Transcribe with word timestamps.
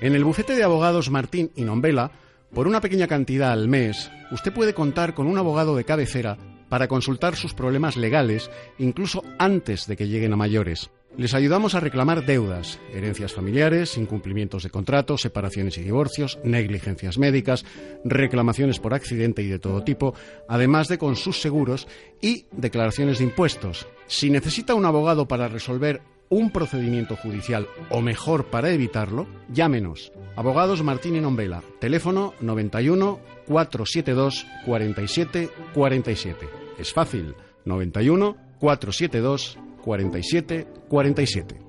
En 0.00 0.14
el 0.14 0.24
bufete 0.24 0.54
de 0.54 0.62
abogados 0.62 1.10
Martín 1.10 1.50
y 1.56 1.62
Nombela, 1.62 2.10
por 2.52 2.68
una 2.68 2.82
pequeña 2.82 3.06
cantidad 3.06 3.52
al 3.52 3.66
mes, 3.66 4.10
usted 4.30 4.52
puede 4.52 4.74
contar 4.74 5.14
con 5.14 5.26
un 5.26 5.38
abogado 5.38 5.74
de 5.74 5.84
cabecera 5.84 6.36
para 6.68 6.86
consultar 6.86 7.34
sus 7.34 7.54
problemas 7.54 7.96
legales 7.96 8.50
incluso 8.78 9.22
antes 9.38 9.86
de 9.86 9.96
que 9.96 10.06
lleguen 10.08 10.34
a 10.34 10.36
mayores. 10.36 10.90
Les 11.16 11.32
ayudamos 11.32 11.74
a 11.74 11.80
reclamar 11.80 12.26
deudas, 12.26 12.78
herencias 12.92 13.32
familiares, 13.32 13.96
incumplimientos 13.96 14.64
de 14.64 14.70
contratos, 14.70 15.22
separaciones 15.22 15.78
y 15.78 15.82
divorcios, 15.82 16.38
negligencias 16.44 17.16
médicas, 17.16 17.64
reclamaciones 18.04 18.78
por 18.80 18.92
accidente 18.92 19.42
y 19.42 19.46
de 19.46 19.58
todo 19.58 19.82
tipo, 19.82 20.14
además 20.46 20.88
de 20.88 20.98
con 20.98 21.16
sus 21.16 21.40
seguros 21.40 21.88
y 22.20 22.44
declaraciones 22.52 23.16
de 23.16 23.24
impuestos. 23.24 23.86
Si 24.06 24.28
necesita 24.28 24.74
un 24.74 24.84
abogado 24.84 25.26
para 25.26 25.48
resolver 25.48 26.02
un 26.28 26.50
procedimiento 26.50 27.16
judicial 27.16 27.66
o 27.90 28.00
mejor 28.00 28.46
para 28.46 28.70
evitarlo, 28.70 29.26
llámenos. 29.48 30.12
Abogados 30.36 30.82
Martín 30.82 31.16
y 31.16 31.20
Nombela, 31.20 31.62
teléfono 31.80 32.34
91 32.40 33.20
472 33.46 34.46
47 34.64 35.50
47. 35.74 36.48
Es 36.78 36.92
fácil, 36.92 37.34
91 37.64 38.36
472 38.58 39.58
47 39.82 40.66
47. 40.88 41.66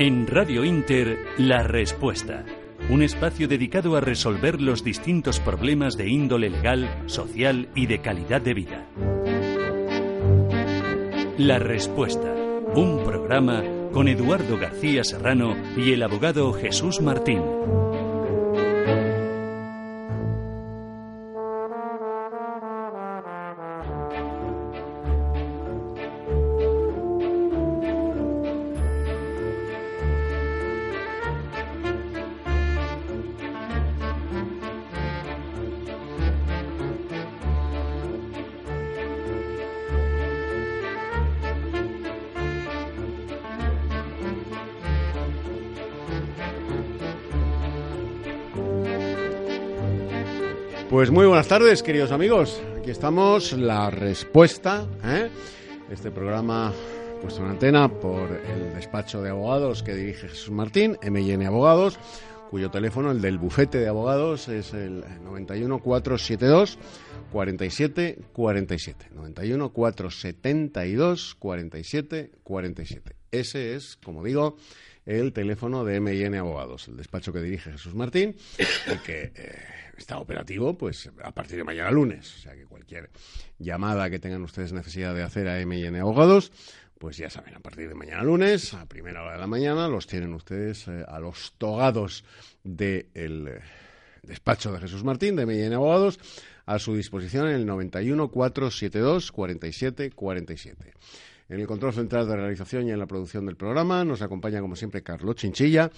En 0.00 0.28
Radio 0.28 0.64
Inter, 0.64 1.18
La 1.38 1.64
Respuesta. 1.64 2.44
Un 2.90 3.02
espacio 3.02 3.48
dedicado 3.48 3.96
a 3.96 4.00
resolver 4.00 4.62
los 4.62 4.82
distintos 4.82 5.40
problemas 5.40 5.98
de 5.98 6.08
índole 6.08 6.48
legal, 6.48 6.88
social 7.04 7.68
y 7.74 7.86
de 7.86 8.00
calidad 8.00 8.40
de 8.40 8.54
vida. 8.54 8.86
La 11.36 11.58
Respuesta. 11.58 12.34
Un 12.74 13.04
programa 13.04 13.62
con 13.92 14.08
Eduardo 14.08 14.56
García 14.56 15.04
Serrano 15.04 15.54
y 15.76 15.92
el 15.92 16.02
abogado 16.02 16.50
Jesús 16.54 17.02
Martín. 17.02 17.42
Pues 50.98 51.12
muy 51.12 51.26
buenas 51.26 51.46
tardes, 51.46 51.84
queridos 51.84 52.10
amigos. 52.10 52.60
Aquí 52.76 52.90
estamos, 52.90 53.52
la 53.52 53.88
respuesta. 53.88 54.84
¿eh? 55.04 55.30
Este 55.92 56.10
programa 56.10 56.72
puesto 57.22 57.40
en 57.44 57.50
antena 57.50 57.88
por 57.88 58.28
el 58.32 58.74
despacho 58.74 59.22
de 59.22 59.30
abogados 59.30 59.84
que 59.84 59.94
dirige 59.94 60.26
Jesús 60.26 60.50
Martín, 60.50 60.98
MN 61.00 61.46
Abogados, 61.46 62.00
cuyo 62.50 62.72
teléfono, 62.72 63.12
el 63.12 63.20
del 63.20 63.38
bufete 63.38 63.78
de 63.78 63.86
abogados, 63.86 64.48
es 64.48 64.74
el 64.74 65.04
91 65.22 65.78
472 65.78 66.80
47 67.30 68.18
47. 68.32 69.10
91 69.14 69.72
472 69.72 71.36
47 71.38 72.32
47. 72.42 73.16
Ese 73.30 73.76
es, 73.76 73.96
como 74.02 74.24
digo, 74.24 74.56
el 75.08 75.32
teléfono 75.32 75.86
de 75.86 76.00
MN 76.00 76.34
Abogados, 76.34 76.86
el 76.88 76.98
despacho 76.98 77.32
que 77.32 77.40
dirige 77.40 77.72
Jesús 77.72 77.94
Martín 77.94 78.36
y 78.58 78.98
que 78.98 79.32
eh, 79.34 79.58
está 79.96 80.18
operativo 80.18 80.76
pues 80.76 81.10
a 81.24 81.32
partir 81.32 81.56
de 81.56 81.64
mañana 81.64 81.90
lunes. 81.90 82.36
O 82.36 82.38
sea 82.40 82.54
que 82.54 82.66
cualquier 82.66 83.08
llamada 83.58 84.10
que 84.10 84.18
tengan 84.18 84.42
ustedes 84.42 84.74
necesidad 84.74 85.14
de 85.14 85.22
hacer 85.22 85.48
a 85.48 85.64
MN 85.64 85.96
Abogados, 85.96 86.52
pues 86.98 87.16
ya 87.16 87.30
saben, 87.30 87.54
a 87.54 87.60
partir 87.60 87.88
de 87.88 87.94
mañana 87.94 88.22
lunes, 88.22 88.74
a 88.74 88.84
primera 88.84 89.22
hora 89.22 89.32
de 89.32 89.38
la 89.38 89.46
mañana, 89.46 89.88
los 89.88 90.06
tienen 90.06 90.34
ustedes 90.34 90.86
eh, 90.88 91.04
a 91.08 91.18
los 91.20 91.54
togados 91.56 92.22
del 92.62 93.48
eh, 93.48 93.60
despacho 94.24 94.72
de 94.72 94.80
Jesús 94.80 95.04
Martín, 95.04 95.36
de 95.36 95.46
MN 95.46 95.72
Abogados, 95.72 96.20
a 96.66 96.78
su 96.78 96.94
disposición 96.94 97.48
en 97.48 97.54
el 97.54 97.64
91 97.64 98.28
472 98.30 99.32
47 99.32 100.10
47. 100.10 100.92
En 101.50 101.60
el 101.60 101.66
control 101.66 101.94
central 101.94 102.28
de 102.28 102.36
realización 102.36 102.86
y 102.86 102.90
en 102.90 102.98
la 102.98 103.06
producción 103.06 103.46
del 103.46 103.56
programa 103.56 104.04
nos 104.04 104.20
acompaña, 104.20 104.60
como 104.60 104.76
siempre, 104.76 105.02
Carlos 105.02 105.36
Chinchilla. 105.36 105.90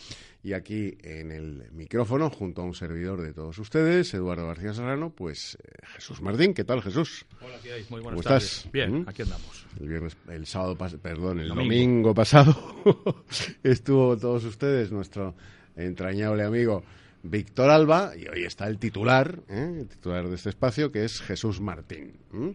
Y 0.44 0.52
aquí 0.52 0.96
en 1.02 1.32
el 1.32 1.72
micrófono, 1.72 2.30
junto 2.30 2.62
a 2.62 2.64
un 2.64 2.74
servidor 2.74 3.20
de 3.20 3.32
todos 3.32 3.58
ustedes, 3.58 4.14
Eduardo 4.14 4.46
García 4.46 4.72
Serrano, 4.72 5.10
pues 5.10 5.58
eh, 5.60 5.72
Jesús 5.94 6.22
Martín. 6.22 6.54
¿Qué 6.54 6.62
tal, 6.62 6.80
Jesús? 6.82 7.26
Hola, 7.40 7.56
¿qué 7.64 7.72
hay? 7.72 7.84
Muy 7.90 8.00
buenas 8.00 8.10
¿Cómo 8.12 8.22
tardes. 8.22 8.58
estás? 8.58 8.72
Bien, 8.72 9.00
¿Mm? 9.00 9.08
aquí 9.08 9.22
andamos. 9.22 9.66
El 9.80 9.88
viernes, 9.88 10.16
el 10.28 10.46
sábado, 10.46 10.76
perdón, 10.76 11.40
el 11.40 11.48
Domingo. 11.48 11.64
domingo, 11.64 12.14
pasado 12.14 12.56
estuvo 13.64 14.16
todos 14.16 14.44
ustedes 14.44 14.92
nuestro 14.92 15.34
entrañable 15.74 16.44
amigo 16.44 16.84
Víctor 17.24 17.70
Alba 17.70 18.12
y 18.16 18.28
hoy 18.28 18.44
está 18.44 18.68
el 18.68 18.78
titular, 18.78 19.40
¿eh? 19.48 19.78
el 19.80 19.88
titular 19.88 20.28
de 20.28 20.34
este 20.36 20.50
espacio 20.50 20.92
que 20.92 21.04
es 21.04 21.20
Jesús 21.20 21.60
Martín. 21.60 22.20
¿m? 22.32 22.54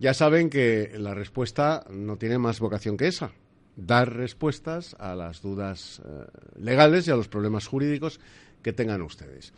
Ya 0.00 0.14
saben 0.14 0.48
que 0.48 0.92
la 0.96 1.12
respuesta 1.12 1.84
no 1.90 2.16
tiene 2.16 2.38
más 2.38 2.58
vocación 2.58 2.96
que 2.96 3.06
esa, 3.06 3.32
dar 3.76 4.16
respuestas 4.16 4.96
a 4.98 5.14
las 5.14 5.42
dudas 5.42 6.00
eh, 6.02 6.24
legales 6.58 7.06
y 7.06 7.10
a 7.10 7.16
los 7.16 7.28
problemas 7.28 7.66
jurídicos 7.66 8.18
que 8.62 8.72
tengan 8.72 9.02
ustedes. 9.02 9.52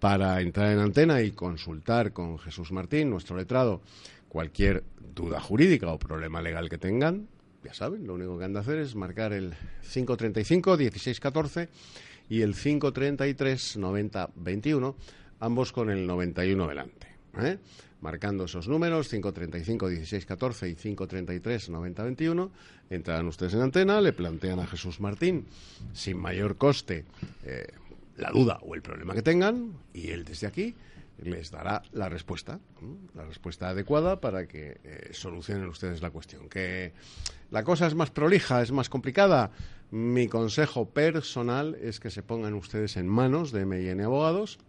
Para 0.00 0.40
entrar 0.40 0.72
en 0.72 0.78
antena 0.78 1.20
y 1.20 1.32
consultar 1.32 2.14
con 2.14 2.38
Jesús 2.38 2.72
Martín, 2.72 3.10
nuestro 3.10 3.36
letrado, 3.36 3.82
cualquier 4.30 4.82
duda 5.14 5.40
jurídica 5.40 5.92
o 5.92 5.98
problema 5.98 6.40
legal 6.40 6.70
que 6.70 6.78
tengan, 6.78 7.28
ya 7.62 7.74
saben, 7.74 8.06
lo 8.06 8.14
único 8.14 8.38
que 8.38 8.46
han 8.46 8.54
de 8.54 8.60
hacer 8.60 8.78
es 8.78 8.94
marcar 8.94 9.34
el 9.34 9.52
535 9.82 10.78
1614 10.78 11.68
y 12.30 12.40
el 12.40 12.54
533 12.54 13.76
90 13.76 14.30
21, 14.36 14.96
ambos 15.40 15.72
con 15.72 15.90
el 15.90 16.06
91 16.06 16.66
delante. 16.66 17.08
¿eh? 17.40 17.58
Marcando 18.06 18.44
esos 18.44 18.68
números, 18.68 19.08
535 19.08 19.86
1614 19.86 20.68
y 20.68 20.74
533 20.76 21.70
90 21.70 22.04
21, 22.04 22.50
entrarán 22.88 23.26
ustedes 23.26 23.54
en 23.54 23.62
antena, 23.62 24.00
le 24.00 24.12
plantean 24.12 24.60
a 24.60 24.66
Jesús 24.68 25.00
Martín, 25.00 25.46
sin 25.92 26.16
mayor 26.16 26.56
coste, 26.56 27.04
eh, 27.42 27.66
la 28.16 28.30
duda 28.30 28.60
o 28.62 28.76
el 28.76 28.82
problema 28.82 29.12
que 29.12 29.22
tengan, 29.22 29.72
y 29.92 30.10
él 30.10 30.24
desde 30.24 30.46
aquí 30.46 30.76
les 31.18 31.50
dará 31.50 31.82
la 31.90 32.08
respuesta, 32.08 32.60
la 33.16 33.24
respuesta 33.24 33.70
adecuada 33.70 34.20
para 34.20 34.46
que 34.46 34.78
eh, 34.84 35.08
solucionen 35.10 35.66
ustedes 35.66 36.00
la 36.00 36.10
cuestión. 36.10 36.48
Que 36.48 36.92
la 37.50 37.64
cosa 37.64 37.88
es 37.88 37.96
más 37.96 38.12
prolija, 38.12 38.62
es 38.62 38.70
más 38.70 38.88
complicada. 38.88 39.50
Mi 39.90 40.28
consejo 40.28 40.90
personal 40.90 41.74
es 41.82 41.98
que 41.98 42.10
se 42.10 42.22
pongan 42.22 42.54
ustedes 42.54 42.96
en 42.98 43.08
manos 43.08 43.50
de 43.50 43.62
M&N 43.62 44.00
Abogados 44.04 44.60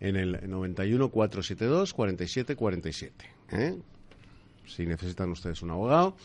en 0.00 0.16
el 0.16 0.40
91 0.48 1.08
472 1.10 1.94
47 1.94 2.56
47. 2.56 3.30
¿eh? 3.52 3.78
Si 4.66 4.86
necesitan 4.86 5.30
ustedes 5.30 5.62
un 5.62 5.70
abogado, 5.70 6.16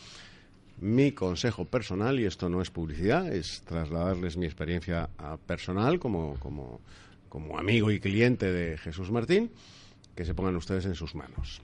mi 0.78 1.12
consejo 1.12 1.64
personal, 1.64 2.18
y 2.18 2.24
esto 2.24 2.48
no 2.48 2.60
es 2.60 2.70
publicidad, 2.70 3.32
es 3.32 3.62
trasladarles 3.62 4.36
mi 4.36 4.46
experiencia 4.46 5.08
personal 5.46 5.98
como, 6.00 6.38
como, 6.40 6.80
como 7.28 7.58
amigo 7.58 7.90
y 7.90 8.00
cliente 8.00 8.50
de 8.50 8.76
Jesús 8.78 9.10
Martín, 9.10 9.50
que 10.16 10.24
se 10.24 10.34
pongan 10.34 10.56
ustedes 10.56 10.84
en 10.86 10.94
sus 10.94 11.14
manos. 11.14 11.62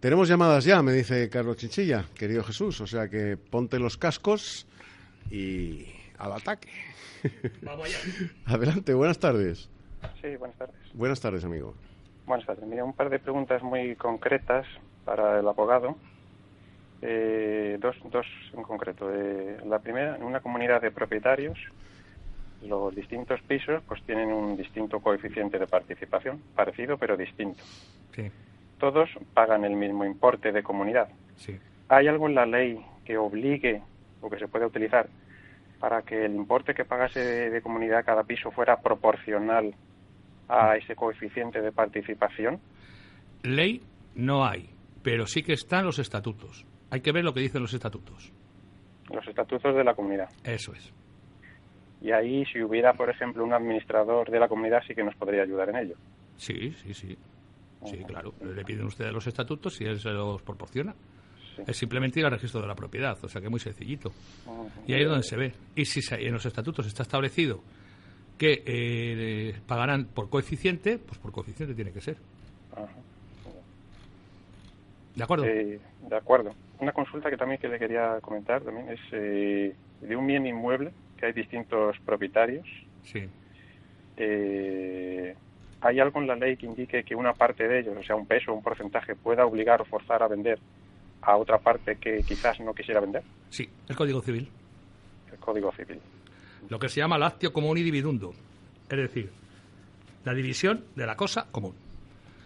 Tenemos 0.00 0.28
llamadas 0.28 0.64
ya, 0.64 0.82
me 0.82 0.92
dice 0.92 1.28
Carlos 1.28 1.56
Chinchilla, 1.56 2.04
querido 2.14 2.42
Jesús, 2.42 2.80
o 2.80 2.86
sea 2.86 3.08
que 3.08 3.36
ponte 3.36 3.78
los 3.78 3.96
cascos 3.96 4.66
y 5.30 5.86
al 6.18 6.32
ataque. 6.32 6.68
Vamos 7.62 7.86
allá. 7.86 7.98
Adelante, 8.44 8.94
buenas 8.94 9.18
tardes. 9.18 9.68
Sí, 10.20 10.36
buenas 10.36 10.56
tardes. 10.56 10.76
Buenas 10.94 11.20
tardes, 11.20 11.44
amigo. 11.44 11.74
Buenas 12.26 12.46
tardes. 12.46 12.64
Mira, 12.66 12.84
un 12.84 12.92
par 12.92 13.08
de 13.10 13.18
preguntas 13.18 13.62
muy 13.62 13.94
concretas 13.96 14.66
para 15.04 15.40
el 15.40 15.48
abogado. 15.48 15.96
Eh, 17.00 17.78
dos, 17.80 17.96
dos 18.10 18.26
en 18.54 18.62
concreto. 18.62 19.08
Eh, 19.12 19.58
la 19.66 19.78
primera, 19.78 20.16
en 20.16 20.22
una 20.24 20.40
comunidad 20.40 20.82
de 20.82 20.90
propietarios, 20.90 21.58
los 22.62 22.94
distintos 22.94 23.40
pisos 23.42 23.82
pues 23.86 24.02
tienen 24.02 24.32
un 24.32 24.56
distinto 24.56 25.00
coeficiente 25.00 25.58
de 25.58 25.66
participación, 25.66 26.42
parecido 26.56 26.98
pero 26.98 27.16
distinto. 27.16 27.62
Sí, 28.14 28.30
Todos 28.78 29.08
pagan 29.32 29.64
el 29.64 29.76
mismo 29.76 30.04
importe 30.04 30.50
de 30.52 30.62
comunidad. 30.62 31.08
sí. 31.36 31.58
¿Hay 31.90 32.06
algo 32.06 32.26
en 32.28 32.34
la 32.34 32.44
ley 32.44 32.84
que 33.06 33.16
obligue 33.16 33.80
o 34.20 34.28
que 34.28 34.38
se 34.38 34.46
pueda 34.46 34.66
utilizar 34.66 35.08
para 35.80 36.02
que 36.02 36.26
el 36.26 36.34
importe 36.34 36.74
que 36.74 36.84
pagase 36.84 37.20
de, 37.20 37.48
de 37.50 37.62
comunidad 37.62 38.04
cada 38.04 38.24
piso 38.24 38.50
fuera 38.50 38.78
proporcional 38.82 39.74
a 40.48 40.76
ese 40.76 40.94
coeficiente 40.94 41.60
de 41.60 41.72
participación? 41.72 42.58
Ley 43.42 43.80
no 44.14 44.44
hay. 44.44 44.70
pero 45.02 45.26
sí 45.26 45.42
que 45.42 45.52
están 45.54 45.84
los 45.86 45.98
estatutos. 46.00 46.66
Hay 46.90 47.00
que 47.00 47.12
ver 47.12 47.24
lo 47.24 47.32
que 47.32 47.40
dicen 47.40 47.62
los 47.62 47.72
estatutos. 47.72 48.30
Los 49.10 49.26
estatutos 49.26 49.74
de 49.74 49.84
la 49.84 49.94
comunidad. 49.94 50.28
Eso 50.44 50.74
es. 50.74 50.92
Y 52.02 52.10
ahí, 52.12 52.44
si 52.46 52.60
hubiera, 52.62 52.92
por 52.92 53.08
ejemplo, 53.08 53.42
un 53.44 53.54
administrador 53.54 54.30
de 54.30 54.38
la 54.38 54.48
comunidad, 54.48 54.82
sí 54.86 54.94
que 54.94 55.02
nos 55.02 55.14
podría 55.14 55.42
ayudar 55.44 55.70
en 55.70 55.76
ello. 55.76 55.94
Sí, 56.36 56.72
sí, 56.72 56.92
sí. 56.94 57.16
Sí, 57.86 57.96
claro. 58.04 58.34
Le 58.42 58.64
piden 58.64 58.84
ustedes 58.86 59.12
los 59.12 59.26
estatutos 59.26 59.80
y 59.80 59.84
él 59.84 59.98
se 59.98 60.10
los 60.10 60.42
proporciona. 60.42 60.92
Sí. 61.56 61.62
Es 61.66 61.76
simplemente 61.76 62.20
ir 62.20 62.26
al 62.26 62.32
registro 62.32 62.60
de 62.60 62.66
la 62.66 62.74
propiedad, 62.74 63.16
o 63.22 63.28
sea 63.28 63.40
que 63.40 63.46
es 63.46 63.50
muy 63.50 63.60
sencillito. 63.60 64.10
Y 64.86 64.92
ahí 64.94 65.02
es 65.02 65.08
donde 65.08 65.22
se 65.24 65.36
ve. 65.36 65.52
Y 65.74 65.84
si 65.86 66.02
se- 66.02 66.20
en 66.26 66.32
los 66.32 66.44
estatutos 66.44 66.86
está 66.86 67.02
establecido 67.04 67.62
que 68.38 68.62
eh, 68.64 69.56
pagarán 69.66 70.06
por 70.06 70.30
coeficiente, 70.30 70.98
pues 70.98 71.18
por 71.18 71.32
coeficiente 71.32 71.74
tiene 71.74 71.92
que 71.92 72.00
ser. 72.00 72.16
Ajá. 72.72 72.88
¿De 75.18 75.24
acuerdo? 75.24 75.46
Eh, 75.46 75.80
de 76.08 76.16
acuerdo. 76.16 76.54
Una 76.78 76.92
consulta 76.92 77.28
que 77.28 77.36
también 77.36 77.60
que 77.60 77.66
le 77.66 77.80
quería 77.80 78.20
comentar 78.20 78.62
también 78.62 78.88
es 78.88 79.00
eh, 79.10 79.74
de 80.00 80.16
un 80.16 80.24
bien 80.28 80.46
inmueble 80.46 80.92
que 81.16 81.26
hay 81.26 81.32
distintos 81.32 81.96
propietarios. 82.06 82.64
Sí. 83.02 83.28
Eh, 84.16 85.34
¿Hay 85.80 85.98
algo 85.98 86.20
en 86.20 86.28
la 86.28 86.36
ley 86.36 86.56
que 86.56 86.66
indique 86.66 87.02
que 87.02 87.16
una 87.16 87.32
parte 87.32 87.66
de 87.66 87.80
ellos, 87.80 87.96
o 87.98 88.02
sea, 88.04 88.14
un 88.14 88.26
peso, 88.26 88.54
un 88.54 88.62
porcentaje, 88.62 89.16
pueda 89.16 89.44
obligar 89.44 89.82
o 89.82 89.84
forzar 89.84 90.22
a 90.22 90.28
vender 90.28 90.60
a 91.22 91.36
otra 91.36 91.58
parte 91.58 91.96
que 91.96 92.22
quizás 92.22 92.60
no 92.60 92.72
quisiera 92.72 93.00
vender? 93.00 93.24
Sí, 93.50 93.68
el 93.88 93.96
Código 93.96 94.22
Civil. 94.22 94.48
El 95.32 95.38
Código 95.38 95.72
Civil. 95.72 95.98
Lo 96.68 96.78
que 96.78 96.88
se 96.88 97.00
llama 97.00 97.18
lactio 97.18 97.52
comuni 97.52 97.82
dividundo. 97.82 98.32
Es 98.88 98.96
decir, 98.98 99.30
la 100.24 100.34
división 100.34 100.84
de 100.96 101.06
la 101.06 101.16
cosa 101.16 101.46
común. 101.50 101.74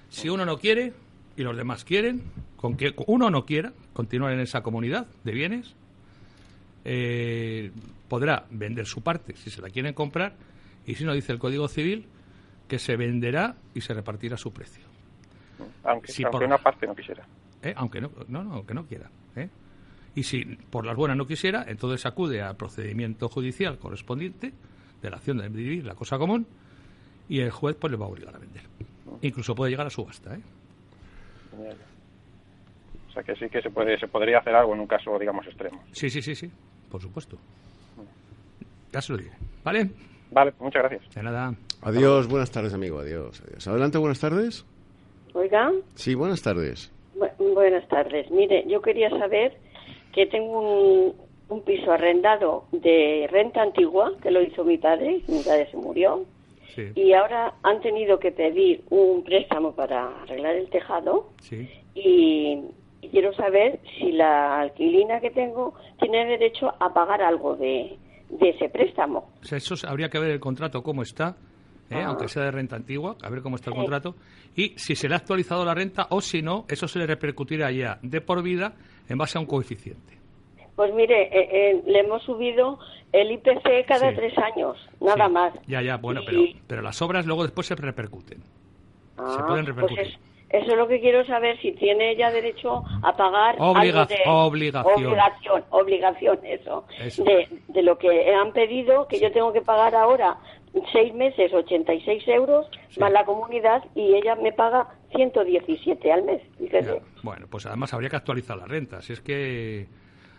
Si 0.09 0.29
uno 0.29 0.45
no 0.45 0.59
quiere 0.59 0.93
y 1.37 1.43
los 1.43 1.57
demás 1.57 1.85
quieren, 1.85 2.23
con 2.57 2.77
que 2.77 2.95
uno 3.07 3.31
no 3.31 3.45
quiera 3.47 3.73
continuar 3.93 4.33
en 4.33 4.41
esa 4.41 4.63
comunidad 4.63 5.07
de 5.25 5.33
bienes, 5.33 5.75
eh, 6.85 7.71
podrá 8.09 8.45
vender 8.51 8.87
su 8.87 9.03
parte 9.03 9.35
si 9.37 9.51
se 9.51 9.63
la 9.63 9.71
quieren 9.71 9.95
comprar 9.95 10.35
y 10.87 10.95
si 10.95 11.05
no 11.05 11.15
dice 11.15 11.33
el 11.33 11.39
Código 11.39 11.69
Civil 11.69 12.07
que 12.69 12.79
se 12.79 12.97
venderá 12.97 13.57
y 13.75 13.81
se 13.81 13.95
repartirá 13.95 14.37
su 14.37 14.53
precio. 14.53 14.85
Aunque, 15.85 16.11
Sí, 16.13 16.23
aunque 16.25 16.39
por- 16.39 16.47
una 16.47 16.59
parte 16.59 16.87
no 16.87 16.95
quisiera. 16.95 17.25
¿eh? 17.63 17.73
aunque 17.77 18.01
no, 18.01 18.11
no, 18.29 18.43
no, 18.43 18.55
aunque 18.55 18.75
no 18.75 18.85
quiera. 18.87 19.11
¿eh? 19.37 19.49
Y 20.15 20.25
si 20.25 20.45
por 20.45 20.85
las 20.85 20.95
buenas 20.97 21.17
no 21.17 21.27
quisiera, 21.27 21.65
entonces 21.69 22.05
acude 22.07 22.43
al 22.43 22.57
procedimiento 22.57 23.29
judicial 23.29 23.79
correspondiente 23.79 24.53
de 25.01 25.11
la 25.11 25.17
acción 25.17 25.39
de 25.39 25.49
dividir 25.49 25.85
la 25.87 25.95
cosa 25.95 26.19
común 26.19 26.47
y 27.29 27.41
el 27.41 27.51
juez 27.51 27.77
pues 27.81 27.91
le 27.91 27.97
va 27.97 28.07
a 28.07 28.09
obligar 28.09 28.35
a 28.35 28.39
vender. 28.39 28.63
Incluso 29.23 29.55
puede 29.55 29.71
llegar 29.71 29.87
a 29.87 29.91
subasta. 29.91 30.35
¿eh? 30.35 30.41
O 33.09 33.13
sea 33.13 33.23
que 33.23 33.35
sí 33.37 33.49
que 33.49 33.61
se 33.61 33.71
puede 33.71 33.99
se 33.99 34.09
podría 34.09 34.39
hacer 34.39 34.55
algo 34.55 34.75
en 34.75 34.81
un 34.81 34.87
caso, 34.87 35.19
digamos, 35.19 35.47
extremo. 35.47 35.83
Sí, 35.93 36.09
sí, 36.09 36.23
sí, 36.23 36.35
sí, 36.35 36.51
por 36.91 37.01
supuesto. 37.03 37.37
Ya 38.93 39.01
se 39.01 39.13
lo 39.13 39.19
diré. 39.19 39.33
¿Vale? 39.65 39.91
Vale, 40.31 40.53
pues 40.53 40.63
muchas 40.63 40.83
gracias. 40.83 41.15
De 41.15 41.23
nada. 41.23 41.55
Adiós, 41.83 42.27
buenas 42.29 42.51
tardes, 42.51 42.73
amigo. 42.73 43.01
Adiós, 43.01 43.43
adiós. 43.47 43.67
Adelante, 43.69 43.99
buenas 43.99 44.21
tardes. 44.21 44.65
Oiga, 45.35 45.73
Sí, 45.95 46.15
buenas 46.15 46.43
tardes. 46.43 46.91
bu- 47.17 47.55
buenas 47.55 47.87
tardes. 47.89 48.31
Mire, 48.31 48.65
yo 48.69 48.81
quería 48.81 49.11
saber 49.11 49.59
que 50.13 50.27
tengo 50.27 50.61
un, 50.61 51.15
un 51.49 51.63
piso 51.63 51.93
arrendado 51.93 52.65
de 52.73 53.29
renta 53.31 53.63
antigua, 53.63 54.13
que 54.23 54.31
lo 54.31 54.43
hizo 54.43 54.65
mi 54.65 54.79
padre, 54.79 55.21
mi 55.29 55.43
padre 55.43 55.69
se 55.71 55.77
murió, 55.77 56.25
Sí, 56.75 56.91
y 56.95 57.13
ahora 57.13 57.53
han 57.63 57.83
tenido 57.83 58.19
que 58.19 58.33
pedir 58.33 58.83
un 58.89 59.23
préstamo 59.25 59.75
para 59.75 60.23
arreglar 60.23 60.57
el 60.57 60.71
tejado 60.71 61.29
sí. 61.43 61.69
y, 61.95 62.63
y 63.03 63.09
quiero 63.11 63.35
saber 63.35 63.79
si 63.99 64.11
la 64.13 64.61
alquilina 64.61 65.21
que 65.21 65.31
tengo 65.31 65.75
tiene 66.01 66.25
derecho 66.25 66.73
a 66.81 66.95
pagar 66.95 67.21
algo 67.21 67.57
de, 67.57 67.99
de 68.31 68.49
ese 68.49 68.71
préstamo. 68.71 69.29
O 69.43 69.45
sea, 69.45 69.59
eso 69.59 69.75
habría 69.87 70.09
que 70.09 70.19
ver 70.19 70.31
el 70.31 70.41
contrato 70.41 70.83
cómo 70.83 71.03
está, 71.03 71.37
¿eh? 71.91 71.97
Ah. 71.97 72.07
aunque 72.07 72.29
sea 72.29 72.45
de 72.45 72.51
renta 72.51 72.77
antigua, 72.77 73.17
a 73.23 73.29
ver 73.29 73.43
cómo 73.43 73.57
está 73.57 73.71
el 73.71 73.77
contrato, 73.77 74.15
y 74.57 74.71
si 74.79 74.97
se 74.97 75.09
le 75.09 75.15
ha 75.15 75.19
actualizado 75.19 75.65
la 75.65 75.75
renta 75.75 76.07
o 76.11 76.21
si 76.21 76.41
no, 76.41 76.65
eso 76.69 76.89
se 76.89 76.99
le 76.99 77.07
repercutirá 77.07 77.71
ya 77.71 77.99
de 78.03 78.21
por 78.23 78.43
vida 78.43 78.75
en 79.13 79.19
base 79.19 79.39
a 79.39 79.41
un 79.41 79.47
coeficiente. 79.47 80.19
Pues 80.75 80.93
mire, 80.95 81.23
eh, 81.25 81.49
eh, 81.71 81.83
le 81.87 82.01
hemos 82.01 82.23
subido 82.23 82.79
el 83.13 83.31
IPC 83.31 83.85
cada 83.87 84.11
Sí. 84.11 84.17
tres 84.17 84.37
años, 84.39 84.77
nada 85.01 85.27
Sí. 85.27 85.33
más. 85.33 85.53
Ya, 85.67 85.83
ya, 85.83 85.99
bueno, 85.99 86.23
Y- 86.23 86.27
pero, 86.27 86.41
pero 86.67 86.83
las 86.83 87.01
obras 87.03 87.27
luego 87.27 87.43
después 87.43 87.67
se 87.67 87.75
repercuten. 87.75 88.43
Ah, 89.19 89.45
pueden 89.47 89.65
pues 89.67 89.77
repercutir. 89.77 90.01
es- 90.01 90.19
eso 90.49 90.73
es 90.73 90.77
lo 90.79 90.89
que 90.89 91.01
quiero 91.01 91.25
saber, 91.27 91.61
si 91.61 91.73
tiene 91.73 92.13
ella 92.13 92.31
derecho 92.31 92.83
a 93.03 93.15
pagar 93.17 93.57
Obliga- 93.59 94.03
algo 94.03 94.07
de... 94.07 94.21
obligación. 94.27 94.95
Obligación, 95.07 95.65
obligación, 95.71 96.39
eso. 96.45 96.85
Eso. 96.99 97.23
De, 97.25 97.49
de 97.69 97.83
lo 97.83 97.99
que 97.99 98.35
han 98.35 98.53
pedido, 98.53 99.07
que 99.09 99.21
yo 99.21 99.31
tengo 99.31 99.53
que 99.53 99.61
pagar 99.61 99.95
ahora 99.95 100.39
seis 100.91 101.13
meses, 101.13 101.53
86 101.53 102.27
euros, 102.29 102.67
más 102.99 103.13
la 103.13 103.25
comunidad, 103.27 103.85
y 103.95 104.15
ella 104.15 104.35
me 104.37 104.53
paga 104.53 104.89
117 105.15 106.13
al 106.13 106.23
mes, 106.25 106.43
fíjese. 106.59 106.95
Ya. 106.95 107.03
Bueno, 107.23 107.47
pues 107.51 107.67
además 107.67 107.93
habría 107.95 108.11
que 108.11 108.17
actualizar 108.17 108.57
la 108.57 108.67
renta. 108.67 109.01
Si 109.03 109.13
es 109.13 109.21
que 109.21 109.87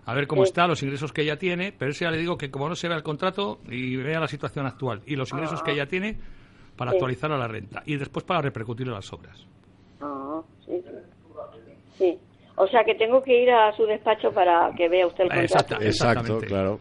a 0.06 0.14
ver 0.14 0.28
cómo 0.28 0.44
Sí. 0.44 0.50
está, 0.50 0.68
los 0.68 0.81
ingresos 0.84 1.14
que 1.14 1.22
ella 1.22 1.38
tiene, 1.38 1.72
pero 1.78 1.92
eso 1.92 2.04
ya 2.06 2.12
le 2.12 2.18
digo 2.18 2.38
que 2.38 2.52
como 2.52 2.68
no 2.68 2.75
se 2.75 2.88
vea 2.88 2.98
el 2.98 3.04
contrato 3.04 3.60
y 3.70 3.96
vea 3.96 4.20
la 4.20 4.28
situación 4.28 4.66
actual 4.66 5.02
y 5.06 5.16
los 5.16 5.31
ingresos 5.31 5.62
que 5.64 5.72
ella 5.72 5.86
tiene 5.88 6.18
para 6.75 6.92
Sí. 6.92 6.98
actualizar 6.98 7.31
a 7.31 7.38
la 7.38 7.48
renta 7.48 7.84
y 7.86 7.96
después 7.98 8.25
para 8.25 8.42
repercutir 8.42 8.88
en 8.88 8.94
las 8.94 9.12
obras. 9.14 9.46
Ah, 10.02 10.42
sí, 10.66 10.81
sí. 11.98 12.18
O 12.56 12.68
sea 12.68 12.84
que 12.84 12.96
tengo 12.96 13.24
que 13.24 13.44
ir 13.44 13.50
a 13.50 13.72
su 13.75 13.86
despacho 13.86 14.31
para 14.31 14.72
que 14.75 14.88
vea 14.90 15.08
usted 15.08 15.24
el 15.24 15.30
contrato. 15.30 15.54
Exacto, 15.75 15.86
Exactamente. 15.86 16.48
claro. 16.48 16.80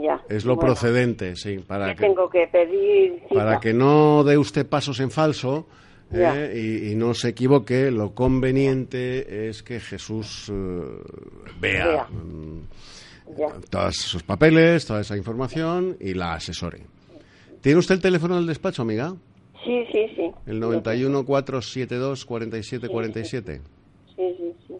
Ya. 0.00 0.20
Es 0.28 0.44
lo 0.44 0.54
Bueno, 0.54 0.68
procedente, 0.68 1.34
sí, 1.34 1.58
para 1.58 1.88
que 1.88 1.94
que, 1.96 2.00
tengo 2.06 2.30
que 2.30 2.46
pedir 2.46 3.20
cita. 3.28 3.34
para 3.34 3.58
que 3.60 3.74
no 3.74 4.22
dé 4.22 4.38
usted 4.38 4.68
pasos 4.68 5.00
en 5.00 5.10
falso 5.10 5.66
Ya. 6.18 6.34
eh, 6.36 6.58
y, 6.58 6.92
y 6.92 6.94
no 6.94 7.14
se 7.14 7.28
equivoque, 7.30 7.90
lo 7.90 8.14
conveniente 8.14 9.48
es 9.48 9.62
que 9.62 9.80
Jesús 9.80 10.50
eh, 10.52 10.82
vea, 11.60 11.86
Vea. 11.86 12.04
mm, 12.04 12.60
Ya. 13.38 13.46
todos 13.70 13.96
sus 13.96 14.22
papeles, 14.22 14.86
toda 14.86 15.00
esa 15.00 15.16
información 15.16 15.96
y 16.00 16.14
la 16.14 16.34
asesore. 16.34 16.82
¿Tiene 17.60 17.78
usted 17.78 17.94
el 17.96 18.00
teléfono 18.02 18.36
del 18.36 18.46
despacho, 18.46 18.82
amiga? 18.82 19.14
Sí, 19.64 19.84
sí, 19.92 20.06
sí. 20.14 20.30
El 20.46 20.60
91 20.60 21.24
472 21.24 22.24
47 22.26 22.88
47. 22.88 23.60
Sí, 24.14 24.22
sí, 24.36 24.52
sí. 24.68 24.74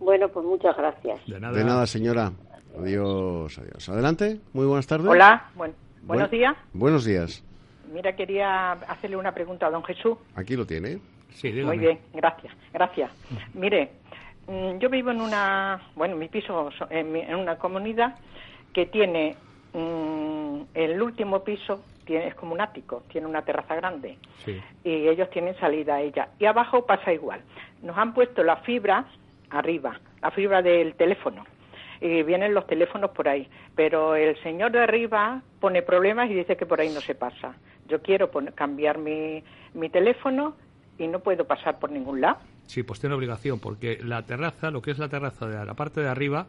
Bueno, 0.00 0.28
pues 0.28 0.44
muchas 0.44 0.76
gracias. 0.76 1.20
De 1.28 1.38
nada. 1.38 1.56
De 1.56 1.64
nada, 1.64 1.86
señora. 1.86 2.32
Adiós, 2.76 3.56
adiós. 3.58 3.88
Adelante, 3.88 4.40
muy 4.52 4.66
buenas 4.66 4.86
tardes. 4.88 5.06
Hola, 5.06 5.50
buen- 5.54 5.74
buenos 6.02 6.28
Buen- 6.30 6.40
días. 6.40 6.56
Buenos 6.72 7.04
días. 7.04 7.44
Mira, 7.92 8.14
quería 8.16 8.72
hacerle 8.72 9.16
una 9.16 9.32
pregunta 9.32 9.66
a 9.66 9.70
don 9.70 9.84
Jesús. 9.84 10.16
Aquí 10.34 10.56
lo 10.56 10.66
tiene. 10.66 10.98
Sí, 11.34 11.50
dígame. 11.50 11.64
Muy 11.76 11.78
bien, 11.78 11.98
gracias, 12.12 12.52
gracias. 12.72 13.10
Mire, 13.54 13.90
mm, 14.46 14.78
yo 14.78 14.88
vivo 14.90 15.10
en 15.10 15.20
una, 15.20 15.80
bueno, 15.94 16.16
mi 16.16 16.28
piso 16.28 16.70
so- 16.72 16.86
en, 16.90 17.10
mi- 17.12 17.20
en 17.20 17.34
una 17.36 17.56
comunidad 17.56 18.16
que 18.72 18.86
tiene 18.86 19.34
mm, 19.74 20.60
el 20.74 21.00
último 21.02 21.42
piso 21.44 21.82
tiene 22.04 22.26
es 22.28 22.34
como 22.34 22.52
un 22.52 22.60
ático, 22.60 23.02
tiene 23.10 23.26
una 23.26 23.42
terraza 23.42 23.74
grande 23.76 24.18
Sí. 24.44 24.60
y 24.84 25.08
ellos 25.08 25.30
tienen 25.30 25.54
salida 25.58 25.94
a 25.96 26.00
ella 26.02 26.28
y 26.38 26.44
abajo 26.46 26.84
pasa 26.84 27.12
igual. 27.12 27.40
Nos 27.82 27.96
han 27.96 28.12
puesto 28.12 28.42
la 28.42 28.56
fibra 28.56 29.04
arriba, 29.50 29.98
la 30.20 30.30
fibra 30.30 30.62
del 30.62 30.94
teléfono. 30.94 31.44
Y 32.00 32.24
vienen 32.24 32.52
los 32.52 32.66
teléfonos 32.66 33.12
por 33.12 33.28
ahí, 33.28 33.48
pero 33.76 34.16
el 34.16 34.36
señor 34.42 34.72
de 34.72 34.80
arriba 34.80 35.40
pone 35.60 35.82
problemas 35.82 36.28
y 36.28 36.34
dice 36.34 36.56
que 36.56 36.66
por 36.66 36.80
ahí 36.80 36.88
no 36.88 37.00
se 37.00 37.14
pasa. 37.14 37.54
Yo 37.88 38.00
quiero 38.02 38.30
cambiar 38.54 38.98
mi, 38.98 39.42
mi 39.74 39.88
teléfono 39.90 40.56
y 40.98 41.06
no 41.08 41.20
puedo 41.20 41.44
pasar 41.46 41.78
por 41.78 41.90
ningún 41.90 42.20
lado. 42.20 42.38
Sí, 42.66 42.82
pues 42.82 43.00
tiene 43.00 43.14
obligación, 43.16 43.58
porque 43.60 43.98
la 44.02 44.22
terraza, 44.22 44.70
lo 44.70 44.80
que 44.80 44.92
es 44.92 44.98
la 44.98 45.08
terraza 45.08 45.46
de 45.46 45.64
la 45.64 45.74
parte 45.74 46.00
de 46.00 46.08
arriba, 46.08 46.46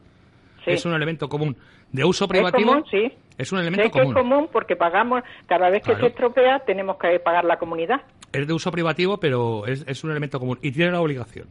Sí. 0.64 0.72
es 0.72 0.86
un 0.86 0.94
elemento 0.94 1.28
común. 1.28 1.58
De 1.92 2.06
uso 2.06 2.24
¿Es 2.26 2.30
privativo, 2.30 2.70
común? 2.70 2.86
Sí. 2.90 3.12
es 3.38 3.52
un 3.52 3.58
Sé 3.60 3.62
elemento 3.68 3.84
que 3.92 4.00
común. 4.00 4.16
es 4.16 4.22
común 4.24 4.50
porque 4.52 4.76
pagamos, 4.78 5.22
cada 5.48 5.70
vez 5.70 5.82
que 5.82 5.92
Claro. 5.92 6.00
se 6.02 6.08
estropea 6.08 6.60
tenemos 6.60 6.98
que 6.98 7.20
pagar 7.20 7.44
la 7.44 7.58
comunidad. 7.58 8.02
Es 8.32 8.48
de 8.48 8.54
uso 8.54 8.72
privativo, 8.72 9.18
pero 9.20 9.66
es, 9.68 9.84
es 9.88 10.04
un 10.06 10.12
elemento 10.12 10.40
común 10.40 10.60
y 10.62 10.72
tiene 10.72 10.92
la 10.92 11.02
obligación. 11.02 11.48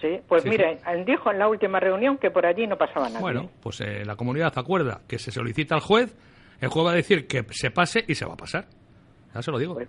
Sí, 0.00 0.18
pues 0.26 0.42
Sí, 0.42 0.48
mire, 0.50 0.78
dijo 1.06 1.30
en 1.30 1.38
la 1.38 1.46
última 1.48 1.78
reunión 1.78 2.18
que 2.18 2.30
por 2.30 2.44
allí 2.44 2.66
no 2.66 2.76
pasaba 2.76 3.08
nada. 3.08 3.20
Bueno, 3.20 3.48
pues 3.62 3.80
eh, 3.80 4.04
la 4.04 4.16
comunidad 4.16 4.52
acuerda 4.56 5.00
que 5.06 5.18
se 5.18 5.30
solicita 5.30 5.76
al 5.76 5.80
juez, 5.80 6.14
el 6.60 6.68
juez 6.68 6.86
va 6.86 6.90
a 6.90 6.94
decir 6.96 7.26
que 7.28 7.44
se 7.50 7.70
pase 7.70 8.04
y 8.08 8.14
se 8.16 8.26
va 8.26 8.34
a 8.34 8.36
pasar. 8.36 8.66
Ya 9.34 9.42
se 9.42 9.50
lo 9.50 9.58
digo. 9.58 9.74
Pues, 9.74 9.88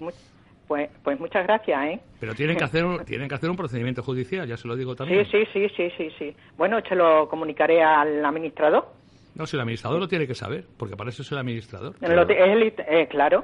pues, 0.67 0.89
pues 1.03 1.19
muchas 1.19 1.45
gracias, 1.45 1.83
¿eh? 1.85 1.99
Pero 2.19 2.33
tienen 2.33 2.57
que 2.57 2.63
hacer 2.65 2.83
un, 2.85 3.05
tienen 3.05 3.29
que 3.29 3.35
hacer 3.35 3.49
un 3.49 3.55
procedimiento 3.57 4.01
judicial, 4.03 4.47
ya 4.47 4.57
se 4.57 4.67
lo 4.67 4.75
digo 4.75 4.95
también. 4.95 5.25
Sí, 5.25 5.45
sí, 5.53 5.67
sí, 5.67 5.69
sí, 5.77 5.91
sí, 5.97 6.09
sí. 6.17 6.35
Bueno, 6.57 6.79
se 6.87 6.95
lo 6.95 7.29
comunicaré 7.29 7.83
al 7.83 8.23
administrador. 8.25 8.87
No, 9.35 9.45
si 9.45 9.55
el 9.57 9.61
administrador 9.61 9.99
lo 9.99 10.07
tiene 10.07 10.25
que 10.27 10.33
saber, 10.35 10.65
porque 10.77 10.95
para 10.95 11.09
eso 11.09 11.21
es 11.21 11.31
el 11.31 11.37
administrador. 11.37 11.93
Lo 12.01 12.21
es 12.23 12.29
el- 12.39 12.73
eh, 12.87 13.07
claro, 13.09 13.43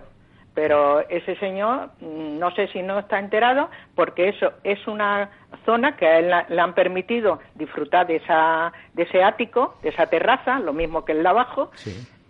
pero 0.55 1.01
ese 1.09 1.35
señor 1.35 1.91
mm, 1.99 2.39
no 2.39 2.49
sé 2.55 2.67
si 2.69 2.81
no 2.81 2.97
está 2.99 3.19
enterado 3.19 3.69
porque 3.93 4.29
eso 4.29 4.53
es 4.63 4.85
una 4.87 5.29
zona 5.65 5.95
que 5.97 6.07
a 6.07 6.19
él 6.19 6.29
la- 6.29 6.45
le 6.49 6.59
han 6.61 6.73
permitido 6.73 7.39
disfrutar 7.55 8.07
de 8.07 8.15
esa 8.17 8.71
de 8.93 9.03
ese 9.03 9.21
ático, 9.21 9.77
de 9.83 9.89
esa 9.89 10.07
terraza, 10.07 10.59
lo 10.59 10.71
mismo 10.73 11.03
que 11.05 11.11
el 11.11 11.23
de 11.23 11.29
abajo. 11.29 11.71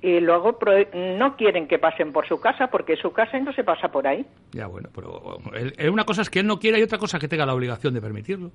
Y 0.01 0.19
luego 0.19 0.57
pro- 0.57 0.73
no 0.93 1.35
quieren 1.35 1.67
que 1.67 1.77
pasen 1.77 2.11
por 2.11 2.27
su 2.27 2.39
casa 2.39 2.67
porque 2.67 2.95
su 2.95 3.11
casa 3.13 3.37
no 3.39 3.53
se 3.53 3.63
pasa 3.63 3.89
por 3.89 4.07
ahí. 4.07 4.25
Ya, 4.51 4.65
bueno, 4.67 4.89
pero 4.95 5.37
él- 5.53 5.89
una 5.91 6.05
cosa 6.05 6.23
es 6.23 6.29
que 6.29 6.39
él 6.39 6.47
no 6.47 6.57
quiera 6.57 6.79
y 6.79 6.81
otra 6.83 6.97
cosa 6.97 7.17
es 7.17 7.21
que 7.21 7.27
tenga 7.27 7.45
la 7.45 7.53
obligación 7.53 7.93
de 7.93 8.01
permitirlo. 8.01 8.49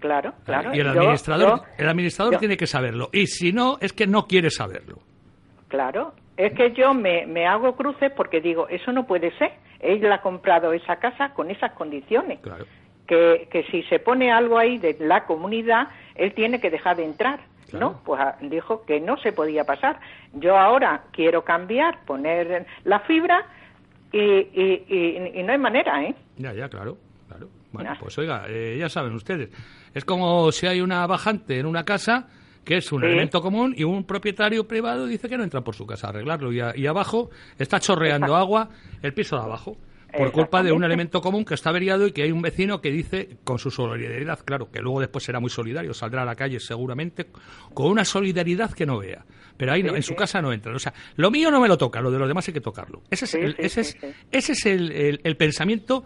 Claro, 0.00 0.34
claro. 0.44 0.74
y 0.74 0.80
el 0.80 0.86
Yo- 0.92 1.00
administrador, 1.00 1.60
yo- 1.60 1.64
el 1.78 1.88
administrador 1.88 2.32
yo- 2.34 2.38
tiene 2.40 2.56
que 2.56 2.66
saberlo. 2.66 3.08
Y 3.12 3.26
si 3.28 3.52
no, 3.52 3.78
es 3.80 3.92
que 3.92 4.06
no 4.06 4.26
quiere 4.26 4.50
saberlo. 4.50 4.98
Claro, 5.68 6.12
es 6.36 6.52
que 6.54 6.72
yo 6.72 6.92
me, 6.92 7.24
me 7.26 7.46
hago 7.46 7.74
cruces 7.76 8.12
porque 8.14 8.40
digo, 8.40 8.68
eso 8.68 8.92
no 8.92 9.06
puede 9.06 9.30
ser. 9.38 9.52
Él 9.80 10.10
ha 10.12 10.20
comprado 10.20 10.72
esa 10.72 10.96
casa 10.96 11.32
con 11.34 11.50
esas 11.50 11.72
condiciones. 11.72 12.40
Claro. 12.40 12.66
Que, 13.06 13.48
que 13.50 13.64
si 13.70 13.82
se 13.84 13.98
pone 13.98 14.30
algo 14.30 14.58
ahí 14.58 14.78
de 14.78 14.96
la 15.00 15.24
comunidad, 15.24 15.88
él 16.14 16.34
tiene 16.34 16.60
que 16.60 16.70
dejar 16.70 16.96
de 16.96 17.04
entrar. 17.04 17.40
Claro. 17.72 17.90
No, 17.90 18.00
pues 18.04 18.20
ah, 18.20 18.36
dijo 18.40 18.84
que 18.86 19.00
no 19.00 19.16
se 19.18 19.32
podía 19.32 19.64
pasar. 19.64 19.98
Yo 20.34 20.56
ahora 20.56 21.02
quiero 21.10 21.42
cambiar, 21.44 22.04
poner 22.06 22.66
la 22.84 23.00
fibra 23.00 23.44
y, 24.12 24.18
y, 24.20 24.84
y- 24.88 25.40
y 25.40 25.42
no 25.42 25.52
hay 25.52 25.58
manera, 25.58 26.02
¿eh? 26.04 26.14
Ya, 26.36 26.52
ya, 26.52 26.68
claro, 26.68 26.96
claro. 27.28 27.48
Bueno, 27.72 27.90
pues 27.98 28.16
oiga, 28.18 28.44
eh, 28.48 28.76
ya 28.78 28.88
saben 28.88 29.14
ustedes. 29.14 29.50
Es 29.94 30.04
como 30.04 30.52
si 30.52 30.66
hay 30.66 30.80
una 30.82 31.06
bajante 31.06 31.58
en 31.58 31.66
una 31.66 31.84
casa 31.84 32.28
que 32.64 32.76
es 32.76 32.92
un 32.92 33.00
Sí. 33.00 33.06
elemento 33.06 33.40
común 33.42 33.74
y 33.76 33.82
un 33.84 34.04
propietario 34.04 34.68
privado 34.68 35.06
dice 35.06 35.28
que 35.28 35.36
no 35.36 35.42
entra 35.42 35.62
por 35.62 35.74
su 35.74 35.84
casa 35.86 36.06
a 36.06 36.10
arreglarlo 36.10 36.52
y, 36.52 36.60
a- 36.60 36.76
y 36.76 36.86
abajo 36.86 37.30
está 37.58 37.80
chorreando 37.80 38.26
Exacto. 38.26 38.36
agua 38.36 38.68
el 39.02 39.14
piso 39.14 39.36
de 39.36 39.42
abajo 39.42 39.76
por 40.16 40.32
culpa 40.32 40.62
de 40.62 40.72
un 40.72 40.84
elemento 40.84 41.20
común 41.20 41.44
que 41.44 41.54
está 41.54 41.70
averiado 41.70 42.06
y 42.06 42.12
que 42.12 42.22
hay 42.22 42.32
un 42.32 42.42
vecino 42.42 42.80
que 42.80 42.90
dice 42.90 43.36
con 43.44 43.58
su 43.58 43.70
solidaridad, 43.70 44.40
claro, 44.44 44.70
que 44.70 44.80
luego 44.80 45.00
después 45.00 45.24
será 45.24 45.40
muy 45.40 45.50
solidario, 45.50 45.94
saldrá 45.94 46.22
a 46.22 46.24
la 46.26 46.34
calle 46.36 46.60
seguramente 46.60 47.26
con 47.74 47.90
una 47.90 48.04
solidaridad 48.04 48.72
que 48.72 48.86
no 48.86 48.98
vea. 48.98 49.24
Pero 49.56 49.72
ahí 49.72 49.82
no- 49.82 49.90
Sí, 49.90 49.96
en 49.96 50.02
su 50.02 50.14
casa 50.14 50.40
no 50.42 50.52
entra. 50.52 50.74
O 50.74 50.78
sea, 50.78 50.92
lo 51.16 51.30
mío 51.30 51.50
no 51.50 51.60
me 51.60 51.68
lo 51.68 51.76
toca, 51.78 52.00
lo 52.00 52.10
de 52.10 52.18
los 52.18 52.28
demás 52.28 52.46
hay 52.48 52.54
que 52.54 52.60
tocarlo. 52.60 53.02
Ese 53.10 53.24
es, 53.26 53.30
Sí, 53.30 53.38
el, 53.38 53.54
ese 53.58 53.80
es, 53.82 53.96
ese 54.30 54.52
es 54.52 54.66
el, 54.66 54.90
el- 54.92 55.20
el 55.24 55.36
pensamiento 55.36 56.04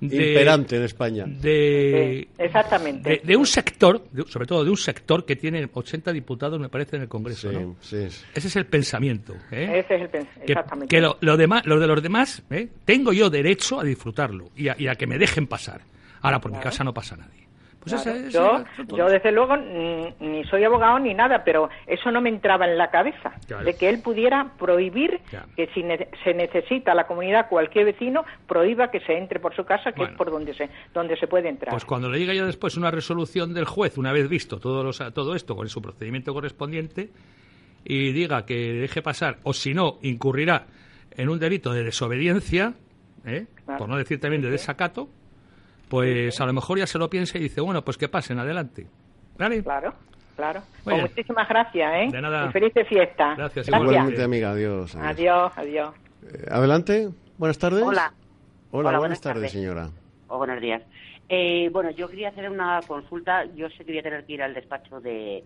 de, 0.00 0.28
Imperante 0.28 0.76
en 0.76 0.82
España. 0.84 1.24
de, 1.26 2.28
Sí, 2.36 2.42
exactamente. 2.42 3.10
de, 3.10 3.20
de 3.24 3.36
un 3.36 3.46
sector, 3.46 4.04
de- 4.12 4.24
sobre 4.24 4.46
todo 4.46 4.62
de 4.64 4.70
un 4.70 4.76
sector 4.76 5.24
que 5.24 5.36
tiene 5.36 5.68
80 5.72 6.12
diputados, 6.12 6.60
me 6.60 6.68
parece, 6.68 6.96
en 6.96 7.02
el 7.02 7.08
Congreso. 7.08 7.50
Sí, 7.50 7.56
¿no? 7.56 7.76
sí. 7.80 7.96
Ese 8.34 8.48
es 8.48 8.56
el 8.56 8.66
pensamiento. 8.66 9.34
¿eh? 9.50 9.82
Ese 9.84 9.94
es 9.96 10.02
el 10.02 10.10
pens- 10.10 10.28
que, 10.46 10.52
exactamente. 10.52 10.94
que 10.96 11.00
lo, 11.02 11.16
lo 11.20 11.36
demás, 11.36 11.66
lo 11.66 11.78
de 11.80 11.86
los 11.86 12.02
demás, 12.02 12.42
¿eh? 12.50 12.68
tengo 12.84 13.12
yo 13.12 13.28
derecho 13.30 13.80
a 13.80 13.84
disfrutarlo 13.84 14.50
y 14.56 14.68
a, 14.68 14.76
y 14.78 14.86
a 14.88 14.94
que 14.94 15.06
me 15.06 15.18
dejen 15.18 15.46
pasar. 15.46 15.80
Ahora, 16.20 16.40
por 16.40 16.52
mi 16.52 16.58
casa 16.58 16.82
no 16.84 16.92
pasa 16.94 17.16
nadie. 17.16 17.37
Pues 17.80 18.02
Claro. 18.02 18.28
yo, 18.28 18.64
yo, 18.96 19.08
desde 19.08 19.30
luego, 19.32 19.56
ni 19.56 20.44
soy 20.50 20.64
abogado 20.64 20.98
ni 20.98 21.14
nada, 21.14 21.44
pero 21.44 21.70
eso 21.86 22.10
no 22.10 22.20
me 22.20 22.28
entraba 22.28 22.66
en 22.66 22.76
la 22.76 22.90
cabeza, 22.90 23.32
Claro. 23.46 23.64
de 23.64 23.74
que 23.76 23.88
él 23.88 24.02
pudiera 24.02 24.52
prohibir 24.58 25.20
que 25.56 25.68
si 25.74 25.82
ne- 25.84 26.08
se 26.24 26.34
necesita 26.34 26.92
la 26.94 27.06
comunidad, 27.06 27.48
cualquier 27.48 27.84
vecino, 27.86 28.24
prohíba 28.46 28.90
que 28.90 29.00
se 29.00 29.16
entre 29.16 29.38
por 29.40 29.54
su 29.54 29.64
casa, 29.64 29.92
que 29.92 29.98
Bueno. 30.00 30.12
es 30.12 30.18
por 30.18 30.30
donde 30.30 30.54
se, 30.54 30.68
donde 30.92 31.16
se 31.16 31.28
puede 31.28 31.48
entrar. 31.48 31.70
Pues 31.70 31.84
cuando 31.84 32.10
le 32.10 32.18
llegue 32.18 32.34
ya 32.36 32.44
después 32.44 32.76
una 32.76 32.90
resolución 32.90 33.54
del 33.54 33.64
juez, 33.64 33.96
una 33.96 34.12
vez 34.12 34.28
visto 34.28 34.58
todo, 34.58 34.82
los- 34.82 34.98
todo 35.14 35.34
esto 35.34 35.54
con 35.56 35.68
su 35.68 35.80
procedimiento 35.80 36.34
correspondiente, 36.34 37.10
y 37.84 38.12
diga 38.12 38.44
que 38.44 38.54
deje 38.72 39.02
pasar, 39.02 39.38
o 39.44 39.52
si 39.54 39.72
no, 39.72 39.98
incurrirá 40.02 40.66
en 41.12 41.28
un 41.28 41.38
delito 41.38 41.72
de 41.72 41.84
desobediencia, 41.84 42.74
¿eh? 43.24 43.46
Por 43.78 43.88
no 43.88 43.96
decir 43.96 44.20
también 44.20 44.42
de 44.42 44.50
desacato, 44.50 45.08
pues 45.88 46.40
a 46.40 46.46
lo 46.46 46.52
mejor 46.52 46.78
ya 46.78 46.86
se 46.86 46.98
lo 46.98 47.08
piensa 47.10 47.38
y 47.38 47.42
dice, 47.42 47.60
bueno, 47.60 47.82
pues 47.82 47.96
que 47.96 48.08
pasen, 48.08 48.38
adelante. 48.38 48.86
¿Vale? 49.38 49.62
Claro, 49.62 49.92
claro. 50.36 50.60
Muy 50.84 50.94
Pues 50.94 51.02
muchísimas 51.02 51.48
gracias, 51.48 51.92
¿eh? 51.94 52.08
De 52.10 52.20
nada. 52.20 52.46
Y 52.48 52.52
felices 52.52 52.88
fiestas. 52.88 53.36
Gracias, 53.36 53.68
Igualmente, 53.68 54.22
amiga. 54.22 54.50
Adiós. 54.50 54.94
adiós. 54.96 55.08
Adiós, 55.10 55.52
adiós. 55.56 55.94
Eh, 56.24 56.46
adelante. 56.50 57.08
Buenas 57.38 57.58
tardes. 57.58 57.82
Hola. 57.82 58.12
Hola, 58.12 58.14
Hola, 58.70 58.82
buenas, 58.82 58.98
buenas 59.00 59.20
tardes, 59.20 59.42
tardes. 59.42 59.52
señora. 59.52 59.88
Oh, 60.28 60.38
buenos 60.38 60.60
días. 60.60 60.82
Eh, 61.28 61.68
bueno, 61.72 61.90
yo 61.90 62.08
quería 62.08 62.30
hacer 62.30 62.50
una 62.50 62.80
consulta. 62.86 63.44
Yo 63.54 63.68
sé 63.70 63.84
que 63.84 63.92
voy 63.92 63.98
a 63.98 64.02
tener 64.02 64.24
que 64.26 64.32
ir 64.34 64.42
al 64.42 64.54
despacho 64.54 65.00
de, 65.00 65.42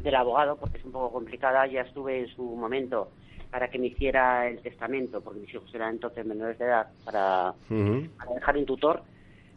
del 0.00 0.14
abogado 0.14 0.56
porque 0.56 0.78
es 0.78 0.84
un 0.84 0.92
poco 0.92 1.12
complicada. 1.12 1.66
Ya 1.66 1.82
estuve 1.82 2.20
en 2.20 2.28
su 2.28 2.42
momento 2.42 3.10
para 3.50 3.68
que 3.68 3.78
me 3.78 3.88
hiciera 3.88 4.48
el 4.48 4.58
testamento, 4.60 5.20
porque 5.20 5.40
mis 5.40 5.54
hijos 5.54 5.72
eran 5.74 5.90
entonces 5.94 6.24
menores 6.26 6.58
de 6.58 6.64
edad, 6.64 6.88
para, 7.04 7.50
Ujú. 7.70 8.08
para 8.18 8.32
dejar 8.34 8.56
un 8.56 8.66
tutor 8.66 9.02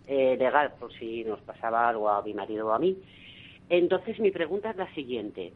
eh, 0.08 0.36
legal 0.38 0.74
por 0.80 0.92
si 0.94 1.24
nos 1.24 1.42
pasaba 1.42 1.88
algo 1.90 2.10
a 2.10 2.22
mi 2.24 2.34
marido 2.34 2.68
o 2.68 2.72
a 2.72 2.80
mí. 2.80 2.98
Entonces, 3.70 4.20
mi 4.20 4.32
pregunta 4.32 4.72
es 4.72 4.78
la 4.78 4.92
siguiente. 4.94 5.54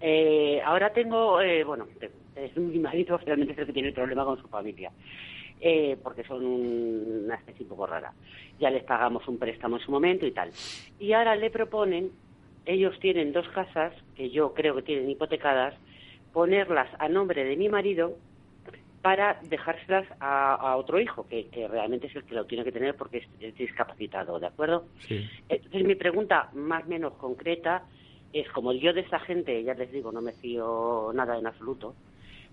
Eh, 0.00 0.60
ahora 0.64 0.92
tengo, 0.92 1.40
eh, 1.40 1.64
bueno, 1.64 1.86
es 2.34 2.56
mi 2.56 2.78
marido 2.78 3.16
realmente 3.18 3.52
es 3.54 3.58
el 3.60 3.66
que 3.66 3.72
tiene 3.72 3.88
el 3.88 3.94
problema 3.94 4.24
con 4.24 4.40
su 4.40 4.48
familia, 4.48 4.92
eh, 5.60 5.96
porque 6.02 6.24
son 6.24 6.44
un- 6.44 7.22
una 7.26 7.36
especie 7.36 7.64
un 7.64 7.68
poco 7.70 7.86
rara. 7.86 8.12
Ya 8.58 8.70
les 8.70 8.82
pagamos 8.84 9.26
un 9.28 9.38
préstamo 9.38 9.76
en 9.76 9.82
su 9.82 9.90
momento 9.92 10.26
y 10.26 10.32
tal. 10.32 10.50
Y 10.98 11.12
ahora 11.12 11.36
le 11.36 11.50
proponen, 11.50 12.12
ellos 12.66 12.98
tienen 13.00 13.32
dos 13.32 13.48
casas, 13.50 13.94
que 14.14 14.30
yo 14.30 14.52
creo 14.54 14.74
que 14.74 14.82
tienen 14.82 15.08
hipotecadas, 15.10 15.74
ponerlas 16.32 16.88
a 16.98 17.08
nombre 17.08 17.44
de 17.44 17.56
mi 17.56 17.68
marido 17.68 18.18
para 19.04 19.38
dejárselas 19.42 20.06
a, 20.18 20.54
a 20.54 20.76
otro 20.78 20.98
hijo, 20.98 21.26
que, 21.28 21.48
que 21.48 21.68
realmente 21.68 22.06
es 22.06 22.16
el 22.16 22.24
que 22.24 22.34
lo 22.34 22.46
tiene 22.46 22.64
que 22.64 22.72
tener 22.72 22.96
porque 22.96 23.18
es, 23.18 23.26
es 23.38 23.54
discapacitado, 23.54 24.40
¿de 24.40 24.46
acuerdo? 24.46 24.86
Sí. 25.00 25.28
Entonces 25.46 25.84
mi 25.84 25.94
pregunta 25.94 26.48
más 26.54 26.84
o 26.84 26.88
menos 26.88 27.12
concreta 27.18 27.82
es, 28.32 28.48
como 28.52 28.72
yo 28.72 28.94
de 28.94 29.02
esa 29.02 29.18
gente, 29.20 29.62
ya 29.62 29.74
les 29.74 29.92
digo, 29.92 30.10
no 30.10 30.22
me 30.22 30.32
fío 30.32 31.10
nada 31.14 31.36
en 31.38 31.46
absoluto, 31.46 31.94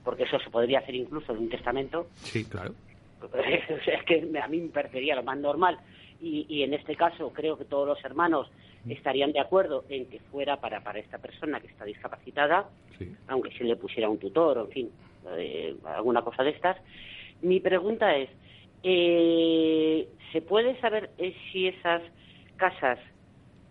porque 0.03 0.23
eso 0.23 0.39
se 0.39 0.49
podría 0.49 0.79
hacer 0.79 0.93
incluso 0.93 1.31
en 1.31 1.37
un 1.39 1.49
testamento, 1.49 2.07
Sí, 2.15 2.43
claro. 2.43 2.73
o 3.21 3.29
sea, 3.85 3.95
es 3.99 4.03
que 4.03 4.29
a 4.43 4.47
mí 4.49 4.59
me 4.59 4.67
parecería 4.69 5.15
lo 5.15 5.23
más 5.23 5.37
normal 5.37 5.77
y, 6.19 6.45
y 6.49 6.63
en 6.63 6.73
este 6.73 6.97
caso 6.97 7.31
creo 7.31 7.57
que 7.57 7.63
todos 7.63 7.87
los 7.87 8.03
hermanos 8.03 8.51
estarían 8.89 9.31
de 9.31 9.39
acuerdo 9.39 9.85
en 9.87 10.05
que 10.07 10.19
fuera 10.19 10.59
para, 10.59 10.81
para 10.83 10.99
esta 10.99 11.17
persona 11.17 11.61
que 11.61 11.67
está 11.67 11.85
discapacitada, 11.85 12.67
Sí. 12.97 13.09
aunque 13.29 13.51
se 13.57 13.63
le 13.63 13.77
pusiera 13.77 14.09
un 14.09 14.17
tutor 14.19 14.57
o 14.57 14.65
en 14.65 14.71
fin, 14.71 14.89
eh, 15.37 15.75
alguna 15.85 16.21
cosa 16.21 16.43
de 16.43 16.51
estas. 16.51 16.77
Mi 17.41 17.59
pregunta 17.59 18.15
es, 18.15 18.29
eh, 18.83 20.07
¿se 20.31 20.41
puede 20.41 20.79
saber 20.81 21.09
eh, 21.17 21.35
si 21.51 21.67
esas 21.67 22.01
casas 22.57 22.99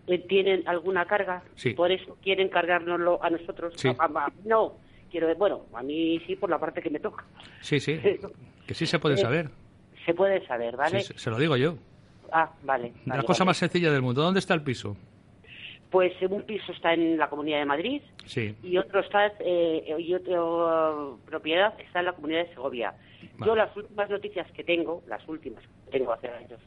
eh, 0.07 0.19
tienen 0.19 0.67
alguna 0.67 1.05
carga? 1.05 1.43
Sí. 1.55 1.71
¿Por 1.73 1.91
eso 1.91 2.17
quieren 2.21 2.49
cargárnoslo 2.49 3.23
a 3.23 3.29
nosotros? 3.29 3.73
Sí. 3.77 3.89
A- 3.89 4.05
a- 4.05 4.31
no, 4.45 4.77
quiero 5.09 5.33
bueno, 5.35 5.65
a 5.73 5.83
mí 5.83 6.19
sí 6.27 6.35
por 6.35 6.49
la 6.49 6.59
parte 6.59 6.81
que 6.81 6.89
me 6.89 6.99
toca. 6.99 7.25
Sí, 7.61 7.79
sí. 7.79 7.99
Que 8.67 8.75
sí 8.75 8.85
se 8.85 8.99
puede 8.99 9.15
Eh, 9.15 9.17
saber. 9.17 9.49
Se 10.05 10.13
puede 10.13 10.45
saber, 10.47 10.77
¿vale? 10.77 11.01
Sí, 11.01 11.13
se, 11.17 11.29
lo 11.29 11.37
digo 11.37 11.57
yo. 11.57 11.75
Ah, 12.31 12.49
vale. 12.63 12.93
La 13.05 13.21
cosa 13.23 13.39
vale. 13.43 13.49
más 13.49 13.57
sencilla 13.57 13.91
del 13.91 14.01
mundo. 14.01 14.21
¿Dónde 14.21 14.39
está 14.39 14.53
el 14.53 14.61
piso? 14.61 14.95
Pues 15.91 16.13
eh, 16.21 16.27
un 16.27 16.43
piso 16.43 16.71
está 16.71 16.93
en 16.93 17.17
la 17.17 17.29
Comunidad 17.29 17.59
de 17.59 17.65
Madrid 17.65 18.01
Sí. 18.25 18.55
y 18.63 18.77
otro 18.77 19.01
está 19.01 19.31
eh, 19.39 19.95
y 19.99 20.13
otro 20.13 21.19
propiedad 21.25 21.79
está 21.79 21.99
en 21.99 22.05
la 22.05 22.13
Comunidad 22.13 22.45
de 22.47 22.53
Segovia. 22.53 22.93
Vale. 23.37 23.49
Yo 23.49 23.55
las 23.55 23.75
últimas 23.75 24.09
noticias 24.09 24.49
que 24.53 24.63
tengo, 24.63 25.03
las 25.07 25.27
últimas 25.27 25.61
que 25.85 25.91
tengo 25.91 26.13
hace 26.13 26.29
años, 26.29 26.59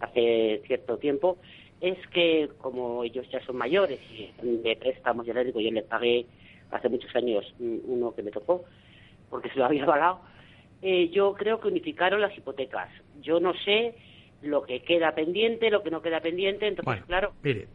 hace 0.00 0.60
cierto 0.66 0.98
tiempo, 0.98 1.38
es 1.80 1.96
que 2.08 2.50
como 2.58 3.04
ellos 3.04 3.26
ya 3.30 3.40
son 3.46 3.56
mayores 3.56 4.00
y 4.12 4.30
de 4.42 4.76
préstamos, 4.76 5.24
ya 5.24 5.34
les 5.34 5.46
digo, 5.46 5.60
yo 5.60 5.70
les 5.70 5.84
pagué 5.84 6.26
hace 6.70 6.88
muchos 6.88 7.14
años 7.14 7.54
mm, 7.58 7.76
uno 7.86 8.14
que 8.14 8.22
me 8.22 8.30
tocó 8.30 8.64
porque 9.30 9.50
se 9.50 9.58
lo 9.58 9.64
había 9.66 9.84
avalado, 9.84 10.20
eh, 10.82 11.08
yo 11.10 11.34
creo 11.34 11.60
que 11.60 11.68
unificaron 11.68 12.20
las 12.20 12.36
hipotecas. 12.36 12.88
Yo 13.20 13.40
no 13.40 13.54
sé 13.64 13.94
lo 14.42 14.62
que 14.62 14.80
queda 14.82 15.14
pendiente, 15.14 15.70
lo 15.70 15.82
que 15.82 15.90
no 15.90 16.02
queda 16.02 16.20
pendiente, 16.20 16.66
entonces 16.66 16.84
Bueno, 16.84 17.06
claro, 17.06 17.32
mire. 17.42 17.66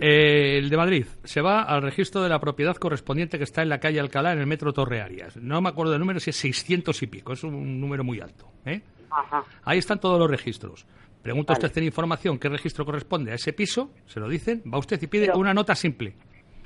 Eh, 0.00 0.58
el 0.58 0.68
de 0.68 0.76
Madrid 0.76 1.06
se 1.24 1.40
va 1.40 1.62
al 1.62 1.82
registro 1.82 2.22
de 2.22 2.28
la 2.28 2.38
propiedad 2.40 2.76
correspondiente 2.76 3.38
que 3.38 3.44
está 3.44 3.62
en 3.62 3.68
la 3.68 3.78
calle 3.78 4.00
Alcalá, 4.00 4.32
en 4.32 4.40
el 4.40 4.46
metro 4.46 4.72
Torre 4.72 5.00
Arias. 5.00 5.36
No 5.36 5.60
me 5.60 5.68
acuerdo 5.68 5.92
del 5.92 6.00
número, 6.00 6.18
si 6.20 6.30
es 6.30 6.36
600 6.36 7.00
y 7.02 7.06
pico. 7.06 7.32
Es 7.32 7.44
un 7.44 7.80
número 7.80 8.02
muy 8.04 8.20
alto. 8.20 8.48
¿eh? 8.64 8.80
ajá. 9.10 9.44
Ahí 9.64 9.78
están 9.78 9.98
todos 10.00 10.18
los 10.18 10.30
registros. 10.30 10.86
Pregunta 11.22 11.52
Vale. 11.54 11.64
usted 11.66 11.72
tiene 11.74 11.86
información 11.86 12.38
qué 12.38 12.48
registro 12.48 12.84
corresponde 12.84 13.32
a 13.32 13.34
ese 13.34 13.52
piso, 13.52 13.90
se 14.06 14.20
lo 14.20 14.28
dicen, 14.28 14.62
va 14.72 14.78
usted 14.78 15.00
y 15.02 15.06
pide 15.06 15.26
Pero- 15.26 15.38
una 15.38 15.52
nota 15.54 15.74
simple. 15.74 16.14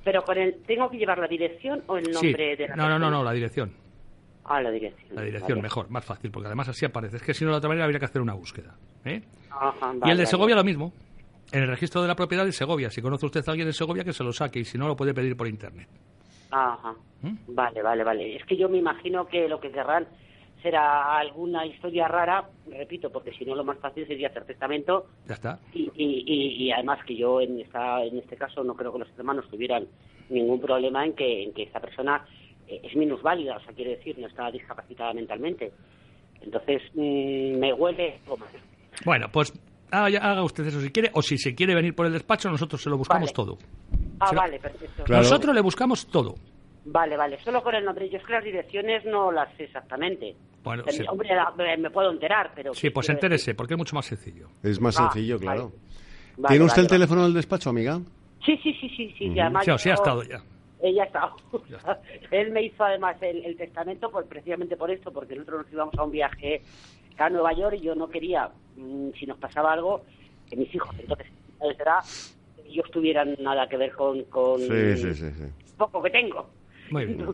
Pero 0.05 0.23
con 0.23 0.37
el, 0.39 0.57
¿tengo 0.67 0.91
que 0.91 0.97
llevar 0.99 1.19
la 1.19 1.27
dirección 1.29 1.83
o 1.87 1.97
el 1.99 2.07
Sí. 2.07 2.13
nombre 2.13 2.57
de 2.57 2.69
la 2.69 2.77
No, 2.77 2.89
no, 2.89 2.99
no, 2.99 3.11
no, 3.11 3.23
la 3.23 3.33
dirección. 3.33 3.73
Ah, 4.45 4.61
la 4.61 4.71
dirección. 4.71 5.15
La 5.15 5.23
dirección, 5.23 5.51
Vale. 5.59 5.63
mejor, 5.63 5.91
más 5.91 6.05
fácil, 6.05 6.31
porque 6.31 6.47
además 6.47 6.69
así 6.69 6.85
aparece. 6.85 7.19
Es 7.19 7.23
que 7.23 7.35
si 7.35 7.45
no, 7.45 7.53
de 7.53 7.59
otra 7.59 7.69
manera 7.69 7.85
habría 7.85 8.01
que 8.01 8.07
hacer 8.07 8.21
una 8.21 8.33
búsqueda. 8.35 8.75
¿eh? 9.05 9.23
Ajá, 9.51 9.95
y 10.05 10.11
el 10.11 10.17
de. 10.19 10.27
Segovia 10.27 10.57
lo 10.57 10.65
mismo. 10.65 10.93
En 11.53 11.63
el 11.63 11.69
registro 11.69 12.03
de 12.03 12.09
la 12.09 12.15
propiedad 12.15 12.45
de 12.45 12.53
Segovia. 12.53 12.91
Si 12.91 13.03
conoce 13.03 13.27
usted 13.27 13.47
a 13.47 13.51
alguien 13.51 13.69
en 13.69 13.75
Segovia, 13.75 14.05
que 14.05 14.13
se 14.13 14.23
lo 14.23 14.33
saque. 14.33 14.61
Y 14.61 14.65
si 14.65 14.79
no, 14.79 14.87
lo 14.87 14.97
puede 14.97 15.15
pedir 15.15 15.37
por 15.37 15.49
internet. 15.49 15.89
Ajá. 16.51 16.95
¿Mm? 17.23 17.37
Vale, 17.49 17.83
vale, 17.83 18.05
vale. 18.05 18.37
Es 18.37 18.45
que 18.45 18.57
yo 18.57 18.69
me 18.69 18.79
imagino 18.79 19.27
que 19.27 19.49
lo 19.49 19.61
que 19.61 19.71
querrán 19.71 20.07
será 20.63 21.19
alguna 21.19 21.65
historia 21.67 22.07
rara, 22.07 22.45
repito, 22.71 23.11
porque 23.11 23.33
si 23.33 23.45
no 23.45 23.55
lo 23.55 23.65
más 23.65 23.79
fácil 23.79 24.07
sería 24.07 24.29
hacer 24.29 24.45
testamento. 24.45 25.07
Ya 25.27 25.35
está. 25.35 25.59
Y, 25.73 25.91
y, 25.95 26.65
y, 26.65 26.73
además 26.73 26.99
que 27.07 27.17
yo 27.17 27.41
en 27.41 27.61
esta 27.61 28.05
en 28.05 28.19
este 28.19 28.37
caso 28.37 28.63
no 28.63 28.75
creo 28.75 28.93
que 28.93 28.99
los 28.99 29.09
hermanos 29.17 29.49
tuvieran 29.49 29.87
ningún 30.29 30.61
problema 30.61 31.05
en 31.05 31.15
que, 31.15 31.45
en 31.45 31.53
que 31.55 31.63
esta 31.63 31.81
persona 31.81 32.27
eh, 32.69 32.81
es 32.85 32.95
minusválida, 32.95 33.57
o 33.57 33.61
sea, 33.61 33.73
quiere 33.73 33.97
decir, 33.97 34.19
no 34.19 34.27
está 34.27 34.51
discapacitada 34.51 35.15
mentalmente. 35.15 35.73
Entonces, 36.43 36.83
mm, 36.95 37.59
me 37.59 37.73
huele 37.73 38.21
como... 38.27 38.45
Bueno, 39.05 39.29
pues 39.33 39.53
haga, 39.91 40.19
haga, 40.19 40.43
usted 40.43 40.67
eso 40.67 40.81
si 40.81 40.91
quiere, 40.91 41.11
o 41.15 41.23
si 41.23 41.39
se 41.39 41.55
quiere 41.55 41.75
venir 41.75 41.95
por 41.95 42.07
el 42.07 42.13
despacho, 42.13 42.49
nosotros 42.51 42.83
se 42.83 42.91
lo 42.91 42.97
buscamos 42.99 43.33
Vale. 43.33 43.35
todo. 43.35 43.59
Ah, 44.21 44.29
Se 44.29 44.37
vale, 44.37 44.59
perfecto. 44.59 45.05
Claro. 45.05 45.23
Nosotros 45.23 45.55
le 45.55 45.61
buscamos 45.61 46.07
todo. 46.07 46.35
Vale, 46.85 47.17
vale, 47.17 47.39
solo 47.45 47.63
con 47.63 47.75
el 47.75 47.85
nombre. 47.85 48.09
Yo 48.09 48.19
es 48.19 48.25
que 48.25 48.33
las 48.33 48.45
direcciones 48.45 49.05
no 49.05 49.31
las 49.31 49.55
sé 49.57 49.65
exactamente. 49.65 50.35
Bueno, 50.65 50.83
Eh, 50.87 50.93
sí. 50.93 51.05
Hombre, 51.09 51.29
la- 51.35 51.53
me- 51.57 51.77
me 51.77 51.91
puedo 51.91 52.11
enterar, 52.11 52.53
pero... 52.55 52.75
Sí, 52.75 52.91
pues 52.91 53.09
entérese, 53.09 53.55
porque 53.55 53.75
es 53.75 53.79
mucho 53.79 53.95
más 53.95 54.07
sencillo. 54.07 54.49
Es 54.63 54.81
más 54.81 54.99
Ah, 54.99 55.11
sencillo, 55.11 55.39
claro. 55.39 55.73
Vale, 56.37 56.49
¿Tiene 56.49 56.65
usted 56.65 56.77
vale, 56.77 56.87
el 56.87 56.89
vale. 56.89 56.89
teléfono 56.89 57.23
del 57.25 57.35
despacho, 57.35 57.71
amiga? 57.71 57.99
Sí, 58.45 58.59
sí, 58.63 58.73
sí, 58.81 58.89
sí, 58.97 59.15
sí. 59.19 59.39
además 59.41 59.65
Sí, 59.65 59.73
sí 59.79 59.91
ha 59.91 59.95
estado 59.95 60.23
ya. 60.23 60.43
Ella 60.83 61.03
ha 61.03 61.07
estado. 61.07 61.37
Ya 61.69 61.77
está. 61.77 62.01
Él 62.31 62.51
me 62.53 62.63
hizo 62.63 62.83
además 62.83 63.17
el, 63.21 63.45
el 63.45 63.57
testamento 63.57 64.11
pues, 64.11 64.27
precisamente 64.27 64.77
por 64.77 64.91
esto, 64.91 65.13
porque 65.13 65.35
nosotros 65.35 65.65
nos 65.65 65.73
íbamos 65.73 65.95
a 65.99 66.05
un 66.05 66.11
viaje 66.11 66.63
a 67.19 67.29
Nueva 67.31 67.53
York 67.53 67.77
y 67.79 67.85
yo 67.85 67.95
no 67.95 68.09
quería, 68.09 68.51
mm, 68.77 69.11
si 69.19 69.27
nos 69.27 69.39
pasaba 69.39 69.73
algo, 69.73 70.03
que 70.49 70.57
mis 70.57 70.75
hijos, 70.75 70.95
entonces, 70.99 71.27
será 71.77 72.01
que 72.57 72.69
ellos 72.69 72.91
tuvieran 72.91 73.37
nada 73.41 73.69
que 73.69 73.77
ver 73.77 73.93
con, 73.93 74.23
con 74.25 74.59
Sí, 74.61 74.97
sí, 74.97 75.15
sí, 75.15 75.31
sí. 75.31 75.45
poco 75.77 76.03
que 76.03 76.11
tengo. 76.11 76.49
Muy 76.91 77.07
bien. 77.07 77.29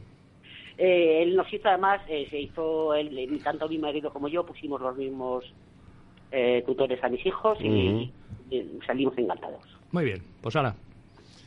Eh, 0.79 1.23
él 1.23 1.37
nos 1.37 1.51
hizo 1.53 1.69
además, 1.69 2.03
eh, 2.09 2.27
se 2.29 2.39
hizo, 2.39 2.95
él, 2.95 3.17
eh, 3.19 3.41
tanto 3.43 3.69
mi 3.69 3.79
marido 3.79 4.13
como 4.13 4.29
yo 4.29 4.45
pusimos 4.45 4.81
los 4.81 4.95
mismos 4.97 5.45
eh, 6.31 6.63
tutores 6.67 7.03
a 7.03 7.09
mis 7.09 7.25
hijos 7.25 7.57
y, 7.63 8.13
y 8.51 8.79
salimos 8.87 9.17
encantados. 9.17 9.63
Muy 9.93 10.05
bien, 10.05 10.23
pues 10.43 10.55
ahora. 10.57 10.75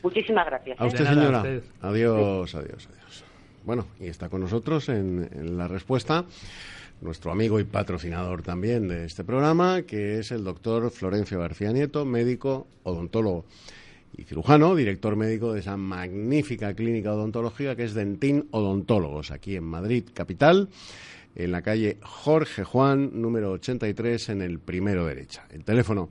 Muchísimas 0.02 0.46
gracias. 0.46 0.80
A 0.80 0.84
¿eh? 0.84 0.88
usted, 0.88 1.04
nada, 1.04 1.10
a 1.10 1.14
señora. 1.20 1.38
usted. 1.38 1.62
Adiós, 1.82 2.54
adiós, 2.54 2.88
adiós. 2.90 3.24
Bueno, 3.64 3.86
y 4.00 4.06
está 4.08 4.28
con 4.30 4.40
nosotros 4.40 4.88
en, 4.88 5.28
en 5.32 5.58
la 5.58 5.68
respuesta 5.68 6.24
nuestro 7.00 7.32
amigo 7.32 7.58
y 7.60 7.64
patrocinador 7.64 8.42
también 8.42 8.88
de 8.88 9.04
este 9.06 9.24
programa, 9.24 9.82
que 9.82 10.18
es 10.18 10.30
el 10.32 10.44
doctor 10.44 10.90
Florencio 10.90 11.38
García 11.40 11.72
Nieto, 11.72 12.04
médico, 12.04 12.66
odontólogo 12.82 13.44
y 14.16 14.24
cirujano, 14.24 14.74
director 14.74 15.16
médico 15.16 15.52
de 15.52 15.60
esa 15.60 15.76
magnífica 15.76 16.74
clínica 16.74 17.12
odontológica 17.12 17.76
que 17.76 17.84
es 17.84 17.94
Dentín 17.94 18.48
Odontólogos, 18.50 19.30
aquí 19.30 19.56
en 19.56 19.64
Madrid, 19.64 20.04
capital, 20.12 20.68
en 21.34 21.52
la 21.52 21.62
calle 21.62 21.96
Jorge 22.02 22.64
Juan, 22.64 23.10
número 23.14 23.52
83, 23.52 24.30
en 24.30 24.42
el 24.42 24.58
primero 24.58 25.06
derecha. 25.06 25.46
El 25.50 25.64
teléfono 25.64 26.10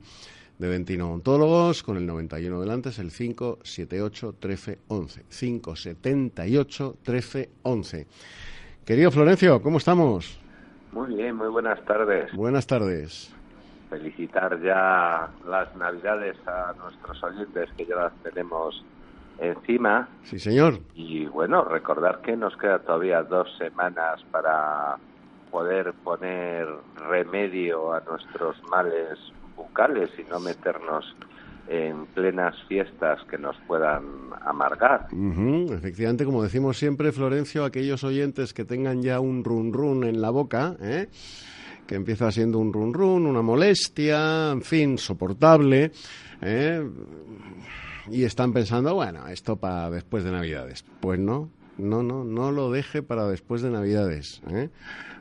de 0.58 0.68
Dentín 0.68 1.02
Odontólogos, 1.02 1.82
con 1.82 1.98
el 1.98 2.06
91 2.06 2.60
delante, 2.60 2.88
es 2.88 2.98
el 2.98 3.12
578 3.12 4.34
1311. 4.42 5.22
578 5.28 6.96
1311. 7.06 8.06
Querido 8.84 9.10
Florencio, 9.10 9.62
¿cómo 9.62 9.78
estamos? 9.78 10.39
Muy 10.92 11.14
bien, 11.14 11.36
muy 11.36 11.48
buenas 11.48 11.82
tardes. 11.84 12.32
Buenas 12.32 12.66
tardes. 12.66 13.32
Felicitar 13.88 14.60
ya 14.60 15.28
las 15.46 15.74
Navidades 15.76 16.36
a 16.46 16.72
nuestros 16.74 17.22
oyentes 17.24 17.68
que 17.76 17.86
ya 17.86 17.96
las 17.96 18.12
tenemos 18.22 18.84
encima 19.38 20.08
Sí, 20.24 20.38
señor. 20.38 20.78
y 20.94 21.26
bueno, 21.26 21.64
recordar 21.64 22.20
que 22.20 22.36
nos 22.36 22.56
queda 22.56 22.78
todavía 22.80 23.22
dos 23.22 23.48
semanas 23.58 24.22
para 24.30 24.96
poder 25.50 25.92
poner 26.04 26.68
remedio 27.08 27.92
a 27.94 28.00
nuestros 28.00 28.62
males 28.70 29.18
bucales 29.56 30.10
y 30.18 30.24
no 30.24 30.38
meternos 30.40 31.16
en 31.70 32.04
plenas 32.06 32.56
fiestas 32.66 33.22
que 33.30 33.38
nos 33.38 33.56
puedan 33.68 34.02
amargar. 34.42 35.06
Efectivamente, 35.70 36.24
como 36.24 36.42
decimos 36.42 36.76
siempre, 36.76 37.12
Florencio, 37.12 37.64
aquellos 37.64 38.02
oyentes 38.02 38.52
que 38.52 38.64
tengan 38.64 39.02
ya 39.02 39.20
un 39.20 39.44
run 39.44 39.72
run 39.72 40.02
en 40.02 40.20
la 40.20 40.30
boca, 40.30 40.76
¿eh? 40.80 41.08
que 41.86 41.94
empieza 41.94 42.32
siendo 42.32 42.58
un 42.58 42.72
run 42.72 42.92
run, 42.92 43.24
una 43.24 43.42
molestia, 43.42 44.50
en 44.50 44.62
fin, 44.62 44.98
soportable, 44.98 45.92
¿eh? 46.42 46.84
y 48.10 48.24
están 48.24 48.52
pensando, 48.52 48.92
bueno, 48.94 49.28
esto 49.28 49.54
para 49.54 49.90
después 49.90 50.24
de 50.24 50.32
Navidades. 50.32 50.84
Pues 50.98 51.20
no, 51.20 51.50
no, 51.78 52.02
no, 52.02 52.24
no 52.24 52.50
lo 52.50 52.72
deje 52.72 53.04
para 53.04 53.28
después 53.28 53.62
de 53.62 53.70
Navidades. 53.70 54.42
¿eh? 54.50 54.70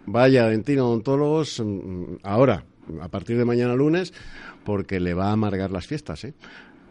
Vaya, 0.07 0.47
Dentino 0.47 0.87
Odontólogos, 0.87 1.61
mm, 1.63 2.15
ahora, 2.23 2.63
a 3.01 3.07
partir 3.07 3.37
de 3.37 3.45
mañana 3.45 3.75
lunes, 3.75 4.13
porque 4.65 4.99
le 4.99 5.13
va 5.13 5.27
a 5.29 5.33
amargar 5.33 5.71
las 5.71 5.87
fiestas, 5.87 6.23
¿eh? 6.23 6.33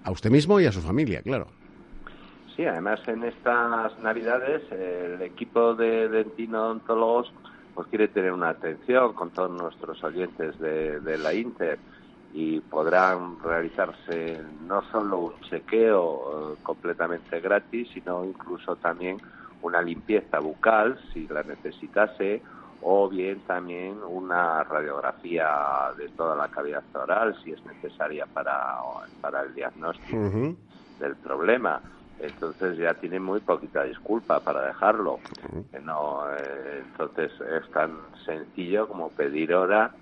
A 0.05 0.11
usted 0.11 0.31
mismo 0.31 0.61
y 0.61 0.67
a 0.67 0.73
su 0.73 0.81
familia, 0.81 1.23
claro. 1.23 1.49
Sí, 2.57 2.65
además 2.65 3.01
en 3.07 3.23
estas 3.25 3.99
Navidades 4.01 4.63
el 4.73 5.23
equipo 5.23 5.75
de 5.75 6.09
Dentino 6.09 6.65
Odontólogos 6.65 7.33
pues 7.75 7.87
quiere 7.87 8.09
tener 8.09 8.33
una 8.33 8.49
atención 8.49 9.13
con 9.13 9.31
todos 9.31 9.51
nuestros 9.51 10.03
oyentes 10.03 10.59
de, 10.59 10.99
de 10.99 11.19
la 11.19 11.33
Inter 11.33 11.79
y 12.35 12.61
podrán 12.61 13.39
realizarse 13.43 14.43
no 14.67 14.83
solo 14.91 15.19
un 15.19 15.41
chequeo 15.49 16.55
eh, 16.55 16.57
completamente 16.63 17.41
gratis, 17.41 17.89
sino 17.95 18.25
incluso 18.25 18.77
también 18.77 19.19
una 19.63 19.81
limpieza 19.81 20.39
bucal 20.41 20.99
si 21.13 21.27
la 21.29 21.43
necesitase 21.43 22.43
o 22.83 23.09
bien 23.09 23.41
también 23.41 23.99
una 24.03 24.62
radiografía 24.64 25.91
de 25.97 26.09
toda 26.11 26.37
la 26.37 26.49
cavidad 26.49 26.83
oral 26.95 27.37
si 27.43 27.53
es 27.53 27.64
necesaria 27.64 28.27
para, 28.27 28.77
para 29.21 29.43
el 29.43 29.55
diagnóstico 29.55 30.57
del 30.99 31.17
problema. 31.17 31.81
Entonces 32.21 32.77
ya 32.77 32.95
tiene 32.95 33.21
muy 33.21 33.41
poquita 33.41 33.85
disculpa 33.85 34.41
para 34.41 34.67
dejarlo. 34.67 35.21
Que 35.71 35.81
no, 35.81 36.25
eh, 36.37 36.83
entonces 36.85 37.33
es 37.41 37.71
tan 37.71 37.97
sencillo 38.25 38.88
como 38.88 39.11
pedir 39.11 39.55
hora 39.55 39.93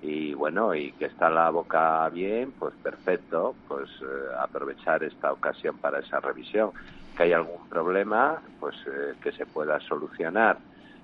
y 0.00 0.34
bueno, 0.34 0.74
y 0.74 0.92
que 0.92 1.06
está 1.06 1.30
la 1.30 1.50
boca 1.50 2.08
bien, 2.10 2.52
pues 2.58 2.74
perfecto, 2.82 3.54
pues 3.66 3.88
eh, 4.02 4.34
aprovechar 4.38 5.02
esta 5.02 5.32
ocasión 5.32 5.78
para 5.78 6.00
esa 6.00 6.20
revisión. 6.20 6.72
Que 7.16 7.24
hay 7.24 7.32
algún 7.32 7.68
problema, 7.68 8.40
pues 8.60 8.74
eh, 8.86 9.14
que 9.22 9.32
se 9.32 9.46
pueda 9.46 9.80
solucionar 9.80 10.58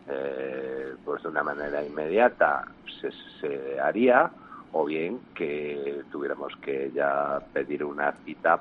eh, 0.09 0.95
pues 1.05 1.23
de 1.23 1.29
una 1.29 1.43
manera 1.43 1.85
inmediata 1.85 2.65
se, 3.01 3.11
se 3.41 3.81
haría 3.81 4.31
o 4.73 4.85
bien 4.85 5.21
que 5.35 6.03
tuviéramos 6.11 6.55
que 6.63 6.91
ya 6.93 7.41
pedir 7.53 7.85
una 7.85 8.13
cita 8.25 8.61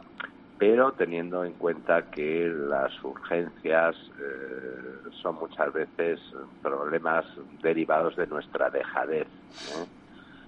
pero 0.59 0.91
teniendo 0.91 1.45
en 1.45 1.53
cuenta 1.53 2.11
que 2.11 2.51
las 2.53 2.91
urgencias 3.01 3.95
eh, 4.19 5.09
son 5.21 5.35
muchas 5.35 5.71
veces 5.71 6.19
problemas 6.61 7.25
derivados 7.63 8.17
de 8.17 8.27
nuestra 8.27 8.69
dejadez. 8.69 9.27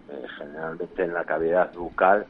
Eh, 0.09 0.27
generalmente 0.37 1.05
en 1.05 1.13
la 1.13 1.23
cavidad 1.23 1.73
bucal 1.73 2.25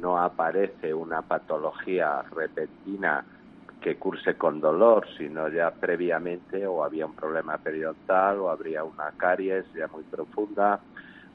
no 0.00 0.18
aparece 0.18 0.92
una 0.92 1.22
patología 1.22 2.22
repentina 2.34 3.24
que 3.80 3.98
curse 3.98 4.36
con 4.36 4.60
dolor, 4.60 5.06
sino 5.16 5.48
ya 5.48 5.70
previamente 5.70 6.66
o 6.66 6.84
había 6.84 7.06
un 7.06 7.14
problema 7.14 7.58
periodontal 7.58 8.38
o 8.38 8.50
habría 8.50 8.84
una 8.84 9.12
caries 9.16 9.66
ya 9.72 9.88
muy 9.88 10.04
profunda 10.04 10.80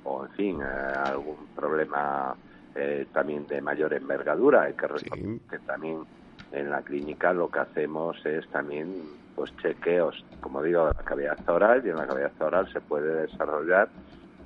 o 0.04 0.24
en 0.24 0.30
fin, 0.32 0.62
eh, 0.62 0.66
algún 0.66 1.48
problema 1.48 2.38
eh, 2.76 3.08
también 3.12 3.48
de 3.48 3.62
mayor 3.62 3.94
envergadura. 3.94 4.64
Hay 4.64 4.74
que 4.74 4.88
Sí. 5.00 5.42
que 5.50 5.60
también 5.60 6.06
en 6.52 6.70
la 6.70 6.84
clínica 6.84 7.34
lo 7.34 7.50
que 7.50 7.60
hacemos 7.60 8.24
es 8.26 8.48
también 8.50 8.94
pues 9.34 9.52
chequeos, 9.62 10.24
como 10.40 10.62
digo, 10.62 10.86
de 10.86 10.94
la 10.98 11.04
cavidad 11.04 11.40
oral 11.48 11.82
y 11.86 11.90
en 11.90 11.98
la 11.98 12.08
cavidad 12.08 12.34
oral 12.40 12.70
se 12.72 12.82
puede 12.82 13.24
desarrollar 13.24 13.90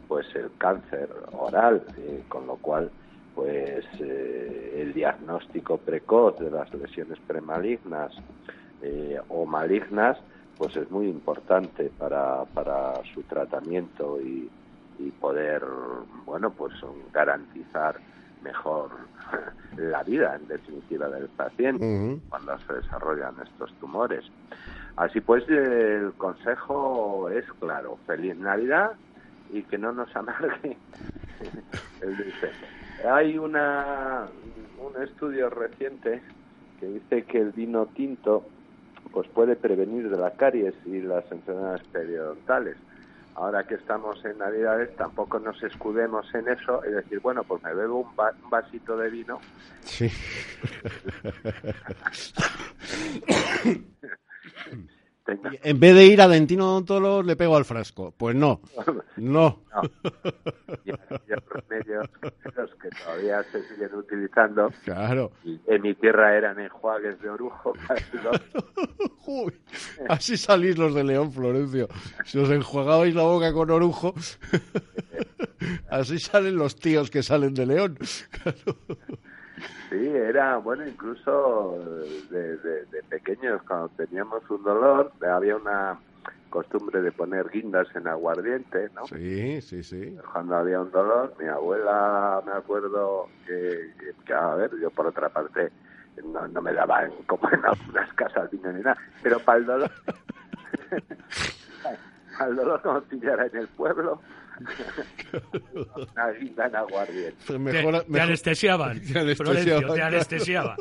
pues 0.07 0.25
el 0.35 0.51
cáncer 0.57 1.09
oral, 1.33 1.85
eh, 1.97 2.23
con 2.27 2.47
lo 2.47 2.57
cual 2.57 2.91
pues 3.39 3.85
eh, 4.01 4.81
el 4.81 4.93
diagnóstico 4.93 5.77
precoz 5.77 6.37
de 6.39 6.51
las 6.51 6.73
lesiones 6.73 7.17
premalignas 7.25 8.11
eh, 8.81 9.17
o 9.29 9.45
malignas 9.45 10.17
pues 10.57 10.75
es 10.75 10.91
muy 10.91 11.07
importante 11.07 11.89
para, 11.97 12.43
para 12.43 12.95
su 13.13 13.23
tratamiento 13.23 14.19
y, 14.19 14.49
y 14.99 15.11
poder 15.11 15.63
bueno 16.25 16.49
pues 16.51 16.73
garantizar 17.13 17.95
mejor 18.43 18.91
la 19.77 20.03
vida 20.03 20.35
en 20.35 20.47
definitiva 20.49 21.07
del 21.07 21.29
paciente 21.29 22.19
cuando 22.27 22.59
se 22.59 22.73
desarrollan 22.73 23.35
estos 23.41 23.73
tumores. 23.79 24.25
Así 24.97 25.21
pues, 25.21 25.47
el 25.47 26.11
consejo 26.17 27.29
es 27.29 27.45
claro, 27.53 27.97
feliz 28.05 28.35
Navidad 28.35 28.91
y 29.49 29.63
que 29.63 29.77
no 29.77 29.93
nos 29.93 30.13
amargue 30.13 30.75
el 32.01 32.17
dulce. 32.17 32.51
Hay 33.07 33.37
una, 33.37 34.27
un 34.77 35.01
estudio 35.01 35.49
reciente 35.49 36.21
que 36.79 36.87
dice 36.87 37.23
que 37.23 37.39
el 37.39 37.51
vino 37.51 37.85
tinto 37.87 38.45
pues 39.11 39.27
puede 39.29 39.55
prevenir 39.55 40.09
de 40.09 40.17
la 40.17 40.31
caries 40.31 40.75
y 40.85 41.01
las 41.01 41.29
enfermedades 41.31 41.87
periodontales. 41.87 42.77
ahora 43.35 43.65
que 43.65 43.75
estamos 43.75 44.23
en 44.25 44.37
Navidades, 44.37 44.95
tampoco 44.95 45.39
nos 45.39 45.61
escudemos 45.63 46.33
en 46.35 46.49
eso 46.49 46.81
y 46.85 46.91
decir, 46.91 47.19
bueno, 47.21 47.43
pues 47.43 47.63
me 47.63 47.73
bebo 47.73 48.01
un, 48.01 48.09
un 48.43 48.49
vasito 48.49 48.97
de 48.97 49.09
vino. 49.09 49.39
Sí. 49.83 50.09
En 55.63 55.79
vez 55.79 55.95
de 55.95 56.05
ir 56.05 56.21
a 56.21 56.27
Dentino 56.27 56.71
Odontólogo, 56.71 57.23
le 57.23 57.35
pego 57.35 57.55
al 57.55 57.65
frasco. 57.65 58.13
Pues 58.17 58.35
no, 58.35 58.61
no. 59.17 59.59
no. 59.73 59.81
Y 60.85 60.91
remedios 61.69 62.09
los 62.55 62.75
que 62.75 62.89
todavía 62.89 63.43
se 63.51 63.63
siguen 63.67 63.93
utilizando. 63.95 64.71
Claro. 64.83 65.31
Y 65.43 65.59
en 65.67 65.81
mi 65.81 65.93
tierra 65.95 66.35
eran 66.35 66.59
enjuagues 66.59 67.21
de 67.21 67.29
orujo. 67.29 67.73
Uy, 69.27 69.53
así 70.07 70.37
salís 70.37 70.77
los 70.77 70.93
de 70.93 71.03
León, 71.03 71.31
Florencio. 71.31 71.87
Si 72.25 72.37
os 72.39 72.49
enjuagabais 72.49 73.13
la 73.15 73.23
boca 73.23 73.53
con 73.53 73.69
orujo, 73.69 74.13
así 75.89 76.19
salen 76.19 76.55
los 76.55 76.75
tíos 76.75 77.09
que 77.09 77.23
salen 77.23 77.53
de 77.53 77.65
León. 77.65 77.97
Claro. 78.31 78.77
Sí, 79.89 80.07
era, 80.07 80.57
bueno, 80.57 80.87
incluso 80.87 81.77
de, 82.29 82.57
de, 82.57 82.85
de, 82.85 83.03
pequeños, 83.09 83.61
cuando 83.63 83.89
teníamos 83.89 84.47
un 84.49 84.63
dolor, 84.63 85.11
había 85.21 85.55
una 85.55 85.99
costumbre 86.49 87.01
de 87.01 87.11
poner 87.11 87.49
guindas 87.49 87.87
en 87.95 88.07
aguardiente, 88.07 88.89
¿no? 88.95 89.05
Sí, 89.07 89.61
sí, 89.61 89.83
sí. 89.83 90.17
Cuando 90.31 90.55
había 90.55 90.81
un 90.81 90.91
dolor, 90.91 91.33
mi 91.39 91.47
abuela, 91.47 92.41
me 92.45 92.53
acuerdo 92.53 93.27
que, 93.45 93.91
que, 93.99 94.13
que 94.25 94.33
a 94.33 94.55
ver, 94.55 94.71
yo 94.81 94.89
por 94.89 95.07
otra 95.07 95.29
parte, 95.29 95.71
no, 96.23 96.47
no 96.47 96.61
me 96.61 96.73
daban 96.73 97.11
como 97.27 97.49
en 97.51 97.65
algunas 97.65 98.13
casas 98.13 98.49
vino 98.51 98.71
ni 98.71 98.81
nada, 98.81 98.97
pero 99.21 99.39
para 99.39 99.59
el 99.59 99.65
dolor, 99.65 99.91
para 102.37 102.49
el 102.49 102.55
dolor 102.55 102.81
como 102.81 103.01
pillara 103.01 103.45
en 103.45 103.57
el 103.57 103.67
pueblo, 103.67 104.21
una 106.13 106.31
guinda 106.31 106.65
en 106.67 106.75
aguardiente. 106.75 107.35
Te, 107.45 107.59
mejor, 107.59 108.03
te 108.03 108.21
anestesiaban. 108.21 109.01
Te 109.01 109.19
anestesiaban. 109.19 109.95
Te 109.95 110.01
anestesiaban. 110.01 110.77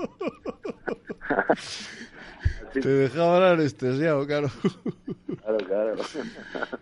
Te 2.73 2.89
dejaban 2.89 3.43
anestesiado, 3.43 4.27
claro. 4.27 4.51
Claro. 5.79 5.95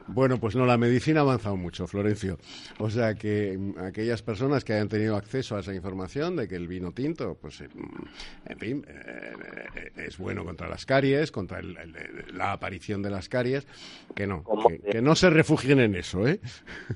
Bueno, 0.09 0.39
pues 0.39 0.57
no, 0.57 0.65
la 0.65 0.79
medicina 0.79 1.21
ha 1.21 1.23
avanzado 1.23 1.57
mucho, 1.57 1.87
Florencio. 1.87 2.39
O 2.79 2.89
sea 2.89 3.15
que 3.15 3.57
mm, 3.59 3.79
aquellas 3.81 4.23
personas 4.23 4.65
que 4.65 4.73
hayan 4.73 4.89
tenido 4.89 5.17
acceso 5.17 5.57
a 5.57 5.61
esa 5.61 5.75
información 5.75 6.37
de 6.37 6.49
que 6.49 6.57
el 6.57 6.69
vino 6.69 6.93
tinto, 6.93 7.37
pues, 7.41 7.61
eh, 7.61 7.69
en 8.47 8.59
fin, 8.59 8.87
eh, 8.89 9.93
es 9.97 10.17
bueno 10.17 10.45
contra 10.45 10.69
las 10.69 10.87
caries, 10.87 11.31
contra 11.31 11.59
el, 11.59 11.77
el, 11.77 12.39
la 12.39 12.53
aparición 12.53 13.03
de 13.03 13.11
las 13.11 13.29
caries, 13.29 13.67
que 14.15 14.27
no, 14.27 14.43
que, 14.69 14.79
que, 14.79 15.03
no 15.03 15.15
se 15.15 15.29
refugien 15.29 15.81
en 15.81 15.95
eso, 15.95 16.27
¿eh? 16.27 16.41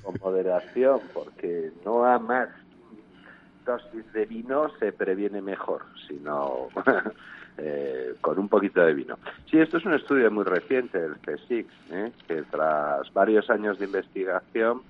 Con 0.01 0.15
moderación, 0.19 1.01
porque 1.13 1.71
no 1.85 2.05
a 2.05 2.17
más 2.17 2.49
dosis 3.65 4.11
de 4.13 4.25
vino 4.25 4.71
se 4.79 4.91
previene 4.91 5.41
mejor, 5.41 5.83
sino... 6.07 6.69
Eh, 7.57 8.15
con 8.21 8.39
un 8.39 8.47
poquito 8.47 8.81
de 8.81 8.93
vino. 8.93 9.17
Sí, 9.49 9.59
esto 9.59 9.77
es 9.77 9.85
un 9.85 9.93
estudio 9.93 10.31
muy 10.31 10.45
reciente 10.45 10.99
del 10.99 11.17
CSIC, 11.17 11.67
¿eh? 11.91 12.11
que 12.27 12.43
tras 12.43 13.11
varios 13.13 13.49
años 13.49 13.77
de 13.77 13.85
investigación 13.85 14.81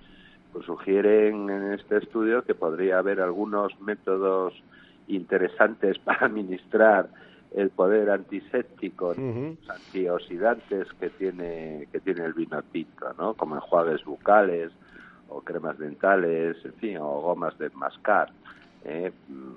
pues 0.53 0.65
sugieren 0.65 1.49
en 1.49 1.73
este 1.73 1.97
estudio 1.97 2.43
que 2.43 2.53
podría 2.53 2.99
haber 2.99 3.19
algunos 3.21 3.79
métodos 3.81 4.53
interesantes 5.07 5.97
para 6.05 6.25
administrar 6.25 7.09
el 7.55 7.69
poder 7.69 8.09
antiséptico, 8.09 9.09
uh 9.09 9.15
-huh. 9.15 9.57
antioxidantes 9.67 10.87
que 10.99 11.09
tiene 11.09 11.87
que 11.91 11.99
tiene 11.99 12.23
el 12.25 12.33
vino 12.33 12.61
tinto, 12.71 13.13
¿no? 13.17 13.33
Como 13.33 13.55
enjuagues 13.55 14.05
bucales 14.05 14.71
o 15.27 15.41
cremas 15.41 15.77
dentales, 15.77 16.57
en 16.63 16.73
fin, 16.75 16.97
o 16.97 17.21
gomas 17.21 17.57
de 17.57 17.69
mascar 17.71 18.31
eh, 18.85 19.11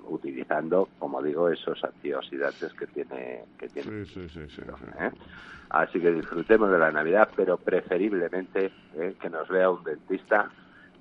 utilizando, 0.07 0.89
como 0.99 1.21
digo, 1.21 1.49
esos 1.49 1.83
antioxidantes 1.83 2.73
que 2.73 2.87
tiene 2.87 3.43
que 3.57 3.67
tiene. 3.69 4.05
Sí, 4.05 4.27
sí, 4.29 4.41
sí, 4.49 4.61
¿eh? 4.99 5.11
Así 5.69 5.99
que 5.99 6.11
disfrutemos 6.11 6.71
de 6.71 6.77
la 6.77 6.91
Navidad, 6.91 7.29
pero 7.35 7.57
preferiblemente 7.57 8.71
eh, 8.95 9.15
que 9.19 9.29
nos 9.29 9.47
vea 9.49 9.69
un 9.69 9.83
dentista 9.83 10.49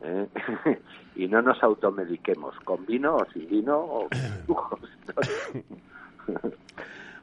¿eh? 0.02 0.26
y 1.16 1.28
no 1.28 1.42
nos 1.42 1.62
automediquemos 1.62 2.56
con 2.64 2.84
vino 2.86 3.16
o 3.16 3.26
sin 3.32 3.48
vino 3.48 3.76
o 3.78 4.08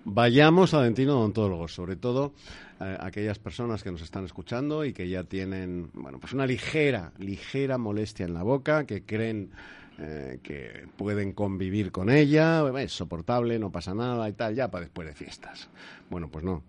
Vayamos 0.04 0.74
a 0.74 0.82
Dentino 0.82 1.20
Odontólogos, 1.20 1.74
sobre 1.74 1.96
todo 1.96 2.34
eh, 2.80 2.98
aquellas 3.00 3.38
personas 3.38 3.84
que 3.84 3.92
nos 3.92 4.02
están 4.02 4.26
escuchando 4.26 4.84
y 4.84 4.94
que 4.94 5.08
ya 5.08 5.24
tienen, 5.24 5.92
bueno, 5.94 6.20
pues 6.20 6.34
una 6.34 6.48
ligera, 6.48 7.12
ligera 7.20 7.78
molestia 7.78 8.26
en 8.26 8.34
la 8.34 8.42
boca, 8.42 8.86
que 8.86 9.06
creen 9.06 9.52
eh, 9.99 10.39
que 10.41 10.88
pueden 10.97 11.34
convivir 11.34 11.91
con 11.91 12.10
ella, 12.10 12.63
es 12.80 12.91
soportable, 12.91 13.60
no 13.60 13.71
pasa 13.71 13.93
nada 13.93 14.27
y 14.30 14.34
tal, 14.34 14.56
ya 14.56 14.71
para 14.71 14.86
después 14.86 15.08
de 15.08 15.13
fiestas. 15.13 15.69
Bueno, 16.10 16.30
pues 16.30 16.43
no. 16.43 16.63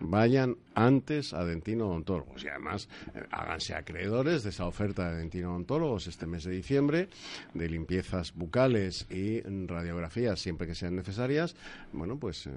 Vayan 0.00 0.56
antes 0.74 1.34
a 1.34 1.44
Dentino 1.44 1.88
Odontólogos 1.88 2.42
y 2.42 2.48
además 2.48 2.88
eh, 3.14 3.22
háganse 3.30 3.74
acreedores 3.74 4.42
de 4.42 4.48
esa 4.48 4.66
oferta 4.66 5.10
de 5.10 5.18
Dentino 5.18 5.50
Odontólogos 5.50 6.06
este 6.06 6.26
mes 6.26 6.44
de 6.44 6.52
diciembre 6.52 7.10
de 7.52 7.68
limpiezas 7.68 8.32
bucales 8.34 9.06
y 9.10 9.42
radiografías 9.66 10.40
siempre 10.40 10.66
que 10.66 10.74
sean 10.74 10.96
necesarias, 10.96 11.54
bueno, 11.92 12.18
pues 12.18 12.46
eh, 12.46 12.52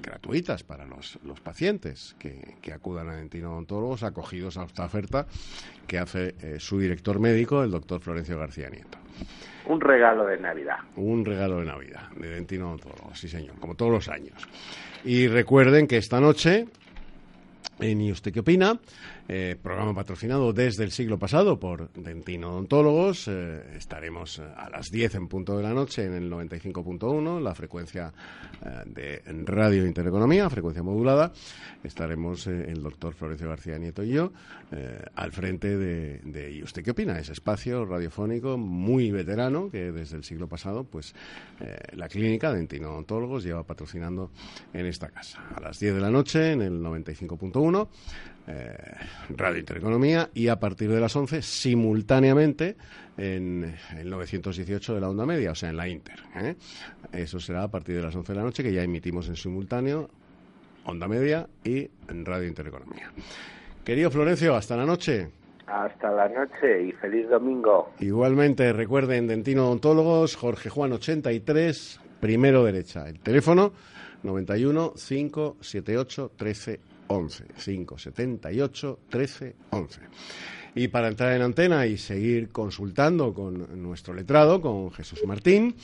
gratuitas 0.00 0.62
para 0.62 0.86
los, 0.86 1.18
pacientes 1.42 2.14
que, 2.18 2.56
que, 2.62 2.72
acudan 2.72 3.08
a 3.08 3.16
Dentino 3.16 3.52
Odontólogos 3.52 4.04
acogidos 4.04 4.56
a 4.56 4.64
esta 4.64 4.84
oferta 4.84 5.26
que 5.88 5.98
hace 5.98 6.36
eh, 6.40 6.56
su 6.60 6.78
director 6.78 7.18
médico, 7.18 7.64
el 7.64 7.72
doctor 7.72 8.00
Florencio 8.00 8.38
García 8.38 8.70
Nieto. 8.70 9.03
Un 9.66 9.80
regalo 9.80 10.26
de 10.26 10.38
Navidad. 10.38 10.76
Un 10.96 11.24
regalo 11.24 11.60
de 11.60 11.66
Navidad, 11.66 12.10
de 12.16 12.28
Dentino 12.28 12.68
Odontólogos, 12.68 13.18
sí 13.18 13.28
señor, 13.28 13.56
como 13.60 13.74
todos 13.74 13.92
los 13.92 14.08
años. 14.08 14.46
Y 15.04 15.26
recuerden 15.26 15.86
que 15.86 15.96
esta 15.96 16.20
noche 16.20 16.66
en 17.80 18.00
¿Y 18.00 18.12
usted 18.12 18.32
qué 18.32 18.40
opina? 18.40 18.78
Eh, 19.26 19.56
programa 19.62 19.94
patrocinado 19.94 20.52
desde 20.52 20.84
el 20.84 20.90
siglo 20.90 21.18
pasado 21.18 21.58
por 21.58 21.90
Dentino 21.94 22.50
Odontólogos. 22.50 23.26
Eh, 23.28 23.62
estaremos 23.74 24.38
a 24.38 24.68
las 24.68 24.90
10 24.90 25.14
en 25.14 25.28
punto 25.28 25.56
de 25.56 25.62
la 25.62 25.72
noche 25.72 26.04
en 26.04 26.12
el 26.12 26.30
95.1, 26.30 27.40
la 27.40 27.54
frecuencia 27.54 28.12
eh, 28.62 28.82
de 28.84 29.22
Radio 29.46 29.86
Intereconomía, 29.86 30.50
frecuencia 30.50 30.82
modulada. 30.82 31.32
Estaremos 31.82 32.46
el 32.46 32.82
doctor 32.82 33.14
Florencio 33.14 33.48
García 33.48 33.78
Nieto 33.78 34.02
y 34.02 34.10
yo 34.10 34.32
al 35.14 35.30
frente 35.30 35.76
de, 35.76 36.18
de, 36.24 36.50
¿Y 36.50 36.62
usted 36.62 36.82
qué 36.82 36.90
opina? 36.90 37.18
Ese 37.18 37.32
espacio 37.32 37.84
radiofónico 37.84 38.56
muy 38.58 39.10
veterano 39.10 39.70
que 39.70 39.92
desde 39.92 40.16
el 40.16 40.24
siglo 40.24 40.48
pasado, 40.48 40.84
pues 40.84 41.14
la 41.92 42.08
clínica 42.08 42.52
Dentino 42.52 42.90
Odontólogos 42.90 43.44
lleva 43.44 43.62
patrocinando 43.64 44.30
en 44.72 44.86
esta 44.86 45.10
casa. 45.10 45.44
A 45.54 45.60
las 45.60 45.78
10 45.78 45.94
de 45.94 46.00
la 46.00 46.10
noche 46.10 46.52
en 46.52 46.62
el 46.62 46.80
95.1 46.80 47.88
eh, 48.46 48.76
Radio 49.30 49.58
Intereconomía 49.58 50.28
y 50.34 50.48
a 50.48 50.58
partir 50.58 50.90
de 50.90 51.00
las 51.00 51.14
11 51.16 51.42
simultáneamente 51.42 52.76
en 53.16 53.74
el 53.96 54.10
918 54.10 54.94
de 54.94 55.00
la 55.00 55.08
onda 55.08 55.24
media, 55.24 55.52
o 55.52 55.54
sea, 55.54 55.70
en 55.70 55.76
la 55.76 55.88
Inter. 55.88 56.18
¿eh? 56.36 56.54
Eso 57.12 57.40
será 57.40 57.62
a 57.62 57.68
partir 57.68 57.96
de 57.96 58.02
las 58.02 58.14
11 58.14 58.32
de 58.32 58.38
la 58.38 58.44
noche 58.44 58.62
que 58.62 58.72
ya 58.72 58.82
emitimos 58.82 59.28
en 59.28 59.36
simultáneo 59.36 60.10
onda 60.84 61.08
media 61.08 61.46
y 61.64 61.88
en 62.08 62.24
Radio 62.24 62.46
Intereconomía. 62.48 63.10
Querido 63.84 64.10
Florencio, 64.10 64.54
hasta 64.54 64.76
la 64.76 64.84
noche. 64.84 65.30
Hasta 65.66 66.10
la 66.10 66.28
noche 66.28 66.82
y 66.82 66.92
feliz 66.92 67.28
domingo. 67.28 67.92
Igualmente, 68.00 68.72
recuerden, 68.72 69.26
Dentino 69.26 69.66
Odontólogos, 69.66 70.36
Jorge 70.36 70.68
Juan 70.68 70.92
83, 70.92 72.00
primero 72.20 72.64
derecha. 72.64 73.08
El 73.08 73.20
teléfono 73.20 73.72
91 74.22 74.92
578 74.94 76.32
13 76.36 76.80
11 77.08 77.44
578 77.64 78.98
13 79.08 79.54
11. 79.70 80.00
Y 80.76 80.88
para 80.88 81.06
entrar 81.06 81.32
en 81.34 81.42
antena 81.42 81.86
y 81.86 81.96
seguir 81.96 82.48
consultando 82.48 83.32
con 83.32 83.80
nuestro 83.80 84.12
letrado, 84.12 84.60
con 84.60 84.90
Jesús 84.90 85.20
Martín, 85.24 85.76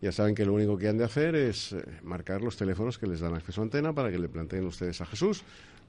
ya 0.00 0.10
saben 0.10 0.34
que 0.34 0.46
lo 0.46 0.54
único 0.54 0.78
que 0.78 0.88
han 0.88 0.96
de 0.96 1.04
hacer 1.04 1.34
es 1.34 1.72
eh, 1.72 1.84
marcar 2.02 2.40
los 2.40 2.56
teléfonos 2.56 2.96
que 2.96 3.06
les 3.06 3.20
dan 3.20 3.34
acceso 3.34 3.60
a 3.60 3.64
antena 3.64 3.92
para 3.92 4.10
que 4.10 4.18
le 4.18 4.28
planteen 4.28 4.64
ustedes 4.64 5.00
a 5.02 5.06
Jesús 5.06 5.44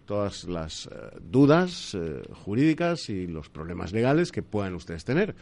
todas 0.06 0.46
las 0.46 0.88
eh, 0.88 0.90
dudas 1.22 1.94
eh, 1.94 2.24
jurídicas 2.44 3.10
y 3.10 3.28
los 3.28 3.48
problemas 3.48 3.94
legales 3.94 4.32
que 4.32 4.42
puedan 4.42 4.74
ustedes 4.74 5.06
tener. 5.06 5.36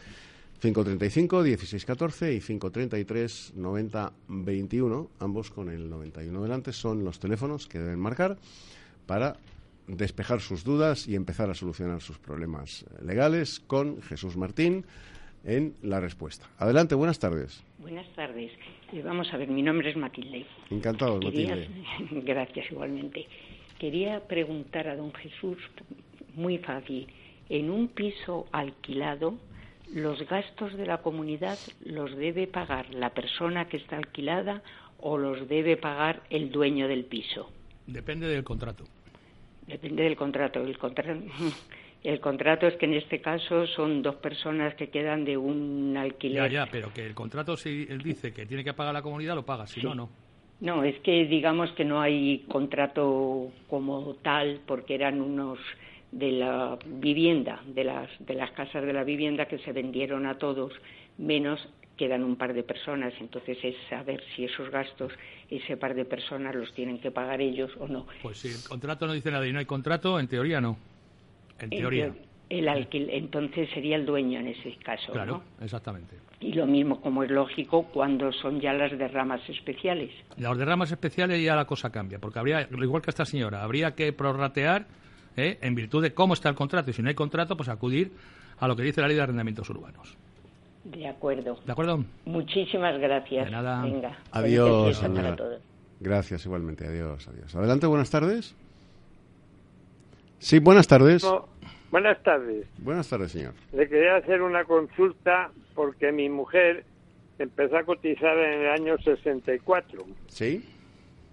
535 0.60 1.42
1614 1.42 2.34
y 2.34 2.40
533 2.40 3.52
90 3.56 4.12
21, 4.28 5.10
ambos 5.20 5.50
con 5.50 5.70
el 5.70 5.88
91 5.88 6.42
delante, 6.42 6.72
son 6.72 7.02
los 7.02 7.18
teléfonos 7.18 7.66
que 7.66 7.78
deben 7.78 7.98
marcar 7.98 8.36
para 9.08 9.36
despejar 9.88 10.40
sus 10.40 10.62
dudas 10.62 11.08
y 11.08 11.16
empezar 11.16 11.50
a 11.50 11.54
solucionar 11.54 12.02
sus 12.02 12.18
problemas 12.18 12.84
legales 13.02 13.58
con 13.58 14.02
Jesús 14.02 14.36
Martín 14.36 14.84
en 15.44 15.74
La 15.82 15.98
Respuesta. 15.98 16.46
Adelante, 16.58 16.94
buenas 16.94 17.18
tardes. 17.18 17.64
Buenas 17.78 18.06
tardes. 18.14 18.52
Vamos 19.02 19.32
a 19.32 19.38
ver, 19.38 19.48
mi 19.48 19.62
nombre 19.62 19.90
es 19.90 19.96
Matilde. 19.96 20.46
Encantado, 20.70 21.18
Quería, 21.20 21.56
Matilde. 21.56 22.20
Gracias, 22.22 22.70
igualmente. 22.70 23.26
Quería 23.78 24.20
preguntar 24.26 24.88
a 24.88 24.96
don 24.96 25.12
Jesús, 25.14 25.56
muy 26.34 26.58
fácil, 26.58 27.08
en 27.48 27.70
un 27.70 27.88
piso 27.88 28.46
alquilado, 28.52 29.38
los 29.90 30.20
gastos 30.28 30.76
de 30.76 30.84
la 30.84 30.98
comunidad 30.98 31.58
los 31.82 32.14
debe 32.14 32.46
pagar 32.46 32.92
la 32.92 33.14
persona 33.14 33.68
que 33.68 33.78
está 33.78 33.96
alquilada 33.96 34.62
o 35.00 35.16
los 35.16 35.48
debe 35.48 35.78
pagar 35.78 36.24
el 36.28 36.50
dueño 36.50 36.88
del 36.88 37.06
piso. 37.06 37.50
Depende 37.86 38.28
del 38.28 38.44
contrato. 38.44 38.84
Depende 39.68 40.02
del 40.02 40.16
contrato. 40.16 40.60
El 40.60 40.78
contrato, 40.78 41.12
el 42.02 42.20
contrato 42.20 42.66
es 42.66 42.74
que 42.76 42.86
en 42.86 42.94
este 42.94 43.20
caso 43.20 43.66
son 43.66 44.02
dos 44.02 44.16
personas 44.16 44.74
que 44.74 44.88
quedan 44.88 45.24
de 45.24 45.36
un 45.36 45.96
alquiler. 45.96 46.50
Ya, 46.50 46.64
ya, 46.64 46.70
pero 46.70 46.92
que 46.92 47.04
el 47.04 47.14
contrato 47.14 47.56
si 47.56 47.86
él 47.88 48.02
dice 48.02 48.32
que 48.32 48.46
tiene 48.46 48.64
que 48.64 48.72
pagar 48.72 48.94
la 48.94 49.02
comunidad 49.02 49.34
lo 49.34 49.44
paga, 49.44 49.66
si 49.66 49.80
no 49.82 49.94
no. 49.94 50.08
No, 50.60 50.82
es 50.82 50.98
que 51.00 51.24
digamos 51.26 51.70
que 51.72 51.84
no 51.84 52.00
hay 52.00 52.44
contrato 52.48 53.52
como 53.68 54.14
tal 54.22 54.60
porque 54.66 54.96
eran 54.96 55.20
unos 55.20 55.58
de 56.10 56.32
la 56.32 56.78
vivienda, 56.84 57.60
de 57.66 57.84
las, 57.84 58.10
de 58.18 58.34
las 58.34 58.50
casas 58.52 58.84
de 58.84 58.92
la 58.92 59.04
vivienda 59.04 59.46
que 59.46 59.58
se 59.58 59.72
vendieron 59.72 60.26
a 60.26 60.36
todos, 60.38 60.72
menos 61.16 61.60
quedan 61.98 62.24
un 62.24 62.36
par 62.36 62.54
de 62.54 62.62
personas. 62.62 63.12
Entonces 63.20 63.58
es 63.62 63.74
saber 63.90 64.22
si 64.34 64.44
esos 64.44 64.70
gastos, 64.70 65.12
ese 65.50 65.76
par 65.76 65.94
de 65.94 66.06
personas 66.06 66.54
los 66.54 66.72
tienen 66.72 66.98
que 66.98 67.10
pagar 67.10 67.42
ellos 67.42 67.70
o 67.78 67.86
no. 67.86 68.06
Pues 68.22 68.38
si 68.38 68.48
el 68.48 68.66
contrato 68.66 69.06
no 69.06 69.12
dice 69.12 69.30
nada 69.30 69.46
y 69.46 69.52
no 69.52 69.58
hay 69.58 69.66
contrato, 69.66 70.18
en 70.18 70.28
teoría 70.28 70.60
no. 70.62 70.78
En 71.58 71.68
teoría. 71.68 72.14
El 72.48 72.66
alquil, 72.66 73.10
entonces 73.10 73.68
sería 73.74 73.96
el 73.96 74.06
dueño 74.06 74.40
en 74.40 74.46
ese 74.48 74.74
caso. 74.76 75.12
Claro, 75.12 75.42
exactamente. 75.60 76.16
Y 76.40 76.54
lo 76.54 76.66
mismo, 76.66 76.98
como 76.98 77.22
es 77.22 77.30
lógico, 77.30 77.82
cuando 77.92 78.32
son 78.32 78.58
ya 78.58 78.72
las 78.72 78.96
derramas 78.96 79.46
especiales. 79.50 80.10
Las 80.38 80.56
derramas 80.56 80.90
especiales 80.90 81.42
ya 81.42 81.54
la 81.54 81.66
cosa 81.66 81.90
cambia, 81.90 82.18
porque 82.18 82.38
habría, 82.38 82.66
igual 82.70 83.02
que 83.02 83.10
esta 83.10 83.26
señora, 83.26 83.62
habría 83.62 83.94
que 83.94 84.14
prorratear 84.14 84.86
¿eh? 85.36 85.58
en 85.60 85.74
virtud 85.74 86.02
de 86.02 86.14
cómo 86.14 86.32
está 86.32 86.48
el 86.48 86.54
contrato. 86.54 86.90
Y 86.90 86.94
si 86.94 87.02
no 87.02 87.10
hay 87.10 87.14
contrato, 87.14 87.54
pues 87.54 87.68
acudir 87.68 88.12
a 88.58 88.66
lo 88.66 88.76
que 88.76 88.82
dice 88.82 89.02
la 89.02 89.08
ley 89.08 89.16
de 89.16 89.22
arrendamientos 89.22 89.68
urbanos. 89.68 90.16
De 90.84 91.06
acuerdo. 91.06 91.58
¿De 91.66 91.72
acuerdo? 91.72 92.04
Muchísimas 92.24 92.98
gracias. 92.98 93.46
De 93.46 93.50
nada. 93.50 93.82
Venga. 93.82 94.18
Adiós, 94.32 94.98
para 95.00 95.36
todos. 95.36 95.60
Gracias, 96.00 96.44
igualmente. 96.46 96.86
Adiós, 96.86 97.28
adiós. 97.28 97.54
Adelante, 97.54 97.86
buenas 97.86 98.10
tardes. 98.10 98.54
Sí, 100.38 100.60
buenas 100.60 100.86
tardes. 100.86 101.24
No, 101.24 101.48
buenas 101.90 102.22
tardes. 102.22 102.66
Buenas 102.78 103.08
tardes, 103.08 103.32
señor. 103.32 103.54
Le 103.72 103.88
quería 103.88 104.16
hacer 104.16 104.40
una 104.42 104.64
consulta 104.64 105.50
porque 105.74 106.12
mi 106.12 106.28
mujer 106.28 106.84
empezó 107.38 107.76
a 107.76 107.84
cotizar 107.84 108.36
en 108.38 108.60
el 108.60 108.68
año 108.70 108.98
64 108.98 110.04
¿Sí? 110.28 110.64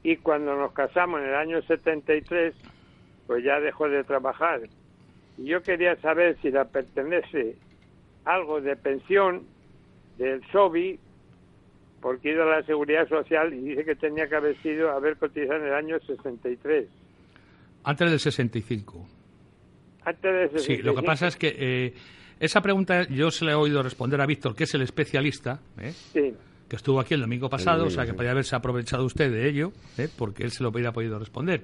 y 0.03 0.17
cuando 0.17 0.55
nos 0.55 0.71
casamos 0.71 1.19
en 1.21 1.27
el 1.27 1.35
año 1.35 1.61
73, 1.63 2.53
pues 3.27 3.43
ya 3.43 3.59
dejó 3.59 3.89
de 3.89 4.03
trabajar. 4.03 4.61
Y 5.37 5.45
yo 5.45 5.61
quería 5.61 5.95
saber 5.97 6.37
si 6.41 6.51
la 6.51 6.65
pertenece 6.65 7.55
algo 8.25 8.59
de 8.59 8.75
pensión 8.75 9.43
del 10.17 10.41
SOBI, 10.51 10.99
porque 12.01 12.31
ido 12.31 12.43
a 12.43 12.57
la 12.59 12.63
Seguridad 12.63 13.07
Social 13.07 13.53
y 13.53 13.69
dice 13.69 13.85
que 13.85 13.95
tenía 13.95 14.27
que 14.27 14.35
haber 14.35 14.61
sido 14.61 14.91
haber 14.91 15.17
cotizado 15.17 15.59
en 15.59 15.67
el 15.67 15.73
año 15.73 15.99
63. 15.99 16.87
Antes 17.83 18.09
del 18.09 18.19
65. 18.19 19.07
Antes 20.03 20.33
de 20.33 20.43
ese 20.45 20.59
Sí, 20.59 20.77
lo 20.81 20.95
que 20.95 21.03
pasa 21.03 21.27
es 21.27 21.35
que 21.35 21.55
eh, 21.57 21.93
esa 22.39 22.61
pregunta 22.61 23.07
yo 23.07 23.31
se 23.31 23.45
le 23.45 23.51
he 23.51 23.55
oído 23.55 23.81
responder 23.81 24.21
a 24.21 24.25
Víctor, 24.25 24.55
que 24.55 24.65
es 24.65 24.73
el 24.73 24.81
especialista, 24.81 25.59
¿eh? 25.79 25.91
Sí. 25.91 26.33
que 26.69 26.75
estuvo 26.75 26.99
aquí 26.99 27.13
el 27.13 27.21
domingo 27.21 27.49
pasado, 27.49 27.79
domingo, 27.79 27.93
o 27.93 27.95
sea 27.95 28.03
que 28.03 28.11
sí. 28.11 28.15
podría 28.15 28.31
haberse 28.31 28.55
aprovechado 28.55 29.05
usted 29.05 29.31
de 29.31 29.49
ello, 29.49 29.71
¿eh? 29.97 30.07
porque 30.15 30.43
él 30.43 30.51
se 30.51 30.63
lo 30.63 30.69
hubiera 30.69 30.91
podido 30.91 31.17
responder. 31.17 31.63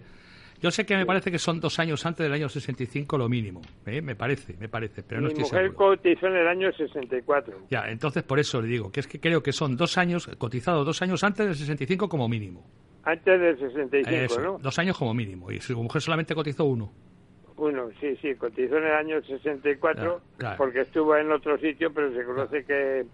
Yo 0.61 0.69
sé 0.71 0.85
que 0.85 0.95
me 0.95 1.05
parece 1.05 1.31
que 1.31 1.39
son 1.39 1.59
dos 1.59 1.79
años 1.79 2.05
antes 2.05 2.23
del 2.23 2.33
año 2.33 2.47
65 2.47 3.17
lo 3.17 3.27
mínimo, 3.27 3.61
¿eh? 3.85 4.01
me 4.01 4.15
parece, 4.15 4.55
me 4.59 4.69
parece, 4.69 5.01
pero 5.03 5.19
no 5.21 5.27
Mi 5.27 5.33
estoy 5.33 5.43
mujer 5.45 5.61
seguro. 5.71 5.77
cotizó 5.97 6.27
en 6.27 6.35
el 6.35 6.47
año 6.47 6.71
64. 6.71 7.57
Ya, 7.69 7.85
entonces 7.89 8.21
por 8.23 8.39
eso 8.39 8.61
le 8.61 8.67
digo, 8.67 8.91
que 8.91 8.99
es 8.99 9.07
que 9.07 9.19
creo 9.19 9.41
que 9.41 9.51
son 9.51 9.75
dos 9.75 9.97
años, 9.97 10.27
cotizado 10.37 10.83
dos 10.83 11.01
años 11.01 11.23
antes 11.23 11.45
del 11.47 11.55
65 11.55 12.07
como 12.07 12.29
mínimo. 12.29 12.63
Antes 13.03 13.39
del 13.41 13.57
65, 13.57 14.09
Eso, 14.11 14.41
¿no? 14.41 14.57
Dos 14.59 14.77
años 14.77 14.95
como 14.97 15.13
mínimo, 15.15 15.51
y 15.51 15.59
su 15.59 15.75
mujer 15.81 16.01
solamente 16.01 16.35
cotizó 16.35 16.65
uno. 16.65 16.91
Uno, 17.57 17.89
sí, 17.99 18.15
sí, 18.21 18.35
cotizó 18.35 18.77
en 18.77 18.85
el 18.85 18.93
año 18.93 19.21
64 19.23 20.21
Ya, 20.31 20.37
claro. 20.37 20.57
porque 20.57 20.81
estuvo 20.81 21.15
en 21.15 21.31
otro 21.31 21.57
sitio, 21.57 21.91
pero 21.93 22.13
se 22.13 22.23
conoce 22.23 22.63
que, 22.65 23.05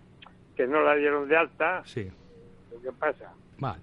que 0.56 0.68
no 0.68 0.82
la 0.84 0.96
dieron 0.96 1.28
de 1.30 1.38
alta. 1.38 1.82
Sí, 1.86 2.08
que 2.84 2.92
pasa. 3.00 3.34
vale. 3.58 3.80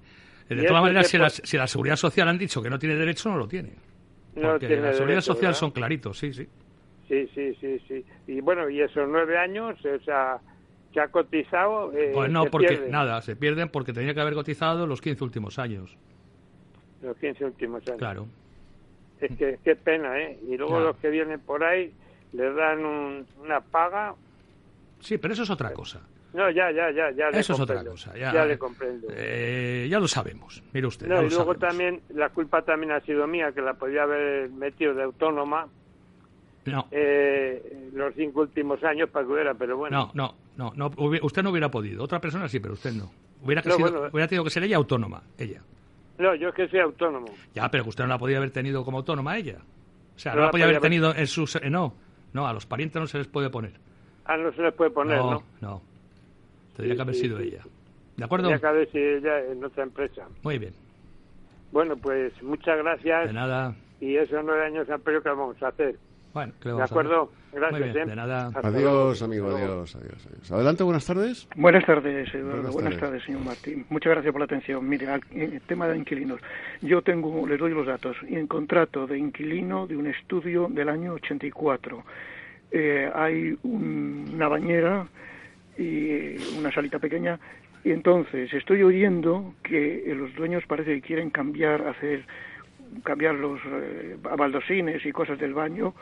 Y 0.50 0.54
De 0.54 0.64
todas 0.64 0.83
maneras, 0.83 1.07
se 1.07 1.12
si 1.12 1.18
la, 1.18 1.30
si 1.30 1.57
la 1.57 1.66
Seguridad 1.66 1.96
Social 1.96 2.28
han 2.28 2.38
dicho 2.38 2.62
que 2.62 2.68
no 2.70 2.78
tiene 2.78 2.96
derecho, 2.96 3.30
no 3.30 3.38
lo 3.38 3.48
tiene. 3.48 3.70
No 4.35 4.50
Porque 4.52 4.66
tiene 4.66 4.83
la 4.83 4.92
Seguridad 4.92 5.16
derecho, 5.16 5.33
Social 5.33 5.42
¿verdad? 5.48 5.59
son 5.59 5.70
claritos, 5.70 6.18
sí, 6.18 6.33
sí. 6.33 6.48
Sí, 7.09 7.28
sí, 7.35 7.54
sí, 7.61 7.78
sí. 7.88 8.04
Y 8.26 8.40
bueno, 8.40 8.68
y 8.68 8.80
esos 8.80 9.09
nueve 9.09 9.38
años, 9.38 9.78
o 9.85 9.98
sea, 10.04 10.38
que 10.92 11.00
ha 11.00 11.09
cotizado. 11.09 11.92
Eh, 11.92 12.11
Pues 12.14 12.30
no, 12.30 12.46
porque 12.46 12.87
nada, 12.90 13.20
se 13.22 13.37
pierden 13.37 13.68
porque 13.68 13.92
tenía 13.92 14.14
que 14.14 14.20
haber 14.20 14.35
cotizado 14.35 14.87
los 14.87 15.00
15 15.00 15.22
últimos 15.24 15.59
años. 15.59 15.96
Los 17.02 17.16
15 17.18 17.44
últimos 17.44 17.87
años. 17.87 17.98
Claro. 17.98 18.26
Es 19.20 19.37
que 19.37 19.59
qué 19.64 19.76
pena, 19.76 20.18
¿eh? 20.18 20.38
Y 20.46 20.57
luego 20.57 20.72
Claro. 20.74 20.87
los 20.88 20.96
que 20.96 21.09
vienen 21.11 21.40
por 21.40 21.62
ahí 21.64 21.92
les 22.33 22.54
dan 22.54 22.85
un- 22.85 23.26
una 23.42 23.61
paga. 23.61 24.14
Sí, 25.00 25.18
pero 25.18 25.35
eso 25.35 25.42
es 25.44 25.50
otra 25.50 25.72
cosa. 25.72 26.00
No, 26.34 26.50
ya, 26.50 26.70
ya, 26.72 26.90
ya, 26.90 27.10
ya. 27.12 27.28
Eso 27.28 27.52
es 27.54 27.60
otra 27.60 27.84
cosa. 27.84 28.12
Ya, 28.18 28.44
le 28.44 28.58
comprendo. 28.58 29.06
eh, 29.10 29.86
ya 29.88 29.98
lo 30.00 30.08
sabemos. 30.08 30.62
Mire 30.72 30.86
usted. 30.88 31.06
No, 31.06 31.14
ya 31.16 31.20
y 31.20 31.30
lo 31.30 31.36
luego 31.36 31.54
sabemos. 31.54 31.68
también 31.68 32.00
la 32.10 32.28
culpa 32.30 32.62
también 32.62 32.92
ha 32.92 33.00
sido 33.00 33.26
mía, 33.26 33.52
que 33.52 33.60
la 33.62 33.74
podía 33.74 34.02
haber 34.02 34.50
metido 34.50 34.94
de 34.94 35.04
autónoma 35.04 35.68
No, 36.66 36.86
eh, 36.90 37.88
los 37.94 38.12
cinco 38.14 38.40
últimos 38.40 38.82
años 38.82 39.08
para 39.10 39.24
que 39.26 39.32
hubiera, 39.32 39.54
pero 39.54 39.76
bueno. 39.76 40.10
no, 40.14 40.34
no, 40.56 40.72
no, 40.74 40.90
no, 40.90 41.18
usted 41.22 41.42
no 41.42 41.50
hubiera 41.50 41.70
podido. 41.70 42.02
Otra 42.02 42.20
persona 42.20 42.48
sí, 42.48 42.58
pero 42.58 42.74
usted 42.74 42.92
no. 42.92 43.10
Hubiera, 43.42 43.62
No, 43.64 43.76
sido- 43.76 43.90
bueno. 43.92 44.08
hubiera 44.12 44.26
tenido 44.28 44.42
que 44.44 44.50
ser 44.50 44.64
ella 44.64 44.76
autónoma, 44.76 45.22
ella. 45.38 45.60
No, 46.18 46.34
yo 46.34 46.48
es 46.48 46.54
que 46.54 46.66
soy 46.68 46.80
autónomo. 46.80 47.26
Ya, 47.54 47.68
pero 47.70 47.84
usted 47.84 48.04
no 48.04 48.08
la 48.08 48.18
podía 48.18 48.38
haber 48.38 48.50
tenido 48.50 48.84
como 48.84 48.98
autónoma 48.98 49.36
ella. 49.36 49.58
O 50.16 50.18
sea, 50.18 50.32
No 50.32 50.40
no, 50.40 50.44
la 50.46 50.50
podía 50.52 50.64
haber 50.64 50.80
tenido 50.80 51.14
en 51.14 51.26
sus... 51.26 51.56
eh, 51.56 51.68
no, 51.70 51.94
no, 52.32 52.46
a 52.48 52.52
los 52.52 52.66
parientes 52.66 52.98
no 53.00 53.06
se 53.06 53.18
les 53.18 53.26
puede 53.26 53.50
poner. 53.50 53.72
Ah, 54.24 54.36
no 54.36 54.50
se 54.52 54.62
les 54.62 54.72
puede 54.72 54.90
poner, 54.90 55.18
¿no? 55.18 55.30
no, 55.30 55.42
no. 55.60 55.82
Tendría 56.76 56.94
Sí, 56.94 56.96
que 56.96 57.02
haber 57.02 57.14
sido 57.14 57.38
sí. 57.38 57.44
ella. 57.48 57.62
¿De 58.16 58.24
acuerdo? 58.24 58.46
Tenía 58.48 58.60
que 58.60 58.66
haber 58.66 58.90
sido 58.90 59.04
ella 59.18 59.38
en 59.52 59.64
otra 59.64 59.82
empresa. 59.82 60.28
Muy 60.42 60.58
bien. 60.58 60.72
Bueno, 61.72 61.96
pues 61.96 62.32
muchas 62.42 62.78
gracias. 62.78 63.26
De 63.28 63.32
nada. 63.32 63.74
Y 64.00 64.16
esos 64.16 64.44
nueve 64.44 64.64
años 64.66 64.88
han 64.90 65.00
periodo 65.00 65.22
que 65.22 65.28
vamos 65.30 65.62
a 65.62 65.68
hacer. 65.68 65.96
Bueno, 66.32 66.52
¿qué 66.60 66.68
le 66.68 66.74
¿De 66.74 66.82
acuerdo? 66.82 67.30
Gracias, 67.52 67.80
Muy 67.80 67.90
bien, 67.90 67.96
¿eh? 68.08 68.10
de 68.10 68.16
nada. 68.16 68.46
Hasta 68.48 68.66
Adiós, 68.68 69.20
luego. 69.20 69.24
amigo, 69.24 69.56
adiós, 69.56 69.94
adiós, 69.94 70.26
adiós. 70.26 70.50
Adelante, 70.52 70.82
buenas 70.82 71.06
tardes. 71.06 71.48
Buenas 71.54 71.87
tardes, 71.87 72.34
Eduardo. 72.34 72.54
Buenas 72.56 72.72
Buenas, 72.74 72.90
tardes. 72.94 73.00
tardes. 73.00 73.24
señor 73.24 73.44
Martín. 73.44 73.87
Muchas 73.88 74.10
gracias 74.12 74.32
por 74.32 74.40
la 74.40 74.44
atención. 74.46 74.88
Mire, 74.88 75.06
al 75.08 75.20
eh, 75.32 75.60
tema 75.68 75.87
de 75.87 75.96
inquilinos. 75.96 76.40
Yo 76.82 77.02
tengo, 77.02 77.46
les 77.46 77.56
doy 77.58 77.72
los 77.72 77.87
datos. 77.87 78.16
En 78.28 78.48
contrato 78.48 79.06
de 79.06 79.16
inquilino 79.18 79.87
de 79.87 79.96
un 79.96 80.08
estudio 80.08 80.66
del 80.68 80.88
año 80.88 81.12
84. 81.14 82.02
Eh, 82.72 83.08
hay 83.14 83.56
un- 83.62 84.32
una 84.34 84.48
bañera 84.48 85.06
y 85.78 86.37
una 86.58 86.72
salita 86.72 86.98
pequeña. 86.98 87.38
Y 87.84 87.90
entonces 87.90 88.52
estoy 88.54 88.82
oyendo 88.82 89.54
que 89.62 90.10
eh, 90.10 90.14
los 90.14 90.34
dueños 90.34 90.64
parece 90.66 90.94
que 90.94 91.00
quieren 91.02 91.30
cambiar, 91.30 91.87
hacer 91.87 92.24
cambiar 93.02 93.34
los 93.34 93.60
eh, 93.66 94.16
baldosines 94.37 95.04
y 95.04 95.12
cosas 95.12 95.38
del 95.38 95.52
baño 95.54 95.94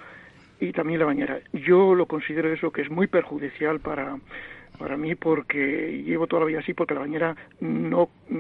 y 0.61 0.73
también 0.73 1.01
la 1.01 1.07
bañera. 1.07 1.41
Yo 1.53 1.95
lo 1.95 2.07
considero 2.07 2.53
eso 2.53 2.71
que 2.71 2.83
es 2.83 2.91
muy 2.91 3.07
perjudicial 3.07 3.81
para 3.81 4.17
para 4.79 4.97
mí 4.97 5.15
porque 5.15 6.03
llevo 6.05 6.27
toda 6.27 6.41
la 6.41 6.47
vida 6.47 6.59
así 6.61 6.73
porque 6.73 6.95
la 6.95 7.01
bañera 7.01 7.37
no 7.61 8.09
mm, 8.31 8.35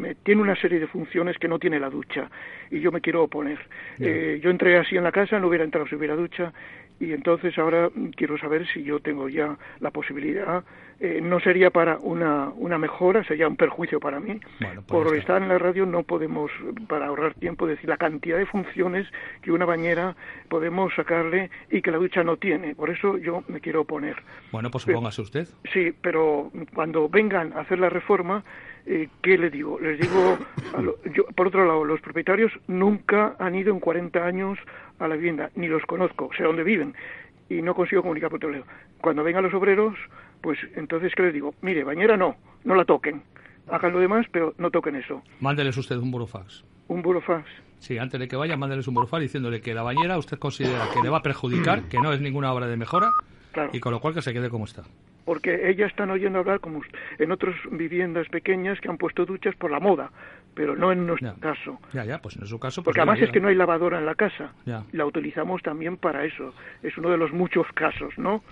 me- 0.00 0.14
tiene 0.16 0.42
una 0.42 0.54
serie 0.54 0.78
de 0.78 0.86
funciones 0.86 1.36
que 1.38 1.48
no 1.48 1.58
tiene 1.58 1.80
la 1.80 1.88
ducha 1.90 2.30
y 2.70 2.80
yo 2.80 2.92
me 2.92 3.00
quiero 3.00 3.24
oponer. 3.24 3.58
Eh, 3.98 4.40
yo 4.42 4.50
entré 4.50 4.76
así 4.78 4.96
en 4.96 5.04
la 5.04 5.10
casa, 5.10 5.40
no 5.40 5.48
hubiera 5.48 5.64
entrado 5.64 5.86
si 5.88 5.94
hubiera 5.96 6.14
ducha 6.14 6.52
y 7.00 7.12
entonces 7.12 7.56
ahora 7.58 7.90
quiero 8.14 8.38
saber 8.38 8.66
si 8.68 8.82
yo 8.84 9.00
tengo 9.00 9.28
ya 9.28 9.56
la 9.80 9.90
posibilidad. 9.90 10.62
eh, 11.00 11.18
no 11.22 11.40
sería 11.40 11.70
para 11.70 11.96
una, 11.98 12.50
una 12.50 12.76
mejora, 12.76 13.24
sería 13.24 13.48
un 13.48 13.56
perjuicio 13.56 13.98
para 13.98 14.20
mí. 14.20 14.38
Bueno, 14.60 14.82
pues 14.86 15.04
Por 15.04 15.16
estar 15.16 15.40
en 15.40 15.48
la 15.48 15.56
radio 15.58 15.86
no 15.86 16.02
podemos, 16.02 16.50
para 16.88 17.06
ahorrar 17.06 17.32
tiempo, 17.34 17.66
decir 17.66 17.88
la 17.88 17.96
cantidad 17.96 18.36
de 18.36 18.44
funciones 18.44 19.06
que 19.40 19.50
una 19.50 19.64
bañera 19.64 20.14
podemos 20.50 20.94
sacarle 20.94 21.50
y 21.70 21.80
que 21.80 21.90
la 21.90 21.96
ducha 21.96 22.22
no 22.22 22.36
tiene. 22.36 22.74
Por 22.74 22.90
eso 22.90 23.16
yo 23.16 23.42
me 23.48 23.60
quiero 23.60 23.80
oponer. 23.80 24.16
Bueno, 24.52 24.70
pues 24.70 24.84
supóngase 24.84 25.22
usted. 25.22 25.48
Sí, 25.72 25.94
pero 26.02 26.52
cuando 26.74 27.08
vengan 27.08 27.54
a 27.54 27.60
hacer 27.60 27.78
la 27.78 27.88
reforma, 27.88 28.44
eh, 28.86 29.08
¿qué 29.22 29.38
les 29.38 29.52
digo? 29.52 29.78
Les 29.80 29.98
digo, 30.00 30.38
a 30.76 30.80
lo- 30.82 30.96
yo, 31.14 31.24
por 31.34 31.48
otro 31.48 31.64
lado, 31.66 31.84
los 31.84 32.00
propietarios 32.00 32.52
nunca 32.66 33.36
han 33.38 33.54
ido 33.54 33.72
en 33.72 33.80
40 33.80 34.24
años 34.24 34.58
a 34.98 35.08
la 35.08 35.16
vivienda, 35.16 35.50
ni 35.56 35.68
los 35.68 35.82
conozco, 35.84 36.30
sé 36.36 36.42
dónde 36.44 36.62
viven, 36.64 36.94
y 37.48 37.62
no 37.62 37.74
consigo 37.74 38.02
comunicar 38.02 38.30
por 38.30 38.40
teléfono. 38.40 38.70
Cuando 39.00 39.22
vengan 39.24 39.42
los 39.44 39.54
obreros, 39.54 39.94
pues 40.40 40.58
entonces, 40.76 41.12
¿qué 41.16 41.22
les 41.24 41.34
digo? 41.34 41.54
Mire, 41.62 41.84
bañera 41.84 42.16
no, 42.16 42.36
no 42.64 42.74
la 42.74 42.84
toquen. 42.84 43.22
Hagan 43.68 43.92
lo 43.92 43.98
demás, 44.00 44.26
pero 44.32 44.54
no 44.58 44.70
toquen 44.70 44.96
eso. 44.96 45.22
Mándeles 45.40 45.76
usted 45.76 45.96
un 45.96 46.10
burofax. 46.10 46.64
Un 46.88 47.02
burofax. 47.02 47.48
Sí, 47.78 47.96
antes 47.98 48.18
de 48.20 48.28
que 48.28 48.36
vaya, 48.36 48.56
mándale 48.56 48.82
un 48.86 48.94
burofax 48.94 49.22
diciéndole 49.22 49.60
que 49.60 49.72
la 49.74 49.82
bañera 49.82 50.18
usted 50.18 50.38
considera 50.38 50.88
que 50.92 51.00
le 51.02 51.08
va 51.08 51.18
a 51.18 51.22
perjudicar, 51.22 51.84
que 51.88 51.98
no 51.98 52.12
es 52.12 52.20
ninguna 52.20 52.52
obra 52.52 52.66
de 52.66 52.76
mejora, 52.76 53.10
Claro. 53.52 53.70
y 53.72 53.80
con 53.80 53.92
lo 53.92 54.00
cual 54.00 54.12
que 54.14 54.22
se 54.22 54.32
quede 54.32 54.50
como 54.50 54.64
está. 54.64 54.82
Porque 55.24 55.68
ellas 55.70 55.90
están 55.90 56.10
oyendo 56.10 56.38
hablar 56.38 56.60
como 56.60 56.80
en 57.18 57.30
otras 57.32 57.54
viviendas 57.70 58.28
pequeñas 58.28 58.80
que 58.80 58.88
han 58.88 58.96
puesto 58.98 59.26
duchas 59.26 59.54
por 59.56 59.70
la 59.70 59.78
moda, 59.78 60.10
pero 60.54 60.74
no 60.74 60.90
en 60.92 61.06
nuestro 61.06 61.34
caso. 61.40 61.78
Ya, 61.92 62.04
ya, 62.04 62.18
pues 62.18 62.36
en 62.36 62.46
su 62.46 62.58
caso... 62.58 62.82
Pues 62.82 62.86
Porque 62.86 63.00
además 63.00 63.16
es 63.16 63.20
bañera. 63.22 63.32
que 63.32 63.40
no 63.40 63.48
hay 63.48 63.54
lavadora 63.54 63.98
en 63.98 64.06
la 64.06 64.14
casa. 64.14 64.52
Ya. 64.66 64.82
La 64.92 65.04
utilizamos 65.06 65.62
también 65.62 65.96
para 65.98 66.24
eso. 66.24 66.54
Es 66.82 66.96
uno 66.98 67.10
de 67.10 67.18
los 67.18 67.32
muchos 67.32 67.66
casos, 67.74 68.16
¿no? 68.18 68.42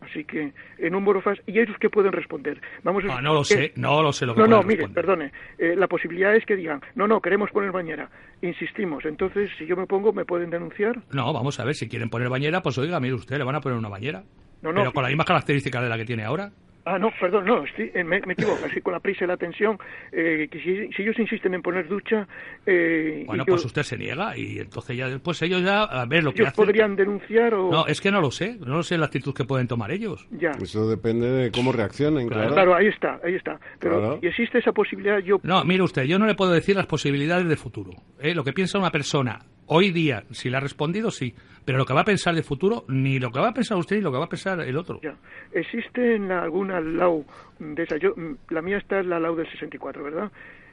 Así 0.00 0.24
que 0.24 0.52
en 0.78 0.94
un 0.94 1.04
burofax, 1.04 1.40
y 1.46 1.58
ellos 1.58 1.76
que 1.78 1.90
pueden 1.90 2.12
responder. 2.12 2.60
Vamos 2.84 3.04
a 3.04 3.18
Ah, 3.18 3.20
no 3.20 3.34
lo 3.34 3.44
sé, 3.44 3.72
no 3.76 4.00
lo 4.00 4.12
sé 4.12 4.26
lo 4.26 4.34
que 4.34 4.40
No, 4.42 4.46
no, 4.46 4.62
mire, 4.62 4.82
responder. 4.86 5.04
perdone. 5.04 5.32
eh, 5.58 5.74
la 5.76 5.88
posibilidad 5.88 6.34
es 6.36 6.46
que 6.46 6.54
digan, 6.56 6.80
no, 6.94 7.06
no, 7.08 7.20
queremos 7.20 7.50
poner 7.50 7.72
bañera. 7.72 8.08
Insistimos. 8.40 9.04
Entonces, 9.04 9.50
si 9.58 9.66
yo 9.66 9.76
me 9.76 9.86
pongo, 9.86 10.12
¿me 10.12 10.24
pueden 10.24 10.50
denunciar? 10.50 11.02
No, 11.12 11.32
vamos 11.32 11.58
a 11.60 11.64
ver, 11.64 11.74
si 11.74 11.88
quieren 11.88 12.10
poner 12.10 12.28
bañera, 12.28 12.62
pues 12.62 12.78
oiga, 12.78 13.00
mire 13.00 13.14
usted, 13.14 13.38
le 13.38 13.44
van 13.44 13.56
a 13.56 13.60
poner 13.60 13.76
una 13.76 13.88
bañera. 13.88 14.22
No, 14.62 14.72
no. 14.72 14.80
Pero 14.80 14.92
con 14.92 15.02
las 15.02 15.10
mismas 15.10 15.26
características 15.26 15.82
de 15.82 15.88
la 15.88 15.96
que 15.96 16.04
tiene 16.04 16.24
ahora. 16.24 16.50
Ah, 16.90 16.98
no, 16.98 17.10
perdón, 17.20 17.44
no, 17.44 17.64
estoy- 17.64 17.90
eh, 17.94 18.02
me, 18.02 18.18
me 18.22 18.32
equivoco. 18.32 18.64
Así 18.64 18.80
con 18.80 18.94
la 18.94 19.00
prisa 19.00 19.24
y 19.24 19.28
la 19.28 19.36
tensión, 19.36 19.76
eh, 20.10 20.48
que 20.50 20.58
si, 20.58 20.88
si 20.94 21.02
ellos 21.02 21.18
insisten 21.18 21.52
en 21.52 21.60
poner 21.60 21.86
ducha, 21.86 22.26
eh, 22.64 23.24
Bueno, 23.26 23.44
yo- 23.44 23.52
pues 23.52 23.64
usted 23.66 23.82
se 23.82 23.98
niega 23.98 24.34
y 24.38 24.58
entonces 24.58 24.96
ya 24.96 25.06
después 25.10 25.42
ellos 25.42 25.62
ya, 25.62 25.82
a 25.82 26.06
ver 26.06 26.24
lo 26.24 26.32
que 26.32 26.38
ellos 26.42 26.52
hacen. 26.52 26.64
podrían 26.64 26.96
denunciar 26.96 27.52
o... 27.52 27.70
No, 27.70 27.86
es 27.86 28.00
que 28.00 28.10
no 28.10 28.22
lo 28.22 28.30
sé, 28.30 28.56
no 28.60 28.76
lo 28.76 28.82
sé 28.82 28.96
la 28.96 29.04
actitud 29.04 29.34
que 29.34 29.44
pueden 29.44 29.68
tomar 29.68 29.90
ellos. 29.90 30.26
Ya. 30.30 30.52
Eso 30.52 30.88
depende 30.88 31.28
de 31.30 31.50
cómo 31.50 31.72
reaccionen, 31.72 32.26
claro. 32.26 32.54
Claro, 32.54 32.74
ahí 32.74 32.86
está, 32.86 33.20
ahí 33.22 33.34
está. 33.34 33.60
Pero 33.78 33.98
Claro. 33.98 34.18
si 34.22 34.26
existe 34.28 34.58
esa 34.58 34.72
posibilidad, 34.72 35.18
yo... 35.18 35.40
No, 35.42 35.62
mire 35.64 35.82
usted, 35.82 36.04
yo 36.04 36.18
no 36.18 36.24
le 36.26 36.36
puedo 36.36 36.52
decir 36.52 36.74
las 36.74 36.86
posibilidades 36.86 37.46
de 37.46 37.56
futuro. 37.56 37.90
¿eh? 38.18 38.34
Lo 38.34 38.44
que 38.44 38.54
piensa 38.54 38.78
una 38.78 38.90
persona 38.90 39.40
hoy 39.66 39.90
día, 39.90 40.24
si 40.30 40.48
le 40.48 40.56
ha 40.56 40.60
respondido, 40.60 41.10
sí. 41.10 41.34
Pero 41.68 41.76
lo 41.76 41.84
que 41.84 41.92
va 41.92 42.00
a 42.00 42.04
pensar 42.04 42.34
de 42.34 42.42
futuro, 42.42 42.86
ni 42.88 43.18
lo 43.18 43.30
que 43.30 43.38
va 43.40 43.48
a 43.48 43.52
pensar 43.52 43.76
usted 43.76 43.96
ni 43.96 44.00
lo 44.02 44.10
que 44.10 44.16
va 44.16 44.24
a 44.24 44.28
pensar 44.30 44.58
el 44.58 44.74
otro. 44.74 45.00
Ya. 45.02 45.14
¿Existe 45.52 46.14
en 46.14 46.26
la- 46.26 46.40
alguna 46.42 46.80
LAU 46.80 47.26
de 47.58 47.82
esa? 47.82 47.98
Yo, 47.98 48.14
mm, 48.16 48.36
la 48.48 48.62
mía 48.62 48.78
está 48.78 49.00
en 49.00 49.10
la 49.10 49.20
LAU 49.20 49.36
del 49.36 49.50
64, 49.50 50.02
¿verdad? 50.02 50.32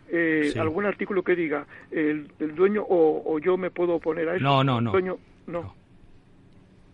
Eh, 0.10 0.52
Sí. 0.54 0.58
¿Algún 0.58 0.86
artículo 0.86 1.22
que 1.22 1.36
diga 1.36 1.68
el, 1.92 2.32
el 2.40 2.56
dueño 2.56 2.82
o, 2.88 3.24
o 3.26 3.40
yo 3.40 3.58
me 3.58 3.72
puedo 3.72 3.96
oponer 3.96 4.30
a 4.30 4.36
eso? 4.38 4.44
No, 4.46 4.64
no, 4.64 4.80
no. 4.80 4.92
El 4.96 5.04
dueño, 5.04 5.18
no. 5.48 5.76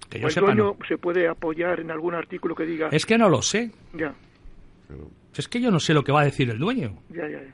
Que 0.10 0.18
O 0.18 0.22
yo 0.22 0.28
el 0.30 0.34
sepa, 0.34 0.46
dueño 0.48 0.76
no. 0.80 0.86
se 0.88 0.98
puede 0.98 1.28
apoyar 1.28 1.80
en 1.80 1.92
algún 1.92 2.16
artículo 2.16 2.56
que 2.56 2.66
diga... 2.66 2.90
Es 2.92 3.06
que 3.06 3.20
no 3.20 3.30
lo 3.30 3.44
sé. 3.44 3.70
Ya, 3.94 4.16
Es 5.38 5.48
que 5.48 5.62
yo 5.62 5.70
no 5.70 5.80
sé 5.80 5.94
lo 5.94 6.04
que 6.04 6.12
va 6.12 6.22
a 6.22 6.26
decir 6.26 6.50
el 6.50 6.58
dueño. 6.58 6.98
ya, 7.10 7.30
ya. 7.30 7.38
ya. 7.44 7.54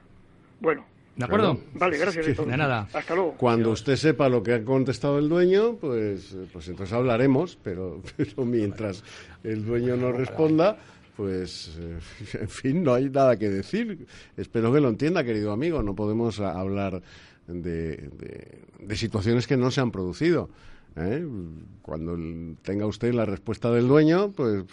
Bueno, 0.61 0.85
¿De 1.17 1.25
acuerdo? 1.25 1.59
vale, 1.73 1.97
gracias. 1.97 2.25
Sí. 2.25 2.33
De 2.33 2.57
nada. 2.57 2.87
Hasta 2.93 3.15
luego. 3.15 3.33
Cuando 3.37 3.71
usted 3.71 3.95
sepa 3.95 4.29
lo 4.29 4.43
que 4.43 4.53
ha 4.53 4.63
contestado 4.63 5.17
el 5.19 5.27
dueño, 5.29 5.75
pues, 5.77 6.35
pues 6.53 6.67
entonces 6.67 6.93
hablaremos, 6.93 7.57
pero, 7.63 8.01
pero 8.17 8.45
mientras 8.45 9.03
el 9.43 9.65
dueño 9.65 9.95
no 9.97 10.11
responda, 10.11 10.77
pues, 11.15 11.75
eh, 11.79 11.97
en 12.41 12.49
fin, 12.49 12.83
no 12.83 12.93
hay 12.93 13.09
nada 13.09 13.37
que 13.37 13.49
decir. 13.49 14.05
Espero 14.37 14.71
que 14.71 14.79
lo 14.79 14.89
entienda, 14.89 15.23
querido 15.23 15.51
amigo. 15.51 15.81
No 15.81 15.95
podemos 15.95 16.39
hablar 16.39 17.01
de, 17.47 17.97
de- 17.97 18.61
de 18.79 18.95
situaciones 18.95 19.47
que 19.47 19.57
no 19.57 19.71
se 19.71 19.81
han 19.81 19.89
producido. 19.91 20.49
¿eh? 20.97 21.25
Cuando 21.81 22.17
tenga 22.61 22.85
usted 22.85 23.13
la 23.13 23.25
respuesta 23.25 23.71
del 23.71 23.87
dueño, 23.87 24.31
pues, 24.33 24.63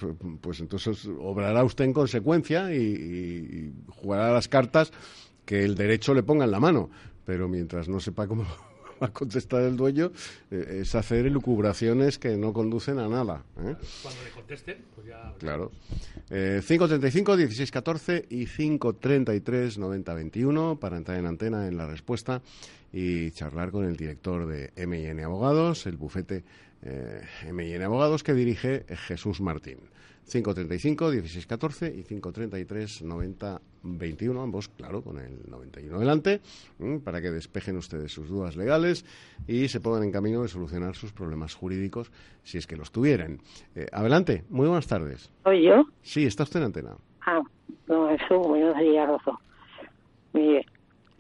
pues 0.41 0.61
entonces 0.61 1.09
obrará 1.21 1.65
usted 1.65 1.85
en 1.87 1.93
consecuencia 1.95 2.75
y, 2.75 2.81
y 2.83 3.73
jugará 3.89 4.33
las 4.33 4.49
cartas 4.49 4.93
que 5.45 5.65
el 5.65 5.75
derecho 5.75 6.15
le 6.15 6.23
ponga 6.23 6.45
en 6.45 6.51
la 6.51 6.61
mano. 6.61 6.91
Pero 7.25 7.49
mientras 7.49 7.89
no 7.89 8.01
sepa 8.01 8.27
cómo 8.27 8.43
va 9.03 9.07
a 9.07 9.13
contestar 9.13 9.63
el 9.63 9.77
dueño, 9.77 10.13
eh, 10.51 10.81
es 10.83 10.95
hacer 10.95 11.27
elucubraciones 11.27 12.19
que 12.19 12.37
no 12.37 12.53
conducen 12.53 12.99
a 12.99 13.09
nada. 13.09 13.45
¿eh? 13.59 13.77
Cuando 14.03 14.23
le 14.23 14.31
contesten, 14.31 14.85
pues 14.95 15.07
ya... 15.07 15.35
Claro. 15.39 15.73
Eh, 16.31 16.61
535 16.67 17.37
1614 17.37 18.27
y 18.31 18.47
533 18.47 19.79
9021 19.79 20.79
para 20.79 20.97
entrar 20.97 21.19
en 21.19 21.27
antena 21.27 21.67
en 21.67 21.77
la 21.77 21.87
respuesta 21.87 22.43
y 22.93 23.33
charlar 23.33 23.71
con 23.71 23.85
el 23.85 23.97
director 23.97 24.47
de 24.47 24.73
M&N 24.77 25.23
Abogados, 25.25 25.87
el 25.87 25.97
bufete 25.97 26.45
eh, 26.83 27.23
M&N 27.47 27.85
Abogados 27.85 28.23
que 28.23 28.35
dirige 28.35 28.85
Jesús 29.07 29.41
Martín. 29.41 29.79
535 30.25 31.11
1614 31.11 31.87
y 31.97 32.03
533 32.03 33.03
9021, 33.03 34.43
ambos, 34.43 34.69
claro, 34.69 35.03
con 35.03 35.19
el 35.19 35.39
91 35.49 35.99
delante, 35.99 36.41
para 37.05 37.21
que 37.21 37.31
despejen 37.31 37.77
ustedes 37.77 38.13
sus 38.13 38.29
dudas 38.29 38.57
legales 38.57 39.05
y 39.47 39.69
se 39.69 39.81
pongan 39.81 40.05
en 40.05 40.13
camino 40.13 40.43
de 40.43 40.49
solucionar 40.49 40.95
sus 40.95 41.13
problemas 41.13 41.55
jurídicos 41.55 42.11
si 42.43 42.59
es 42.59 42.67
que 42.67 42.77
los 42.77 42.91
tuvieran. 42.91 43.39
Eh, 43.75 43.87
adelante, 43.93 44.45
muy 44.49 44.67
buenas 44.67 44.87
tardes. 44.87 45.31
¿Soy 45.45 45.63
yo? 45.63 45.85
Sí, 46.03 46.25
está 46.25 46.45
usted 46.45 46.61
en 46.61 46.67
antena. 46.67 46.97
Ah, 47.27 47.43
no, 47.89 48.11
eso, 48.11 48.39
buenos 48.41 48.77
días, 48.79 49.09
los 49.09 49.23
dos. 49.25 49.37
Mire, 50.33 50.67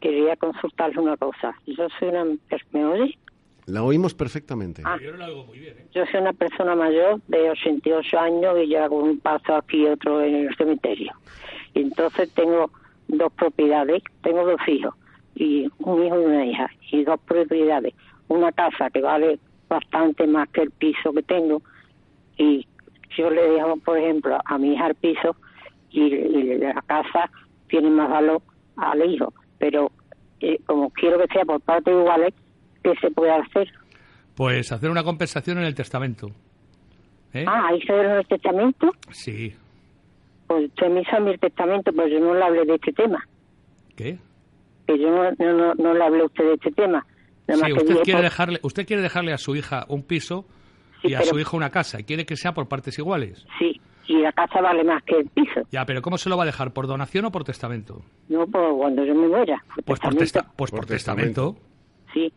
quería 0.01 0.37
consultarle 0.37 1.01
una 1.01 1.17
cosa. 1.17 1.55
Yo 1.67 1.89
soy 1.99 2.09
una... 2.09 2.25
¿Me 2.73 2.85
oye? 2.85 3.19
La 3.67 3.83
oímos 3.83 4.15
perfectamente. 4.15 4.83
Ah. 4.85 4.99
Yo 5.03 5.13
no 5.13 5.19
lo 5.19 5.25
hago 5.25 5.45
muy 5.47 5.59
bien, 5.59 5.79
¿eh? 5.79 5.87
Yo 5.93 6.05
soy 6.07 6.21
una 6.21 6.33
persona 6.33 6.75
mayor 6.75 7.21
de 7.29 7.51
88 7.51 8.19
años 8.19 8.57
y 8.63 8.69
yo 8.69 8.85
hago 8.85 8.99
un 8.99 9.19
paso 9.19 9.55
aquí 9.57 9.83
y 9.83 9.87
otro 9.87 10.23
en 10.23 10.35
el 10.35 10.57
cementerio. 10.57 11.13
Y 11.73 11.81
entonces 11.81 12.33
tengo 12.35 12.71
dos 13.09 13.33
propiedades, 13.33 14.03
tengo 14.23 14.45
dos 14.45 14.61
hijos, 14.67 14.95
y 15.35 15.69
un 15.79 16.05
hijo 16.05 16.21
y 16.21 16.25
una 16.25 16.45
hija, 16.47 16.71
y 16.91 17.05
dos 17.05 17.21
propiedades. 17.21 17.95
Una 18.29 18.53
casa 18.53 18.91
que 18.91 19.01
vale 19.01 19.39
bastante 19.69 20.27
más 20.27 20.49
que 20.51 20.63
el 20.63 20.71
piso 20.71 21.13
que 21.13 21.23
tengo, 21.23 21.63
y 22.37 22.67
yo 23.17 23.31
le 23.31 23.49
dejo, 23.49 23.77
por 23.79 23.99
ejemplo, 23.99 24.39
a 24.45 24.59
mi 24.59 24.75
hija 24.75 24.89
el 24.89 24.95
piso, 24.95 25.37
y, 25.91 26.03
y 26.03 26.59
la 26.59 26.83
casa 26.83 27.31
tiene 27.69 27.91
más 27.91 28.11
valor 28.11 28.43
al 28.77 29.11
hijo. 29.11 29.33
Pero 29.59 29.91
eh, 30.41 30.59
como 30.67 30.91
quiero 30.91 31.19
que 31.19 31.33
sea 31.33 31.45
por 31.45 31.61
partes 31.61 31.95
iguales, 31.95 32.35
¿qué 32.85 32.93
se 33.01 33.11
puede 33.11 33.33
hacer? 33.33 33.73
Pues 34.37 34.71
hacer 34.71 34.91
una 34.91 35.03
compensación 35.03 35.59
en 35.59 35.65
el 35.65 35.75
testamento. 35.75 36.29
¿Eh? 37.33 37.45
Ah, 37.49 37.69
ahí 37.71 37.81
se 37.83 37.93
ve 37.93 38.05
en 38.05 38.11
el 38.13 38.27
testamento. 38.29 38.93
Sí. 39.11 39.53
Pues 40.47 40.67
usted 40.67 40.89
me 40.91 41.01
hizo 41.01 41.17
el 41.17 41.41
testamento, 41.41 41.91
pero 41.93 42.07
yo 42.09 42.21
no 42.21 42.35
le 42.35 42.45
hablé 42.45 42.65
de 42.65 42.75
este 42.75 42.93
tema. 42.93 43.27
¿Qué? 43.97 44.19
Que 44.87 44.99
yo 44.99 45.11
no, 45.11 45.31
no, 45.39 45.53
no, 45.53 45.75
no 45.75 45.95
le 45.95 46.05
hablé 46.05 46.23
a 46.23 46.27
usted 46.27 46.45
de 46.45 46.55
este 46.55 46.71
tema. 46.73 47.05
Nada 47.49 47.67
Sí, 47.67 47.73
usted 47.73 47.95
quiere, 48.03 48.13
pues, 48.13 48.23
dejarle, 48.23 48.61
usted 48.63 48.87
quiere 48.87 49.03
dejarle 49.03 49.33
a 49.33 49.39
su 49.39 49.57
hija 49.57 49.85
un 49.89 50.03
piso 50.03 50.45
Sí, 51.03 51.09
y 51.09 51.15
a 51.15 51.19
pero- 51.19 51.31
su 51.31 51.39
hijo 51.39 51.57
una 51.57 51.71
casa. 51.71 52.01
Y 52.01 52.05
quiere 52.05 52.25
que 52.27 52.37
sea 52.37 52.53
por 52.55 52.69
partes 52.69 52.99
iguales. 52.99 53.47
Sí, 53.59 53.81
y 54.07 54.19
la 54.21 54.33
casa 54.33 54.61
vale 54.61 54.85
más 54.85 55.03
que 55.05 55.17
el 55.19 55.27
piso. 55.29 55.63
Ya, 55.71 55.85
pero 55.87 56.03
¿cómo 56.03 56.19
se 56.19 56.29
lo 56.29 56.37
va 56.37 56.43
a 56.45 56.47
dejar? 56.47 56.73
¿Por 56.73 56.87
donación 56.87 57.25
o 57.27 57.33
por 57.33 57.45
testamento? 57.45 58.03
No, 58.29 58.47
pues 58.47 58.65
cuando 58.77 59.05
yo 59.05 59.15
me 59.15 59.29
muera. 59.29 59.63
Por 59.75 59.85
Pues 59.85 59.85
por, 59.85 60.11
testamento, 60.15 60.21
testa- 60.21 60.53
pues 60.57 60.71
por 60.71 60.87
testamento. 60.87 61.57
Sí, 62.13 62.33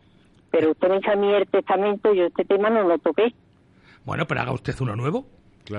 pero 0.50 0.70
usted 0.72 0.88
me 0.88 0.98
hizo 0.98 1.10
a 1.10 1.16
mí 1.16 1.32
el 1.34 1.46
testamento 1.48 2.12
y 2.14 2.18
yo 2.18 2.24
este 2.26 2.44
tema 2.44 2.70
no 2.70 2.82
lo 2.88 2.98
toqué. 2.98 3.34
Bueno, 4.04 4.24
pero 4.26 4.40
haga 4.40 4.52
usted 4.52 4.74
uno 4.80 4.96
nuevo. 4.96 5.26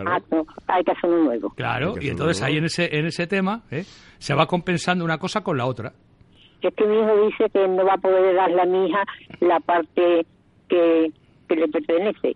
Ah, 0.06 0.20
no, 0.32 0.46
hay 0.68 0.84
que 0.84 0.92
hacer 0.92 1.10
uno 1.10 1.24
nuevo. 1.24 1.50
Claro, 1.56 1.96
y 2.00 2.10
entonces 2.10 2.40
nuevo. 2.42 2.52
ahí 2.52 2.58
en 2.60 2.66
ese, 2.66 2.96
en 2.96 3.06
ese 3.08 3.26
tema 3.26 3.64
¿eh? 3.72 3.84
se 4.20 4.36
va 4.36 4.46
compensando 4.46 5.04
una 5.04 5.18
cosa 5.18 5.42
con 5.42 5.58
la 5.58 5.66
otra. 5.66 5.94
Es 6.62 6.74
que 6.76 6.86
mi 6.86 6.96
hijo 7.00 7.26
dice 7.26 7.50
que 7.52 7.68
no 7.68 7.86
va 7.86 7.94
a 7.94 7.98
poder 7.98 8.36
darle 8.36 8.62
a 8.62 8.66
mi 8.66 8.88
hija 8.88 9.04
la 9.40 9.60
parte 9.62 10.26
que, 10.68 11.12
que 11.48 11.56
le 11.56 11.68
pertenece. 11.70 12.36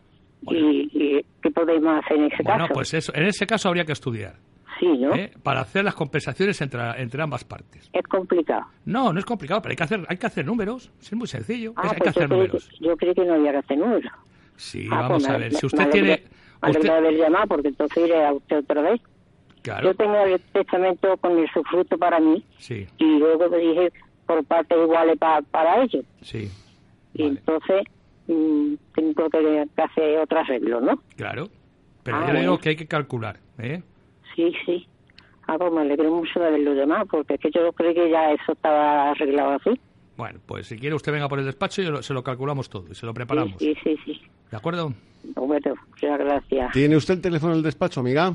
Y, 0.50 0.90
y 0.92 1.26
¿qué 1.44 1.52
podemos 1.52 2.04
hacer 2.04 2.18
en 2.18 2.26
ese 2.26 2.42
Bueno, 2.44 2.64
caso? 2.66 2.74
pues 2.74 2.94
eso, 2.96 3.14
en 3.16 3.26
ese 3.28 3.46
caso 3.46 3.68
habría 3.70 3.86
que 3.86 3.92
estudiar. 3.92 4.36
Sí, 4.80 4.88
¿no? 4.88 5.14
¿eh? 5.16 5.32
Para 5.44 5.62
hacer 5.62 5.84
las 5.86 5.96
compensaciones 5.96 6.60
entre, 6.62 6.82
entre 7.02 7.22
ambas 7.22 7.44
partes. 7.44 7.90
Es 7.94 8.04
complicado. 8.08 8.66
No, 8.86 9.12
no 9.14 9.20
es 9.20 9.26
complicado, 9.26 9.62
pero 9.62 9.72
hay 9.72 9.76
que 9.78 9.84
hacer, 9.84 10.06
hay 10.08 10.18
que 10.18 10.26
hacer 10.28 10.46
números. 10.46 10.92
Es 11.02 11.14
muy 11.14 11.28
sencillo. 11.28 11.74
Ah, 11.76 11.82
Es- 11.86 11.92
hay 11.92 11.96
que 11.98 12.04
pues 12.04 12.18
hacer 12.18 12.30
números. 12.30 12.70
que, 12.70 12.86
yo 12.86 12.98
creí 12.98 13.14
que 13.14 13.26
no 13.26 13.34
había 13.36 13.52
que 13.52 13.58
hacer 13.58 13.78
números. 13.78 14.12
Sí, 14.56 14.88
Ah, 14.92 15.02
vamos 15.02 15.24
pues 15.24 15.30
a 15.30 15.34
me- 15.34 15.38
ver. 15.40 15.52
me- 15.54 15.58
Si 15.60 15.66
me 15.66 15.68
usted 15.68 15.90
tiene. 15.92 16.24
Me 16.62 16.70
usted- 16.72 16.90
haber 16.90 17.14
llamado 17.18 17.48
porque 17.48 17.68
entonces 17.70 18.06
iré 18.06 18.26
a 18.26 18.34
usted 18.34 18.58
otra 18.60 18.82
vez. 18.82 19.02
Claro, 19.62 19.84
Yo 19.92 19.96
tengo 19.96 20.18
el 20.26 20.40
testamento 20.42 21.16
con 21.18 21.38
el 21.40 21.50
sufruto 21.52 21.98
para 21.98 22.20
mí 22.20 22.44
sí, 22.58 22.86
y 22.98 23.18
luego 23.20 23.48
dije 23.50 23.92
por 24.26 24.44
partes 24.46 24.78
iguales 24.78 25.18
pa- 25.18 25.42
para 25.42 25.84
ellos. 25.84 26.04
sí, 26.22 26.50
Y 27.14 27.24
entonces 27.24 27.84
mm, 28.28 28.74
tengo 28.96 29.30
que, 29.30 29.66
hacer 29.78 30.18
otro 30.20 30.40
arreglo, 30.40 30.82
¿no? 30.82 31.02
claro. 31.16 31.48
Pero 32.04 32.18
Ah, 32.18 32.28
yo 32.34 32.40
digo 32.40 32.58
que 32.58 32.70
hay 32.70 32.76
que 32.76 32.88
calcular. 32.88 33.38
¿eh? 33.60 33.82
Sí, 34.36 34.54
sí. 34.66 34.88
Ah, 35.48 35.58
pues 35.58 35.72
me 35.74 35.82
alegro 35.82 36.10
mucho 36.12 36.40
de 36.40 36.48
haberlo 36.48 36.74
llamado 36.74 37.06
porque 37.08 37.34
es 37.36 37.40
que 37.42 37.52
yo 37.52 37.72
creí 37.74 37.94
que 37.94 38.10
ya 38.10 38.32
eso 38.32 38.54
estaba 38.54 39.12
arreglado 39.12 39.52
así. 39.52 39.80
Bueno, 40.16 40.40
pues 40.46 40.68
si 40.68 40.78
quiere 40.78 40.96
usted 40.96 41.12
venga 41.12 41.28
por 41.28 41.40
el 41.40 41.46
despacho 41.46 41.82
y 41.82 41.86
lo- 41.86 42.02
se 42.04 42.14
lo 42.14 42.24
calculamos 42.24 42.70
todo 42.70 42.86
y 42.92 42.96
se 42.96 43.06
lo 43.06 43.14
preparamos. 43.14 43.56
Sí, 43.60 43.76
sí, 43.84 43.98
sí. 44.06 44.22
¿De 44.52 44.58
acuerdo? 44.58 44.94
Bueno, 45.36 45.74
muchas 45.90 46.20
gracias. 46.20 46.72
¿Tiene 46.72 46.96
usted 46.96 47.16
el 47.16 47.22
teléfono 47.22 47.54
del 47.54 47.64
despacho, 47.64 48.00
amiga? 48.00 48.32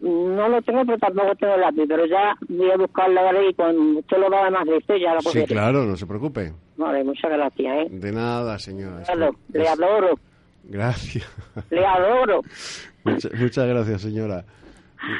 No 0.00 0.48
lo 0.48 0.60
tengo, 0.62 0.84
pero 0.84 0.98
tampoco 0.98 1.34
tengo 1.36 1.56
lápiz, 1.58 1.84
pero 1.86 2.04
ya 2.06 2.34
voy 2.48 2.70
a 2.72 2.76
buscarlo 2.76 3.20
ahora 3.20 3.48
y 3.48 3.54
cuando 3.54 4.00
usted 4.00 4.18
lo 4.18 4.28
va 4.30 4.48
a 4.48 4.50
más 4.50 4.66
de 4.66 4.76
esto 4.78 4.96
ya 4.96 5.14
lo 5.14 5.20
Sí, 5.20 5.26
cogeré. 5.28 5.46
claro, 5.46 5.84
no 5.86 5.96
se 5.96 6.06
preocupe. 6.06 6.52
Vale, 6.76 7.04
muchas 7.04 7.30
gracias, 7.30 7.76
¿eh? 7.78 7.88
De 7.88 8.10
nada, 8.12 8.58
señora. 8.58 9.02
Claro, 9.04 9.30
le 9.52 9.68
adoro, 9.68 10.18
Gracias. 10.64 11.24
le 11.70 11.86
adoro. 11.86 12.40
Mucha- 13.04 13.30
muchas 13.38 13.66
gracias, 13.68 14.02
señora. 14.02 14.44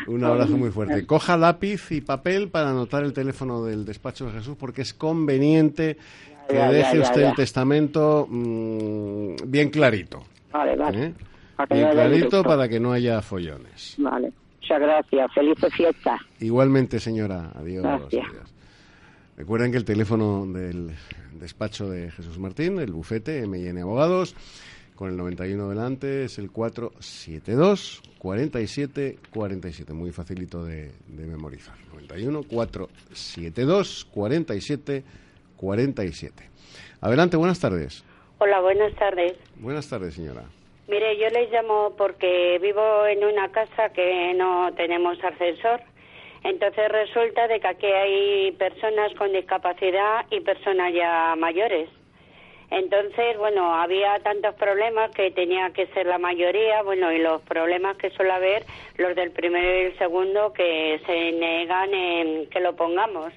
Un 0.06 0.24
abrazo 0.24 0.56
muy 0.56 0.70
fuerte. 0.70 1.06
Coja 1.06 1.36
lápiz 1.36 1.90
y 1.90 2.00
papel 2.00 2.48
para 2.48 2.70
anotar 2.70 3.04
el 3.04 3.12
teléfono 3.12 3.64
del 3.64 3.84
despacho 3.84 4.26
de 4.26 4.32
Jesús 4.32 4.56
porque 4.58 4.82
es 4.82 4.94
conveniente 4.94 5.96
que 6.48 6.54
Ya, 6.54 6.66
ya, 6.66 6.72
deje 6.72 6.96
ya, 6.98 7.02
usted 7.02 7.22
el 7.22 7.34
testamento 7.34 8.26
mm, 8.28 9.36
bien 9.46 9.70
clarito. 9.70 10.22
Vale, 10.52 10.76
vale. 10.76 11.04
¿eh? 11.06 11.14
Para 11.56 11.68
que 11.68 11.74
Bien 11.74 11.86
no 11.86 11.90
haya 11.92 12.08
clarito 12.08 12.42
para 12.42 12.68
que 12.68 12.80
no 12.80 12.92
haya 12.92 13.22
follones. 13.22 13.94
Vale, 13.98 14.32
muchas 14.60 14.80
gracias. 14.80 15.32
Felices 15.32 15.74
fiestas. 15.74 16.20
Igualmente, 16.40 16.98
señora. 17.00 17.50
Adiós. 17.54 17.82
Gracias. 17.82 18.26
adiós. 18.28 18.52
Recuerden 19.36 19.70
que 19.70 19.78
el 19.78 19.84
teléfono 19.84 20.46
del 20.46 20.90
despacho 21.32 21.88
de 21.88 22.10
Jesús 22.10 22.38
Martín, 22.38 22.78
el 22.78 22.92
bufete 22.92 23.46
MIN 23.46 23.78
Abogados, 23.78 24.36
con 25.02 25.10
el 25.10 25.16
91 25.16 25.68
delante, 25.68 26.26
es 26.26 26.38
el 26.38 26.52
472 26.52 28.02
47 28.18 29.18
47. 29.32 29.92
Muy 29.94 30.12
facilito 30.12 30.64
de, 30.64 30.92
de 31.08 31.26
memorizar. 31.26 31.74
91 31.92 32.44
472 32.44 34.04
47 34.14 35.02
47. 35.56 36.48
Adelante, 37.00 37.36
buenas 37.36 37.58
tardes. 37.58 38.04
Hola, 38.38 38.60
buenas 38.60 38.94
tardes. 38.94 39.34
Buenas 39.56 39.90
tardes, 39.90 40.14
señora. 40.14 40.44
Mire, 40.86 41.18
yo 41.18 41.28
les 41.30 41.50
llamo 41.50 41.96
porque 41.98 42.60
vivo 42.62 43.04
en 43.04 43.24
una 43.24 43.50
casa 43.50 43.88
que 43.88 44.32
no 44.34 44.72
tenemos 44.76 45.18
ascensor. 45.24 45.80
Entonces 46.44 46.88
resulta 46.88 47.48
de 47.48 47.58
que 47.58 47.66
aquí 47.66 47.86
hay 47.86 48.52
personas 48.52 49.12
con 49.14 49.32
discapacidad 49.32 50.26
y 50.30 50.38
personas 50.42 50.94
ya 50.94 51.34
mayores. 51.36 51.88
Entonces, 52.72 53.36
bueno, 53.36 53.74
había 53.74 54.18
tantos 54.20 54.54
problemas 54.54 55.10
que 55.10 55.30
tenía 55.30 55.70
que 55.74 55.88
ser 55.88 56.06
la 56.06 56.16
mayoría, 56.16 56.82
bueno, 56.82 57.12
y 57.12 57.18
los 57.18 57.42
problemas 57.42 57.98
que 57.98 58.08
suele 58.08 58.32
haber, 58.32 58.64
los 58.96 59.14
del 59.14 59.30
primero 59.30 59.78
y 59.78 59.84
el 59.92 59.98
segundo, 59.98 60.54
que 60.54 60.98
se 61.04 61.32
negan 61.32 61.92
en 61.92 62.48
que 62.48 62.60
lo 62.60 62.74
pongamos. 62.74 63.30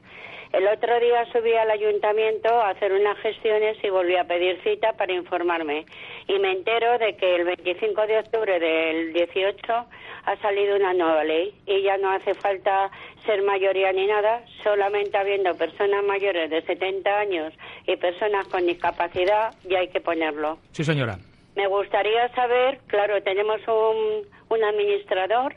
El 0.56 0.70
otro 0.70 0.98
día 1.02 1.26
subí 1.34 1.54
al 1.54 1.70
ayuntamiento 1.70 2.48
a 2.48 2.70
hacer 2.70 2.94
unas 2.94 3.18
gestiones 3.18 3.76
y 3.84 3.90
volví 3.90 4.16
a 4.16 4.24
pedir 4.24 4.58
cita 4.64 4.94
para 4.94 5.12
informarme. 5.12 5.86
Y 6.30 6.40
me 6.40 6.54
entero 6.54 6.98
de 6.98 7.18
que 7.18 7.36
el 7.36 7.44
25 7.44 8.08
de 8.08 8.20
octubre 8.20 8.58
del 8.58 9.12
18 9.12 9.86
ha 10.24 10.36
salido 10.38 10.78
una 10.78 10.94
nueva 10.94 11.26
ley 11.26 11.54
y 11.66 11.82
ya 11.82 11.98
no 11.98 12.10
hace 12.10 12.34
falta 12.36 12.90
ser 13.26 13.44
mayoría 13.44 13.92
ni 13.92 14.08
nada, 14.08 14.46
solamente 14.64 15.18
habiendo 15.18 15.54
personas 15.58 16.06
mayores 16.06 16.50
de 16.50 16.62
70 16.62 17.20
años 17.20 17.54
y 17.86 17.98
personas 17.98 18.48
con 18.48 18.66
discapacidad, 18.66 19.54
ya 19.66 19.80
hay 19.80 19.90
que 19.90 20.00
ponerlo. 20.00 20.60
Sí, 20.72 20.86
señora. 20.86 21.18
Me 21.58 21.68
gustaría 21.68 22.30
saber, 22.30 22.80
claro, 22.88 23.22
tenemos 23.24 23.60
un, 23.68 24.26
un 24.48 24.64
administrador, 24.64 25.54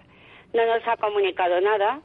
no 0.53 0.66
nos 0.66 0.88
ha 0.88 0.96
comunicado 0.96 1.61
nada. 1.61 2.01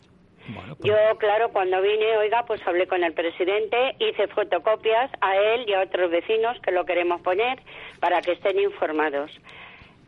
Yo, 0.80 0.96
claro, 1.20 1.50
cuando 1.50 1.82
vine, 1.82 2.18
oiga, 2.18 2.44
pues 2.46 2.66
hablé 2.68 2.88
con 2.88 3.04
el 3.04 3.14
presidente, 3.14 3.96
hice 4.00 4.28
fotocopias 4.28 5.10
a 5.22 5.38
él 5.38 5.66
y 5.68 5.74
a 5.74 5.82
otros 5.82 6.12
vecinos 6.12 6.60
que 6.60 6.72
lo 6.72 6.86
queremos 6.86 7.22
poner 7.22 7.60
para 8.00 8.22
que 8.22 8.34
estén 8.34 8.60
informados. 8.60 9.32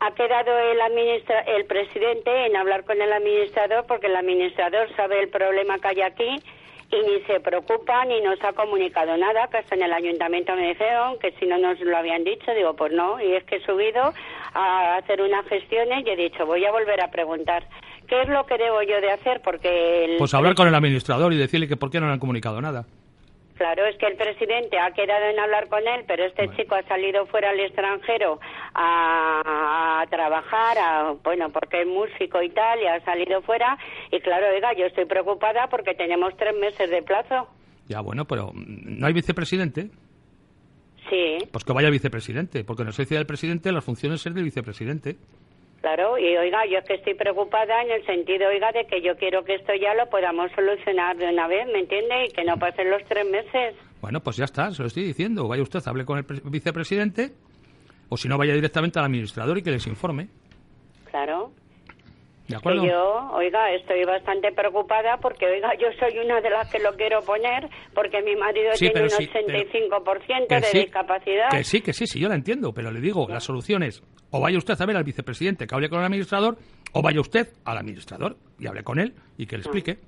Ha 0.00 0.14
quedado 0.14 0.58
el, 0.58 0.80
administra 0.80 1.40
el 1.40 1.64
presidente 1.64 2.46
en 2.46 2.56
hablar 2.56 2.84
con 2.84 3.00
el 3.00 3.10
administrador 3.12 3.86
porque 3.86 4.08
el 4.08 4.16
administrador 4.16 4.94
sabe 4.94 5.20
el 5.20 5.30
problema 5.30 5.78
que 5.78 5.88
hay 5.88 6.02
aquí 6.02 6.36
y 6.90 6.96
ni 6.96 7.20
se 7.22 7.40
preocupa 7.40 8.04
ni 8.04 8.20
nos 8.20 8.42
ha 8.44 8.52
comunicado 8.52 9.16
nada, 9.16 9.48
que 9.48 9.56
hasta 9.56 9.74
en 9.74 9.82
el 9.82 9.92
ayuntamiento 9.92 10.54
me 10.54 10.68
dijeron 10.68 11.18
que 11.18 11.32
si 11.32 11.46
no 11.46 11.58
nos 11.58 11.80
lo 11.80 11.96
habían 11.96 12.24
dicho, 12.24 12.52
digo, 12.54 12.76
pues 12.76 12.92
no, 12.92 13.20
y 13.20 13.34
es 13.34 13.44
que 13.44 13.56
he 13.56 13.64
subido 13.64 14.12
a 14.54 14.96
hacer 14.96 15.22
unas 15.22 15.46
gestiones 15.46 16.06
y 16.06 16.10
he 16.10 16.16
dicho, 16.16 16.46
voy 16.46 16.64
a 16.64 16.70
volver 16.70 17.02
a 17.02 17.10
preguntar, 17.10 17.64
¿qué 18.06 18.22
es 18.22 18.28
lo 18.28 18.44
que 18.46 18.56
debo 18.58 18.82
yo 18.82 19.00
de 19.00 19.10
hacer? 19.12 19.40
Porque 19.42 20.04
el 20.04 20.16
Pues 20.18 20.34
hablar 20.34 20.54
con 20.54 20.68
el 20.68 20.74
administrador 20.74 21.32
y 21.32 21.36
decirle 21.36 21.68
que 21.68 21.76
por 21.76 21.90
qué 21.90 22.00
no 22.00 22.06
le 22.06 22.12
han 22.12 22.18
comunicado 22.18 22.60
nada. 22.60 22.84
Claro, 23.56 23.86
es 23.86 23.96
que 23.96 24.06
el 24.06 24.16
presidente 24.16 24.78
ha 24.78 24.90
quedado 24.90 25.24
en 25.30 25.38
hablar 25.38 25.68
con 25.68 25.80
él, 25.80 26.04
pero 26.06 26.26
este 26.26 26.50
chico 26.56 26.74
ha 26.74 26.82
salido 26.82 27.24
fuera 27.26 27.50
al 27.50 27.60
extranjero 27.60 28.38
a, 28.74 30.02
a 30.02 30.06
trabajar, 30.08 30.76
a, 30.78 31.12
bueno, 31.24 31.48
porque 31.50 31.80
es 31.80 31.88
músico 31.88 32.42
y 32.42 32.50
tal, 32.50 32.82
y 32.82 32.86
ha 32.86 33.02
salido 33.02 33.40
fuera. 33.40 33.78
Y 34.12 34.20
claro, 34.20 34.48
oiga, 34.54 34.74
yo 34.74 34.84
estoy 34.84 35.06
preocupada 35.06 35.68
porque 35.70 35.94
tenemos 35.94 36.36
tres 36.36 36.54
meses 36.54 36.90
de 36.90 37.02
plazo. 37.02 37.48
Ya, 37.88 38.02
bueno, 38.02 38.26
pero 38.26 38.52
mm, 38.52 38.98
¿no 39.00 39.06
hay 39.06 39.14
vicepresidente? 39.14 39.88
Sí, 41.08 41.38
Pues 41.50 41.64
que 41.64 41.72
vaya 41.72 41.88
vicepresidente, 41.88 42.64
porque 42.64 42.82
en 42.82 42.88
ausencia 42.88 43.16
del 43.16 43.26
presidente 43.26 43.72
las 43.72 43.84
funciones 43.84 44.26
es 44.26 44.34
del 44.34 44.44
vicepresidente. 44.44 45.16
Claro. 45.80 46.18
Y 46.18 46.36
oiga, 46.36 46.64
yo 46.70 46.78
es 46.78 46.84
que 46.84 46.94
estoy 46.94 47.14
preocupada 47.14 47.82
en 47.82 47.90
el 47.90 48.04
sentido, 48.06 48.48
oiga, 48.48 48.72
de 48.72 48.84
que 48.86 49.00
yo 49.02 49.16
quiero 49.16 49.44
que 49.44 49.54
esto 49.54 49.72
ya 49.80 49.94
lo 49.94 50.08
podamos 50.10 50.50
solucionar 50.52 51.16
de 51.16 51.28
una 51.28 51.46
vez, 51.48 51.66
¿me 51.72 51.80
entiende? 51.80 52.26
Y 52.26 52.32
que 52.32 52.44
no 52.44 52.56
pasen 52.58 52.90
los 52.90 53.02
tres 53.08 53.24
meses. 53.28 53.74
Bueno, 54.00 54.20
pues 54.20 54.36
ya 54.36 54.44
está, 54.44 54.70
se 54.70 54.82
lo 54.82 54.88
estoy 54.88 55.04
diciendo. 55.04 55.48
Vaya 55.48 55.62
usted, 55.62 55.80
hable 55.86 56.04
con 56.04 56.18
el 56.18 56.24
pre- 56.24 56.40
vicepresidente, 56.44 57.30
o 58.08 58.16
si 58.16 58.28
no, 58.28 58.36
vaya 58.38 58.54
directamente 58.54 58.98
al 58.98 59.06
administrador 59.06 59.58
y 59.58 59.62
que 59.62 59.70
les 59.70 59.86
informe. 59.86 60.28
Claro. 61.10 61.50
¿De 62.48 62.56
acuerdo? 62.56 62.82
Que 62.82 62.88
yo, 62.88 63.30
oiga, 63.34 63.72
estoy 63.72 64.04
bastante 64.04 64.52
preocupada 64.52 65.16
porque, 65.18 65.46
oiga, 65.46 65.72
yo 65.80 65.88
soy 65.98 66.18
una 66.18 66.40
de 66.40 66.50
las 66.50 66.70
que 66.70 66.78
lo 66.78 66.94
quiero 66.94 67.20
poner 67.22 67.68
porque 67.94 68.22
mi 68.22 68.36
marido 68.36 68.70
Sí, 68.74 68.86
tiene 68.90 69.02
un 69.04 69.10
sí, 69.10 69.28
pero- 69.32 69.58
85% 69.58 70.46
Que 70.48 70.54
de 70.56 70.62
sí, 70.62 70.78
discapacidad. 70.78 71.50
Que 71.50 71.64
sí, 71.64 71.80
que 71.80 71.92
sí, 71.92 72.06
sí, 72.06 72.20
yo 72.20 72.28
la 72.28 72.36
entiendo, 72.36 72.72
pero 72.72 72.90
le 72.92 73.00
digo, 73.00 73.26
la 73.28 73.40
solución 73.40 73.82
es 73.82 74.02
o 74.30 74.40
vaya 74.40 74.58
usted 74.58 74.74
a 74.80 74.86
ver 74.86 74.96
al 74.96 75.04
vicepresidente 75.04 75.66
que 75.66 75.74
hable 75.74 75.88
con 75.88 75.98
el 76.00 76.04
administrador, 76.06 76.56
o 76.92 77.02
vaya 77.02 77.20
usted 77.20 77.48
al 77.64 77.78
administrador 77.78 78.36
y 78.58 78.66
hable 78.66 78.82
con 78.84 78.98
él 79.00 79.14
y 79.38 79.46
que 79.46 79.56
le 79.56 79.62
explique. 79.62 79.98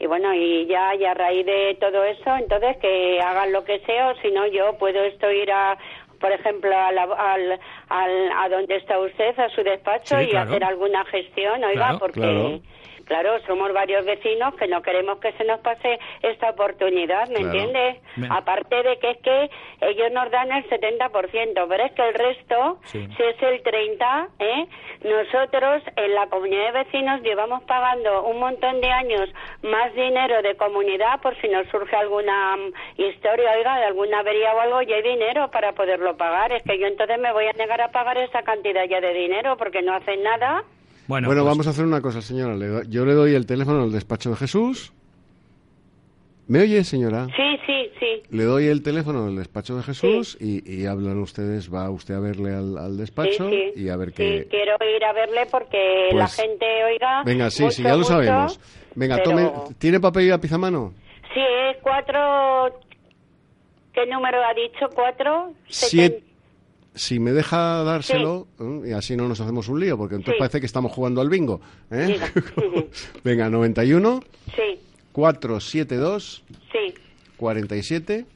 Y 0.00 0.06
bueno, 0.06 0.32
y 0.32 0.66
ya, 0.66 0.94
y 0.94 1.04
a 1.04 1.12
raíz 1.14 1.44
de 1.44 1.76
todo 1.80 2.04
eso, 2.04 2.36
entonces 2.36 2.76
que 2.80 3.20
hagan 3.20 3.52
lo 3.52 3.64
que 3.64 3.80
sea, 3.80 4.10
o 4.10 4.14
si 4.22 4.30
no, 4.30 4.46
yo 4.46 4.76
puedo 4.78 5.02
esto 5.02 5.28
ir 5.30 5.50
a, 5.50 5.76
por 6.20 6.32
ejemplo, 6.32 6.70
a, 6.76 6.92
la- 6.92 7.02
al, 7.04 7.60
al- 7.88 8.32
a 8.36 8.48
donde 8.48 8.76
está 8.76 8.98
usted, 8.98 9.38
a 9.38 9.48
su 9.50 9.62
despacho, 9.62 10.16
Sí, 10.18 10.24
y 10.24 10.30
claro. 10.30 10.50
hacer 10.50 10.64
alguna 10.64 11.04
gestión, 11.06 11.62
oiga, 11.64 11.72
Claro, 11.72 11.98
porque. 11.98 12.20
claro. 12.20 12.60
Claro, 13.08 13.40
somos 13.46 13.72
varios 13.72 14.04
vecinos 14.04 14.54
que 14.56 14.68
no 14.68 14.82
queremos 14.82 15.18
que 15.18 15.32
se 15.32 15.44
nos 15.44 15.60
pase 15.60 15.98
esta 16.22 16.50
oportunidad, 16.50 17.26
¿me 17.28 17.36
Claro. 17.40 17.46
entiendes? 17.58 17.96
Aparte 18.30 18.82
de 18.82 18.98
que 18.98 19.10
es 19.12 19.18
que 19.22 19.50
ellos 19.80 20.12
nos 20.12 20.30
dan 20.30 20.52
el 20.52 20.68
70%, 20.68 21.66
pero 21.68 21.84
es 21.84 21.92
que 21.92 22.02
el 22.06 22.14
resto, 22.14 22.78
Sí. 22.84 23.08
si 23.16 23.22
es 23.22 23.42
el 23.42 23.62
30%, 23.62 24.28
¿eh? 24.40 24.66
nosotros 25.04 25.82
en 25.96 26.14
la 26.14 26.26
comunidad 26.26 26.72
de 26.72 26.84
vecinos 26.84 27.22
llevamos 27.22 27.62
pagando 27.64 28.24
un 28.24 28.40
montón 28.40 28.80
de 28.82 28.90
años 28.90 29.30
más 29.62 29.94
dinero 29.94 30.42
de 30.42 30.54
comunidad 30.56 31.20
por 31.22 31.34
si 31.40 31.48
nos 31.48 31.66
surge 31.68 31.96
alguna 31.96 32.56
mm, 32.56 33.00
historia, 33.00 33.52
oiga, 33.56 33.78
de 33.78 33.84
alguna 33.86 34.20
avería 34.20 34.54
o 34.54 34.60
algo, 34.60 34.82
y 34.82 34.92
hay 34.92 35.02
dinero 35.02 35.50
para 35.50 35.72
poderlo 35.72 36.16
pagar. 36.18 36.52
Es 36.52 36.62
que 36.62 36.78
yo 36.78 36.86
entonces 36.86 37.18
me 37.18 37.32
voy 37.32 37.46
a 37.46 37.52
negar 37.52 37.80
a 37.80 37.88
pagar 37.88 38.18
esa 38.18 38.42
cantidad 38.42 38.84
ya 38.84 39.00
de 39.00 39.14
dinero 39.14 39.56
porque 39.56 39.80
no 39.80 39.94
hacen 39.94 40.22
nada. 40.22 40.62
Bueno, 41.08 41.26
Bueno, 41.28 41.42
pues- 41.42 41.50
vamos 41.50 41.66
a 41.66 41.70
hacer 41.70 41.84
una 41.84 42.00
cosa, 42.00 42.22
señora. 42.22 42.54
Le 42.54 42.66
do- 42.68 42.82
yo 42.84 43.04
le 43.04 43.14
doy 43.14 43.34
el 43.34 43.46
teléfono 43.46 43.82
al 43.82 43.90
despacho 43.92 44.30
de 44.30 44.36
Jesús. 44.36 44.92
¿Me 46.46 46.60
oye, 46.60 46.82
señora? 46.84 47.26
Sí, 47.26 47.58
sí, 47.66 47.90
sí. 48.00 48.22
Le 48.30 48.44
doy 48.44 48.66
el 48.68 48.82
teléfono 48.82 49.26
del 49.26 49.36
despacho 49.36 49.76
de 49.76 49.82
Jesús 49.82 50.36
y, 50.40 50.62
y 50.70 50.86
hablan 50.86 51.18
ustedes, 51.18 51.72
va 51.72 51.90
usted 51.90 52.14
a 52.14 52.20
verle 52.20 52.54
al, 52.54 52.78
al 52.78 52.96
despacho 52.96 53.50
Sí, 53.50 53.72
sí. 53.74 53.82
y 53.84 53.88
a 53.90 53.96
ver 53.96 54.08
Sí, 54.10 54.14
qué... 54.16 54.46
quiero 54.50 54.76
ir 54.96 55.04
a 55.04 55.12
verle 55.12 55.46
porque 55.50 56.08
la 56.12 56.24
Pues- 56.24 56.36
gente, 56.36 56.66
oiga. 56.90 57.22
Venga, 57.24 57.50
sí, 57.50 57.70
sí, 57.70 57.82
ya 57.82 57.90
lo 57.92 57.98
mucho, 57.98 58.08
sabemos. 58.08 58.60
Venga, 58.94 59.16
pero- 59.16 59.30
tome... 59.30 59.52
¿Tiene 59.78 60.00
papel 60.00 60.24
y 60.24 60.28
lápiz 60.28 60.52
a 60.52 60.58
mano? 60.58 60.94
Sí, 61.34 61.40
es 61.70 61.76
cuatro. 61.82 62.80
¿Qué 63.92 64.06
número 64.06 64.38
ha 64.42 64.54
dicho? 64.54 64.86
¿Cuatro? 64.94 65.52
Siete... 65.68 66.22
Si 66.98 67.18
me 67.20 67.32
deja 67.32 67.82
dárselo, 67.84 68.46
¿eh? 68.60 68.88
y 68.88 68.92
así 68.92 69.16
no 69.16 69.28
nos 69.28 69.40
hacemos 69.40 69.68
un 69.68 69.78
lío, 69.80 69.96
porque 69.96 70.16
entonces 70.16 70.34
Sí. 70.34 70.38
parece 70.40 70.60
que 70.60 70.66
estamos 70.66 70.92
jugando 70.92 71.20
al 71.20 71.28
bingo. 71.30 71.60
¿eh? 71.90 72.18
Venga, 73.24 73.48
91 73.48 74.20
Sí, 74.56 74.80
472 75.12 76.44
sí. 76.72 76.94
47 77.36 78.26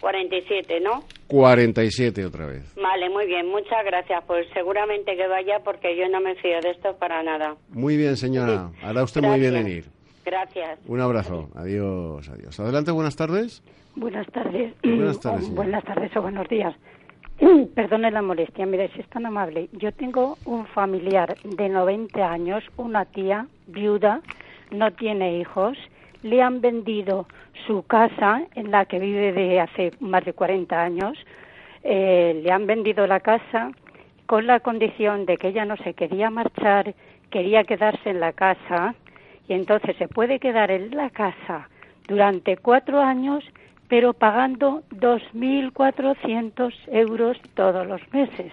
47, 0.00 0.80
¿no? 0.80 1.02
47 1.28 2.26
otra 2.26 2.44
vez. 2.46 2.62
Vale, 2.76 3.08
muy 3.08 3.26
bien. 3.26 3.48
Muchas 3.48 3.82
gracias. 3.86 4.22
Pues 4.26 4.46
seguramente 4.52 5.16
que 5.16 5.26
vaya 5.26 5.60
porque 5.64 5.96
yo 5.96 6.06
no 6.10 6.20
me 6.20 6.34
fío 6.36 6.60
de 6.62 6.70
esto 6.72 6.94
para 6.98 7.22
nada. 7.22 7.56
Muy 7.70 7.96
bien, 7.96 8.16
señora. 8.18 8.70
Hará 8.82 9.02
usted 9.02 9.22
muy 9.22 9.40
bien 9.40 9.56
en 9.56 9.66
ir. 9.68 9.84
Gracias. 10.24 10.78
Un 10.86 11.00
abrazo. 11.00 11.48
Adiós, 11.54 12.28
adiós. 12.28 12.60
Adelante, 12.60 12.90
buenas 12.90 13.16
tardes. 13.16 13.62
Buenas 13.96 14.26
tardes. 14.26 14.74
Buenas 14.82 15.20
tardes, 15.20 15.40
señora. 15.44 15.56
buenas 15.56 15.84
tardes 15.84 16.16
o 16.16 16.20
buenos 16.22 16.48
días. 16.48 16.74
Perdone 17.74 18.10
la 18.10 18.22
molestia, 18.22 18.64
mire, 18.64 18.88
si 18.94 19.00
es 19.00 19.08
tan 19.08 19.26
amable. 19.26 19.68
Yo 19.72 19.92
tengo 19.92 20.36
un 20.44 20.66
familiar 20.66 21.36
de 21.42 21.68
90 21.68 22.30
años, 22.30 22.62
una 22.76 23.04
tía 23.06 23.46
viuda, 23.66 24.20
no 24.70 24.92
tiene 24.92 25.38
hijos, 25.38 25.76
le 26.22 26.42
han 26.42 26.60
vendido 26.60 27.26
su 27.66 27.82
casa 27.82 28.42
en 28.54 28.70
la 28.70 28.84
que 28.86 28.98
vive 28.98 29.32
de 29.32 29.60
hace 29.60 29.92
más 30.00 30.24
de 30.24 30.32
40 30.32 30.80
años, 30.80 31.18
eh, 31.82 32.40
le 32.42 32.50
han 32.52 32.66
vendido 32.66 33.06
la 33.06 33.20
casa 33.20 33.72
con 34.26 34.46
la 34.46 34.60
condición 34.60 35.26
de 35.26 35.36
que 35.36 35.48
ella 35.48 35.64
no 35.64 35.76
se 35.78 35.94
quería 35.94 36.30
marchar, 36.30 36.94
quería 37.30 37.64
quedarse 37.64 38.10
en 38.10 38.20
la 38.20 38.32
casa 38.32 38.94
y 39.48 39.54
entonces 39.54 39.96
se 39.96 40.08
puede 40.08 40.38
quedar 40.38 40.70
en 40.70 40.96
la 40.96 41.10
casa 41.10 41.68
durante 42.06 42.56
cuatro 42.56 43.00
años 43.00 43.44
pero 43.88 44.12
pagando 44.12 44.82
2.400 44.90 46.72
euros 46.88 47.36
todos 47.54 47.86
los 47.86 48.00
meses. 48.12 48.52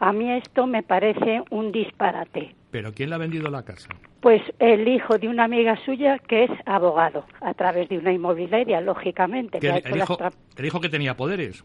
A 0.00 0.12
mí 0.12 0.30
esto 0.32 0.66
me 0.66 0.82
parece 0.82 1.42
un 1.50 1.70
disparate. 1.72 2.54
¿Pero 2.70 2.92
quién 2.92 3.10
le 3.10 3.14
ha 3.16 3.18
vendido 3.18 3.50
la 3.50 3.62
casa? 3.62 3.88
Pues 4.20 4.40
el 4.58 4.88
hijo 4.88 5.18
de 5.18 5.28
una 5.28 5.44
amiga 5.44 5.76
suya 5.84 6.18
que 6.18 6.44
es 6.44 6.50
abogado, 6.64 7.24
a 7.40 7.54
través 7.54 7.88
de 7.88 7.98
una 7.98 8.12
inmobiliaria, 8.12 8.80
lógicamente. 8.80 9.58
¿Que 9.58 9.68
el, 9.68 9.96
hijo, 9.96 10.16
tra- 10.16 10.32
el 10.56 10.64
hijo 10.64 10.80
que 10.80 10.88
tenía 10.88 11.16
poderes? 11.16 11.64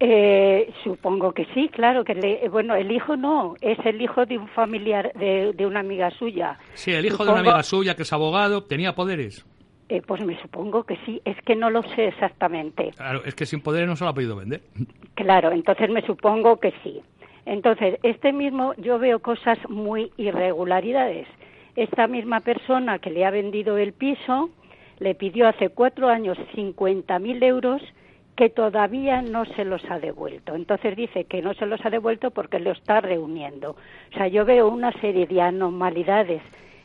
Eh, 0.00 0.72
supongo 0.82 1.32
que 1.32 1.46
sí, 1.54 1.68
claro. 1.68 2.02
que 2.04 2.14
le- 2.14 2.48
Bueno, 2.48 2.74
el 2.74 2.90
hijo 2.90 3.16
no, 3.16 3.54
es 3.60 3.78
el 3.86 4.02
hijo 4.02 4.26
de 4.26 4.36
un 4.38 4.48
familiar, 4.48 5.12
de, 5.14 5.52
de 5.52 5.64
una 5.66 5.80
amiga 5.80 6.10
suya. 6.10 6.58
Sí, 6.74 6.90
el 6.92 7.06
hijo 7.06 7.24
de 7.24 7.30
una 7.30 7.40
amiga 7.40 7.62
suya 7.62 7.94
que 7.94 8.02
es 8.02 8.12
abogado, 8.12 8.64
tenía 8.64 8.94
poderes. 8.94 9.46
Eh, 9.88 10.02
pues 10.06 10.24
me 10.24 10.40
supongo 10.40 10.84
que 10.84 10.96
sí, 11.04 11.20
es 11.24 11.36
que 11.42 11.54
no 11.54 11.68
lo 11.68 11.82
sé 11.82 12.08
exactamente. 12.08 12.92
Claro, 12.96 13.22
es 13.24 13.34
que 13.34 13.46
sin 13.46 13.60
poderes 13.60 13.88
no 13.88 13.96
se 13.96 14.04
lo 14.04 14.10
ha 14.10 14.14
podido 14.14 14.36
vender. 14.36 14.62
Claro, 15.14 15.52
entonces 15.52 15.90
me 15.90 16.00
supongo 16.06 16.58
que 16.58 16.72
sí. 16.82 17.02
Entonces, 17.44 17.98
este 18.02 18.32
mismo, 18.32 18.72
yo 18.78 18.98
veo 18.98 19.18
cosas 19.18 19.58
muy 19.68 20.10
irregularidades. 20.16 21.28
Esta 21.76 22.06
misma 22.06 22.40
persona 22.40 22.98
que 22.98 23.10
le 23.10 23.26
ha 23.26 23.30
vendido 23.30 23.76
el 23.76 23.92
piso 23.92 24.48
le 24.98 25.14
pidió 25.14 25.48
hace 25.48 25.68
cuatro 25.68 26.08
años 26.08 26.38
50.000 26.54 27.42
euros 27.44 27.82
que 28.36 28.48
todavía 28.48 29.20
no 29.20 29.44
se 29.44 29.64
los 29.64 29.82
ha 29.90 29.98
devuelto. 29.98 30.54
Entonces 30.54 30.96
dice 30.96 31.24
que 31.24 31.42
no 31.42 31.54
se 31.54 31.66
los 31.66 31.84
ha 31.84 31.90
devuelto 31.90 32.30
porque 32.30 32.58
lo 32.58 32.70
está 32.70 33.00
reuniendo. 33.00 33.72
O 33.72 34.16
sea, 34.16 34.28
yo 34.28 34.44
veo 34.44 34.68
una 34.68 34.92
serie 35.00 35.26
de 35.26 35.40
anormalidades 35.40 36.42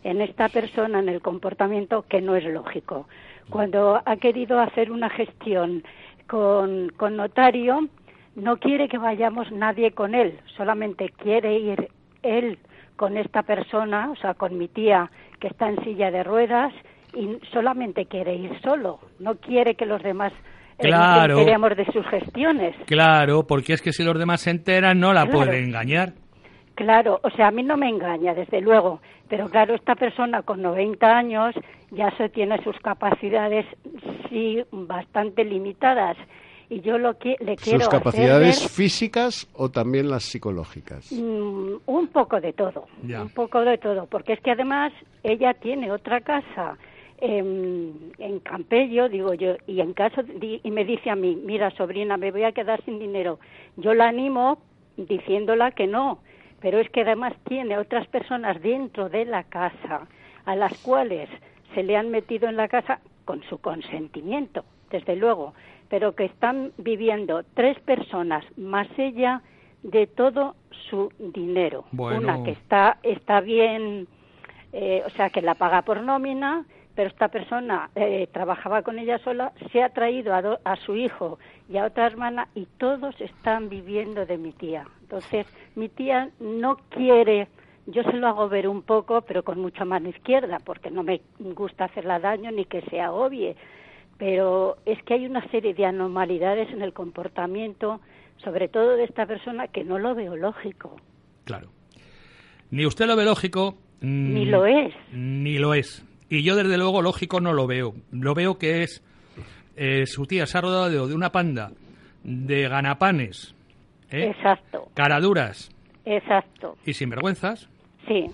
en 0.10 0.22
esta 0.22 0.47
persona, 0.49 0.99
en 0.99 1.10
el 1.10 1.22
comportamiento, 1.22 2.05
que 2.08 2.22
no 2.22 2.36
es 2.36 2.45
lógico. 2.45 3.08
Cuando 3.49 4.01
ha 4.05 4.16
querido 4.18 4.60
hacer 4.60 4.91
una 4.91 5.10
gestión 5.10 5.84
con, 6.28 6.89
con 6.97 7.16
notario, 7.18 7.88
no 8.36 8.58
quiere 8.58 8.88
que 8.88 8.97
vayamos 8.97 9.51
nadie 9.51 9.91
con 9.91 10.16
él, 10.16 10.39
solamente 10.55 11.10
quiere 11.10 11.58
ir 11.60 11.89
él 12.24 12.58
con 12.95 13.18
esta 13.18 13.43
persona, 13.43 14.10
o 14.12 14.16
sea, 14.16 14.34
con 14.34 14.58
mi 14.58 14.68
tía 14.68 15.10
que 15.39 15.47
está 15.47 15.70
en 15.70 15.84
silla 15.84 16.10
de 16.12 16.24
ruedas 16.24 16.74
y 17.16 17.38
solamente 17.51 18.05
quiere 18.05 18.36
ir 18.36 18.51
solo, 18.62 18.99
no 19.20 19.36
quiere 19.36 19.76
que 19.76 19.86
los 19.86 20.01
demás 20.03 20.34
eh, 20.80 20.84
Claro. 20.84 21.39
enteremos 21.39 21.76
de 21.76 21.86
sus 21.91 22.05
gestiones. 22.08 22.76
Claro, 22.86 23.45
porque 23.47 23.74
es 23.74 23.82
que 23.82 23.91
si 23.93 24.03
los 24.03 24.18
demás 24.20 24.41
se 24.41 24.51
enteran 24.51 24.99
no 24.99 25.14
la 25.14 25.24
Claro. 25.24 25.38
pueden 25.39 25.66
engañar. 25.66 26.14
Claro, 26.78 27.19
o 27.23 27.32
sea, 27.32 27.47
a 27.47 27.51
mí 27.51 27.63
no 27.63 27.75
me 27.75 27.89
engaña, 27.89 28.36
desde 28.36 28.61
luego, 28.61 29.01
pero 29.28 29.49
claro, 29.49 29.73
esta 29.73 29.95
persona 29.95 30.43
con 30.43 30.61
90 30.61 31.17
años 31.17 31.55
ya 31.89 32.15
se 32.17 32.30
tiene 32.30 32.63
sus 32.63 32.78
capacidades, 32.82 33.65
sí, 34.30 34.63
bastante 34.71 35.43
limitadas. 35.43 36.15
Y 36.69 36.82
yo 36.82 36.99
lo 36.99 37.17
que 37.17 37.36
le 37.39 37.55
quiero 37.57 37.80
¿Sus 37.80 37.88
hacer 37.88 37.99
capacidades 37.99 38.59
ver- 38.61 38.69
físicas 38.69 39.47
o 39.55 39.69
también 39.69 40.07
las 40.11 40.21
psicológicas? 40.23 41.11
Mm, 41.13 41.78
un 41.88 42.07
poco 42.09 42.39
de 42.39 42.53
todo, 42.53 42.86
Ya. 43.01 43.23
un 43.23 43.30
poco 43.30 43.61
de 43.61 43.80
todo, 43.80 44.05
porque 44.05 44.34
es 44.34 44.39
que 44.41 44.51
además 44.51 44.93
ella 45.23 45.55
tiene 45.55 45.91
otra 45.91 46.21
casa 46.21 46.78
en, 47.19 48.11
en 48.19 48.39
Campello, 48.41 49.09
digo 49.09 49.34
yo, 49.34 49.55
y 49.65 49.82
en 49.82 49.93
caso 49.93 50.21
y 50.39 50.69
me 50.69 50.86
dice 50.86 51.09
a 51.09 51.15
mí, 51.15 51.36
mira 51.43 51.71
sobrina, 51.71 52.17
me 52.17 52.30
voy 52.30 52.43
a 52.43 52.51
quedar 52.51 52.84
sin 52.86 52.99
dinero. 52.99 53.39
Yo 53.78 53.95
la 53.95 54.09
animo 54.09 54.59
diciéndola 54.97 55.71
que 55.71 55.88
no, 55.88 56.19
pero 56.62 56.80
es 56.80 56.89
que 56.89 57.01
además 57.01 57.34
tiene 57.47 57.78
otras 57.78 58.08
personas 58.08 58.62
dentro 58.62 59.10
de 59.10 59.26
la 59.26 59.43
casa 59.43 60.08
a 60.45 60.55
las 60.55 60.78
cuales 60.80 61.30
se 61.74 61.84
le 61.84 61.97
han 61.97 62.10
metido 62.10 62.47
en 62.47 62.58
la 62.58 62.68
casa 62.68 62.99
con 63.26 63.43
su 63.43 63.60
consentimiento, 63.60 64.64
desde 64.89 65.16
luego, 65.16 65.53
pero 65.89 66.16
que 66.16 66.26
están 66.26 66.72
viviendo 66.78 67.43
tres 67.53 67.80
personas 67.82 68.45
más 68.58 68.88
ella 68.97 69.41
de 69.84 70.08
todo 70.08 70.55
su 70.89 71.12
dinero. 71.20 71.86
Bueno. 71.91 72.20
Una 72.20 72.43
que 72.43 72.51
está 72.51 72.97
está 73.03 73.41
bien, 73.41 74.08
eh, 74.74 75.03
o 75.05 75.10
sea, 75.12 75.30
que 75.30 75.41
la 75.41 75.55
paga 75.55 75.84
por 75.84 76.01
nómina, 76.01 76.66
pero 76.97 77.09
esta 77.09 77.27
persona 77.27 77.91
eh, 77.95 78.27
trabajaba 78.33 78.81
con 78.81 78.97
ella 78.97 79.19
sola, 79.19 79.53
se 79.71 79.83
ha 79.83 79.89
traído 79.89 80.33
a, 80.33 80.41
do- 80.41 80.59
a 80.65 80.75
su 80.77 80.95
hijo 80.95 81.37
y 81.69 81.77
a 81.77 81.85
otra 81.85 82.07
hermana 82.07 82.47
y 82.55 82.65
todos 82.79 83.13
están 83.21 83.69
viviendo 83.69 84.25
de 84.25 84.37
mi 84.39 84.51
tía. 84.51 84.87
Entonces, 85.01 85.45
mi 85.75 85.89
tía 85.89 86.31
no 86.39 86.77
quiere, 86.89 87.49
yo 87.85 88.01
se 88.01 88.13
lo 88.13 88.27
hago 88.27 88.49
ver 88.49 88.67
un 88.67 88.81
poco, 88.81 89.21
pero 89.21 89.43
con 89.43 89.61
mucha 89.61 89.85
mano 89.85 90.09
izquierda, 90.09 90.57
porque 90.65 90.89
no 90.89 91.03
me 91.03 91.21
gusta 91.39 91.85
hacerla 91.85 92.19
daño 92.19 92.49
ni 92.51 92.65
que 92.65 92.81
se 92.89 92.99
agobie. 92.99 93.55
Pero 94.17 94.77
es 94.85 95.01
que 95.03 95.13
hay 95.13 95.27
una 95.27 95.47
serie 95.51 95.75
de 95.75 95.85
anormalidades 95.85 96.71
en 96.71 96.81
el 96.81 96.93
comportamiento, 96.93 98.01
sobre 98.37 98.69
todo 98.69 98.95
de 98.97 99.03
esta 99.03 99.27
persona, 99.27 99.67
que 99.67 99.83
no 99.83 99.99
lo 99.99 100.15
veo 100.15 100.35
lógico. 100.35 100.95
Claro. 101.43 101.67
Ni 102.71 102.87
usted 102.87 103.05
lo 103.05 103.15
ve 103.15 103.23
lógico. 103.25 103.75
mm, 104.01 104.33
Ni 104.33 104.45
lo 104.45 104.65
es. 104.65 104.93
Ni 105.13 105.59
lo 105.59 105.75
es. 105.75 106.03
Y 106.30 106.43
yo, 106.43 106.55
desde 106.55 106.78
luego, 106.78 107.01
lógico 107.01 107.39
no 107.39 107.53
lo 107.53 107.67
veo. 107.67 107.93
Lo 108.11 108.34
veo 108.34 108.57
que 108.57 108.84
es. 108.84 109.03
eh, 109.80 110.07
su 110.07 110.25
tía 110.25 110.45
se 110.47 110.57
ha 110.57 110.61
rodado 110.61 111.07
de 111.07 111.13
una 111.13 111.32
panda 111.32 111.71
de 112.23 112.67
ganapanes. 112.67 113.53
¿eh? 114.09 114.32
Exacto, 114.36 114.88
Caraduras 114.95 115.69
exacto. 116.03 116.78
y 116.86 116.93
sinvergüenzas 116.93 117.69
Sí. 118.07 118.25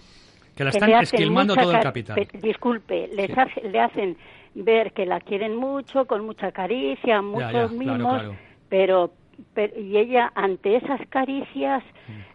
que 0.55 0.63
la 0.63 0.71
que 0.71 0.77
están 0.77 0.91
esquilmando 1.01 1.53
todo 1.55 1.71
el 1.71 1.77
ca- 1.77 1.83
capital. 1.83 2.15
pe- 2.15 2.37
Disculpe, 2.39 3.09
les 3.13 3.27
Sí. 3.27 3.33
hace- 3.35 3.67
le 3.69 3.79
hacen 3.79 4.17
ver 4.55 4.93
que 4.93 5.05
la 5.05 5.19
quieren 5.19 5.55
mucho, 5.57 6.05
con 6.05 6.25
mucha 6.25 6.51
caricia, 6.53 7.21
muchos 7.21 7.41
ya, 7.41 7.49
claro, 7.51 7.69
mimos, 7.69 7.97
claro. 8.13 8.35
Pero, 8.69 9.13
pero- 9.53 9.77
y 9.79 9.97
ella 9.97 10.31
ante 10.35 10.77
esas 10.77 11.01
caricias 11.09 11.83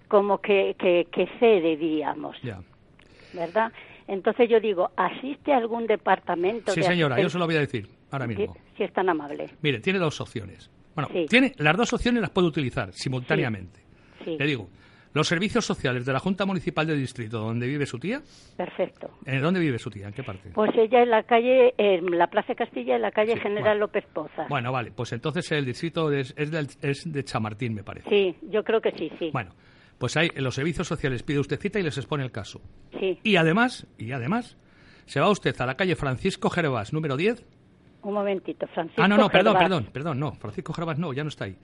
como 0.09 0.39
que, 0.43 0.75
que, 0.79 1.07
que 1.11 1.29
cede, 1.39 1.77
diríamos, 1.77 2.37
Mm. 2.43 2.47
Ya. 2.47 2.61
¿verdad? 3.33 3.73
Entonces 4.09 4.49
yo 4.51 4.59
digo, 4.59 4.91
¿asiste 4.97 5.53
a 5.53 5.59
algún 5.59 5.87
departamento? 5.87 6.73
Sí, 6.73 6.81
de 6.81 6.87
señora, 6.87 7.21
yo 7.21 7.29
se 7.29 7.39
lo 7.39 7.47
voy 7.47 7.57
a 7.57 7.61
decir 7.61 7.87
ahora 8.11 8.27
Si- 8.27 8.35
mismo. 8.35 8.57
Si 8.77 8.83
es 8.83 8.93
tan 8.93 9.09
amable. 9.09 9.51
Mire, 9.63 9.81
tiene 9.81 9.99
dos 10.01 10.21
opciones. 10.21 10.71
Bueno, 10.95 11.09
Sí. 11.13 11.27
tiene 11.29 11.53
las 11.59 11.77
dos 11.77 11.93
opciones 11.93 12.21
las 12.23 12.31
puede 12.31 12.49
utilizar 12.49 12.93
simultáneamente. 12.93 13.81
Sí, 14.25 14.37
Le 14.39 14.47
digo, 14.47 14.69
los 15.15 15.27
servicios 15.29 15.65
sociales 15.65 16.05
de 16.05 16.13
la 16.13 16.19
Junta 16.19 16.45
Municipal 16.45 16.87
del 16.87 16.99
Distrito 16.99 17.39
donde 17.39 17.67
vive 17.67 17.87
su 17.87 17.99
tía, 17.99 18.21
perfecto. 18.57 19.11
¿en 19.27 19.41
dónde 19.41 19.61
vive 19.61 19.79
su 19.79 19.91
tía? 19.91 20.07
¿En 20.09 20.13
qué 20.13 20.23
parte? 20.23 20.51
Pues 20.55 20.71
ella 20.77 21.03
en 21.03 21.11
la 21.11 21.23
calle, 21.23 21.75
en 21.79 22.19
la 22.19 22.27
Plaza 22.29 22.55
Castilla, 22.55 22.97
en 22.97 23.03
la 23.03 23.11
calle 23.13 23.35
Sí, 23.35 23.41
General 23.41 23.63
bueno. 23.79 23.81
López 23.81 24.05
Poza. 24.13 24.47
Bueno, 24.49 24.73
vale, 24.73 24.91
pues 24.91 25.13
entonces 25.13 25.51
el 25.53 25.65
distrito 25.65 26.11
es, 26.13 26.35
es, 26.37 26.51
del- 26.51 26.69
es 26.83 27.11
de 27.13 27.25
Chamartín, 27.25 27.75
me 27.75 27.85
parece. 27.85 28.09
Sí, 28.11 28.35
yo 28.51 28.65
creo 28.65 28.81
que 28.81 28.91
sí, 28.93 29.11
sí. 29.19 29.31
Bueno, 29.33 29.51
pues 29.99 30.17
ahí 30.17 30.31
en 30.35 30.45
los 30.45 30.55
servicios 30.55 30.87
sociales 30.87 31.23
pide 31.23 31.39
usted 31.41 31.61
cita 31.61 31.79
y 31.79 31.83
les 31.83 31.97
expone 31.99 32.25
el 32.25 32.31
caso. 32.31 32.61
Sí. 32.99 33.19
Y 33.23 33.37
además, 33.37 33.87
y 33.99 34.13
además, 34.13 34.57
se 35.07 35.21
va 35.21 35.29
usted 35.31 35.59
a 35.61 35.67
la 35.67 35.77
calle 35.77 35.97
Francisco 35.97 36.51
Gervás, 36.51 36.93
número 36.93 37.17
10. 37.17 37.45
Un 38.03 38.15
momentito, 38.15 38.67
Francisco. 38.69 39.03
ah, 39.03 39.09
no, 39.09 39.17
no, 39.17 39.29
perdón, 39.29 39.55
Gervás. 39.55 39.63
perdón, 39.69 39.89
perdón, 39.93 40.21
no, 40.21 40.33
Francisco 40.35 40.73
Gervás 40.73 40.99
no, 40.99 41.13
ya 41.13 41.25
no 41.25 41.29
está 41.29 41.45
ahí. 41.47 41.57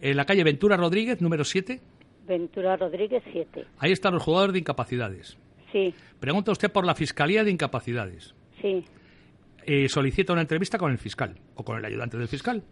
En 0.00 0.16
la 0.16 0.24
calle 0.24 0.44
Ventura 0.44 0.76
Rodríguez, 0.76 1.20
número 1.20 1.44
7, 1.44 1.80
Ventura 2.26 2.76
Rodríguez 2.76 3.22
7. 3.32 3.66
ahí 3.78 3.92
están 3.92 4.14
los 4.14 4.22
jugadores 4.22 4.52
de 4.52 4.60
incapacidades. 4.60 5.36
Sí, 5.72 5.92
Pregunta 6.20 6.52
usted 6.52 6.70
por 6.70 6.86
la 6.86 6.94
Fiscalía 6.94 7.42
de 7.44 7.50
Incapacidades. 7.50 8.34
sí. 8.60 8.84
Eh, 9.66 9.88
solicita 9.88 10.34
una 10.34 10.42
entrevista 10.42 10.76
con 10.76 10.92
el 10.92 10.98
fiscal 10.98 11.36
o 11.54 11.64
con 11.64 11.78
el 11.78 11.84
ayudante 11.86 12.18
del 12.18 12.28
fiscal. 12.28 12.62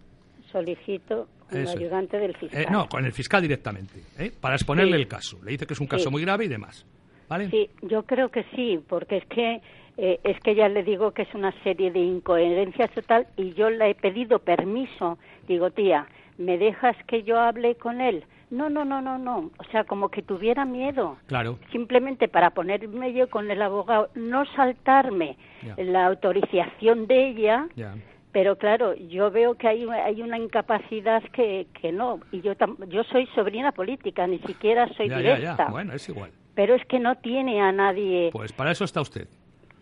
Solicito 0.53 1.27
es. 1.59 1.77
ayudante 1.77 2.19
del 2.19 2.37
fiscal. 2.37 2.63
Eh, 2.63 2.67
no, 2.71 2.89
con 2.89 3.05
el 3.05 3.13
fiscal 3.13 3.43
directamente, 3.43 4.01
¿eh? 4.19 4.33
para 4.41 4.55
exponerle 4.55 4.97
Sí. 4.97 5.03
el 5.03 5.09
caso. 5.09 5.39
Le 5.45 5.53
dice 5.53 5.67
que 5.67 5.75
es 5.75 5.81
un 5.81 5.87
caso 5.87 6.05
Sí. 6.05 6.11
muy 6.11 6.23
grave 6.23 6.45
y 6.45 6.49
demás. 6.49 6.87
¿Vale? 7.29 7.49
Sí, 7.51 7.71
yo 7.83 8.03
creo 8.05 8.29
que 8.31 8.45
sí, 8.55 8.81
porque 8.89 9.19
es 9.19 9.27
que 9.27 9.61
eh, 9.99 10.21
es 10.25 10.41
que 10.41 10.55
ya 10.55 10.69
le 10.71 10.83
digo 10.85 11.11
que 11.13 11.23
es 11.23 11.35
una 11.35 11.53
serie 11.63 11.91
de 11.91 11.99
incoherencias 12.01 12.91
total 12.93 13.27
y 13.37 13.53
yo 13.53 13.69
le 13.69 13.91
he 13.91 13.95
pedido 13.95 14.39
permiso. 14.39 15.19
Digo, 15.47 15.71
tía, 15.71 16.07
¿me 16.39 16.57
dejas 16.57 16.97
que 17.07 17.23
yo 17.25 17.39
hable 17.39 17.75
con 17.75 18.01
él? 18.01 18.25
No, 18.51 18.69
no, 18.71 18.85
no, 18.87 19.01
no, 19.03 19.19
no. 19.19 19.51
O 19.59 19.65
sea, 19.71 19.85
como 19.85 20.09
que 20.11 20.23
tuviera 20.23 20.65
miedo. 20.65 21.17
Claro. 21.27 21.59
Simplemente 21.73 22.29
para 22.29 22.51
ponerme 22.51 23.13
yo 23.13 23.29
con 23.31 23.51
el 23.51 23.61
abogado, 23.63 24.09
no 24.15 24.45
saltarme 24.57 25.37
la 25.77 26.07
autorización 26.07 27.07
de 27.07 27.29
ella, 27.29 27.67
Ya. 27.77 27.95
Pero 28.33 28.57
claro, 28.57 28.95
yo 28.95 29.31
veo 29.31 29.55
que 29.55 29.69
hay, 29.69 29.85
hay 29.89 30.23
una 30.23 30.39
incapacidad 30.39 31.23
que, 31.33 31.67
que 31.81 31.93
no. 31.93 32.21
Y 32.33 32.41
yo, 32.41 32.55
tam- 32.57 32.77
yo 32.89 33.05
soy 33.05 33.27
sobrina 33.35 33.73
política, 33.73 34.27
ni 34.27 34.39
siquiera 34.41 34.89
soy 34.97 35.09
ya, 35.09 35.21
ya, 35.21 35.37
directa. 35.37 35.65
ya. 35.67 35.71
Bueno, 35.71 35.93
es 35.93 36.09
igual. 36.09 36.31
Pero 36.55 36.75
es 36.75 36.85
que 36.87 36.99
no 36.99 37.15
tiene 37.17 37.61
a 37.61 37.73
nadie. 37.73 38.31
Pues 38.33 38.53
para 38.53 38.71
eso 38.73 38.85
está 38.85 39.01
usted. 39.01 39.29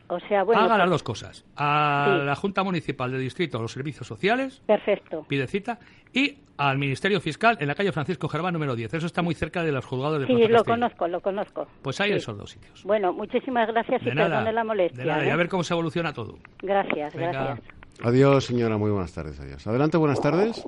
O 0.09 0.19
sea, 0.21 0.43
bueno. 0.43 0.61
Haga 0.63 0.71
pues- 0.71 0.79
las 0.81 0.91
dos 0.91 1.03
cosas. 1.05 1.45
A 1.57 2.17
Sí. 2.21 2.27
la 2.27 2.35
Junta 2.35 2.65
Municipal 2.65 3.13
de 3.13 3.19
Distrito 3.19 3.59
de 3.59 3.63
los 3.63 3.73
Servicios 3.73 4.07
Sociales, 4.07 4.61
Perfecto. 4.67 5.25
pide 5.29 5.47
cita, 5.47 5.79
y 6.13 6.39
al 6.59 6.79
Ministerio 6.79 7.21
Fiscal 7.21 7.57
en 7.61 7.69
la 7.69 7.75
calle 7.77 7.93
Francisco 7.93 8.29
Germán 8.29 8.53
número 8.53 8.75
10. 8.75 8.93
Eso 8.95 9.07
está 9.07 9.23
muy 9.23 9.35
cerca 9.35 9.63
de 9.63 9.71
los 9.73 9.85
juzgados 9.87 10.21
de 10.21 10.27
Sí, 10.27 10.33
Plaza 10.35 10.49
lo 10.49 10.55
Castilla. 10.59 10.75
conozco, 10.75 11.09
lo 11.09 11.21
conozco. 11.21 11.67
Pues 11.83 12.01
hay 12.01 12.11
Sí. 12.11 12.17
esos 12.17 12.37
dos 12.37 12.51
sitios. 12.51 12.83
Bueno, 12.85 13.13
muchísimas 13.13 13.69
gracias 13.69 14.03
De 14.05 14.11
y 14.11 14.15
nada, 14.15 14.29
perdone 14.31 14.53
la 14.53 14.65
molestia. 14.65 14.99
de 15.05 15.09
nada, 15.09 15.25
y 15.25 15.29
¿eh? 15.29 15.33
a 15.33 15.37
ver 15.37 15.49
cómo 15.49 15.63
se 15.63 15.73
evoluciona 15.75 16.13
todo. 16.13 16.39
Gracias, 16.61 17.15
Venga. 17.15 17.31
gracias. 17.33 17.80
Adiós, 18.05 18.45
señora. 18.47 18.79
Muy 18.79 18.91
buenas 18.91 19.13
tardes. 19.13 19.39
Adiós. 19.41 19.67
Adelante, 19.67 19.97
buenas 19.97 20.21
tardes. 20.21 20.65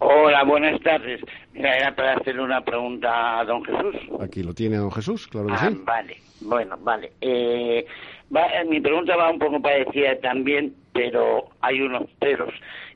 Hola, 0.00 0.44
buenas 0.44 0.80
tardes. 0.82 1.20
Mira, 1.52 1.76
era 1.76 1.94
para 1.94 2.14
hacerle 2.14 2.42
una 2.42 2.60
pregunta 2.64 3.40
a 3.40 3.44
don 3.44 3.64
Jesús. 3.64 3.96
Aquí 4.20 4.42
lo 4.42 4.54
tiene 4.54 4.76
don 4.76 4.92
Jesús, 4.92 5.26
claro 5.28 5.48
que 5.48 5.54
Ah, 5.54 5.68
sí. 5.70 5.80
vale, 5.84 6.16
bueno, 6.40 6.76
vale. 6.80 7.12
Eh, 7.20 7.84
va- 8.34 8.46
eh, 8.60 8.64
mi 8.64 8.80
pregunta 8.80 9.16
va 9.16 9.30
un 9.30 9.38
poco 9.40 9.60
parecida 9.60 10.18
también, 10.20 10.74
pero 10.92 11.48
hay 11.60 11.80
unos 11.80 12.08
peros. 12.20 12.52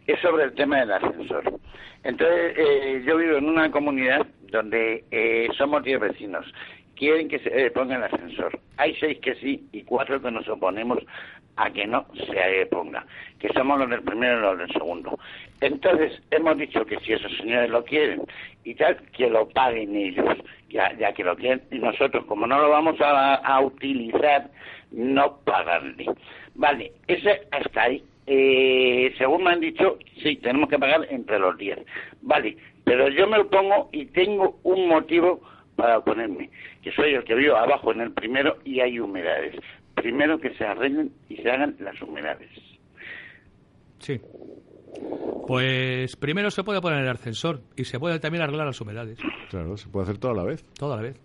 Es 0.07 0.21
sobre 0.21 0.45
el 0.45 0.53
tema 0.55 0.79
del 0.81 0.93
ascensor. 0.93 1.59
Entonces, 2.05 2.55
eh, 2.57 3.03
yo 3.07 3.17
vivo 3.17 3.37
en 3.37 3.49
una 3.49 3.71
comunidad 3.71 4.27
donde 4.51 5.05
eh, 5.11 5.49
somos 5.57 5.83
10 5.83 5.99
vecinos. 6.01 6.45
Quieren 6.97 7.29
que 7.29 7.39
se 7.41 7.67
eh, 7.67 7.71
ponga 7.71 7.97
el 7.97 8.05
ascensor. 8.05 8.59
Hay 8.77 8.95
seis 8.97 9.19
que 9.21 9.35
sí 9.37 9.67
y 9.73 9.83
cuatro 9.83 10.21
que 10.21 10.31
nos 10.31 10.49
oponemos 10.49 10.99
a 11.57 11.71
que 11.71 11.87
no 11.87 12.07
se 12.15 12.67
ponga, 12.67 13.05
que 13.39 13.49
somos 13.51 13.79
los 13.79 13.91
del 13.91 14.03
primero 14.03 14.39
y 14.39 14.43
los 14.43 14.59
del 14.59 14.73
segundo. 14.73 15.19
Entonces, 15.61 16.23
hemos 16.31 16.57
dicho 16.57 16.85
que 16.87 16.99
si 17.01 17.13
esos 17.13 17.37
señores 17.37 17.71
lo 17.71 17.85
quieren 17.85 18.23
y 18.65 18.75
tal, 18.75 18.97
que 19.13 19.29
lo 19.29 19.49
paguen 19.49 19.95
ellos, 19.95 20.39
ya, 20.71 21.13
que 21.13 21.25
lo 21.25 21.37
quieren, 21.37 21.63
y 21.71 21.79
nosotros, 21.79 22.25
como 22.25 22.47
no 22.47 22.59
lo 22.59 22.71
vamos 22.71 22.99
a, 23.01 23.35
a 23.35 23.61
utilizar, 23.61 24.49
no 24.91 25.37
pagarle. 25.45 26.07
Vale, 26.55 26.93
ese 27.07 27.43
hasta 27.51 27.83
ahí. 27.83 28.03
Eh, 28.27 29.13
según 29.19 29.43
me 29.43 29.51
han 29.51 29.61
dicho, 29.61 29.99
sí, 30.23 30.37
tenemos 30.37 30.69
que 30.69 30.79
pagar 30.79 31.07
entre 31.11 31.39
los 31.39 31.57
10. 31.59 31.79
Vale, 32.23 32.57
pero 32.85 33.09
yo 33.09 33.27
me 33.27 33.39
opongo 33.39 33.89
y 33.93 34.07
tengo 34.07 34.59
un 34.63 34.89
motivo 34.89 35.41
para 35.77 35.99
oponerme, 35.99 36.51
que 36.83 36.93
soy 36.93 37.15
el 37.15 37.25
que 37.25 37.35
vivo 37.35 37.57
abajo 37.57 37.93
en 37.93 38.01
el 38.03 38.13
primero 38.13 38.59
y 38.65 38.81
hay 38.81 38.99
humedades. 39.01 39.57
Primero 39.95 40.39
que 40.39 40.55
se 40.55 40.65
arreglen 40.65 41.13
y 41.29 41.37
se 41.37 41.51
hagan 41.51 41.77
las 41.81 42.01
humedades. 42.03 42.51
Sí. 43.99 44.21
Pues 45.47 46.17
primero 46.17 46.51
se 46.51 46.63
puede 46.65 46.81
poner 46.81 47.01
el 47.03 47.09
ascensor 47.09 47.61
y 47.77 47.85
se 47.85 47.99
puede 47.99 48.19
también 48.21 48.43
arreglar 48.43 48.67
las 48.67 48.81
humedades. 48.81 49.19
Claro, 49.51 49.77
se 49.77 49.89
puede 49.89 50.05
hacer 50.05 50.19
todo 50.19 50.33
a 50.33 50.37
la 50.37 50.45
vez. 50.45 50.65
Toda 50.79 50.97
la 50.97 51.03
vez. 51.03 51.21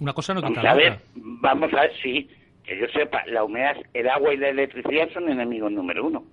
Una 0.00 0.12
cosa 0.12 0.34
no 0.34 0.40
Vamos 0.42 0.58
quita 0.58 0.70
a 0.70 0.74
la 0.74 0.78
ver, 0.80 0.92
otra. 0.92 1.02
vamos 1.14 1.72
a 1.72 1.80
ver, 1.82 1.92
sí, 2.02 2.28
que 2.62 2.78
yo 2.78 2.86
sepa, 2.88 3.24
la 3.26 3.44
humedad, 3.44 3.76
el 3.94 4.08
agua 4.08 4.34
y 4.34 4.36
la 4.36 4.50
electricidad 4.50 5.08
son 5.14 5.28
enemigos 5.30 5.72
número 5.72 6.06
uno. 6.06 6.24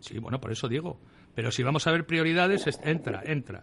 Sí, 0.00 0.18
bueno, 0.18 0.40
por 0.40 0.52
eso 0.52 0.68
digo. 0.68 0.98
Pero 1.34 1.50
si 1.50 1.62
vamos 1.62 1.86
a 1.86 1.92
ver 1.92 2.04
prioridades, 2.06 2.66
es- 2.66 2.80
entra, 2.84 3.22
entra. 3.24 3.62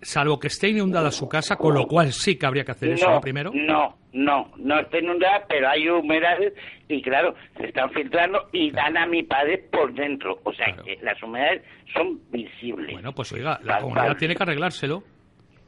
Salvo 0.00 0.38
que 0.38 0.46
esté 0.46 0.68
inundada 0.68 1.10
su 1.10 1.28
casa, 1.28 1.56
con 1.56 1.74
lo 1.74 1.86
cual 1.86 2.12
sí 2.12 2.38
que 2.38 2.46
habría 2.46 2.64
que 2.64 2.72
hacer 2.72 2.90
eso 2.90 3.06
no, 3.06 3.14
¿no? 3.14 3.20
primero. 3.20 3.50
No, 3.52 3.96
no, 4.12 4.50
no 4.56 4.80
está 4.80 4.98
inundada, 4.98 5.44
pero 5.48 5.68
hay 5.68 5.88
humedades 5.88 6.52
y 6.88 7.02
claro, 7.02 7.34
se 7.56 7.66
están 7.66 7.90
filtrando 7.90 8.48
y 8.52 8.70
dan 8.70 8.96
a 8.96 9.06
mi 9.06 9.22
padre 9.22 9.58
por 9.70 9.92
dentro. 9.92 10.38
O 10.44 10.52
sea, 10.52 10.74
que 10.84 10.98
las 11.02 11.20
humedades 11.22 11.62
son 11.92 12.20
visibles. 12.30 12.92
Bueno, 12.92 13.12
pues 13.12 13.32
oiga, 13.32 13.58
la 13.62 13.80
comunidad 13.80 14.16
tiene 14.16 14.34
que 14.34 14.42
arreglárselo. 14.42 15.02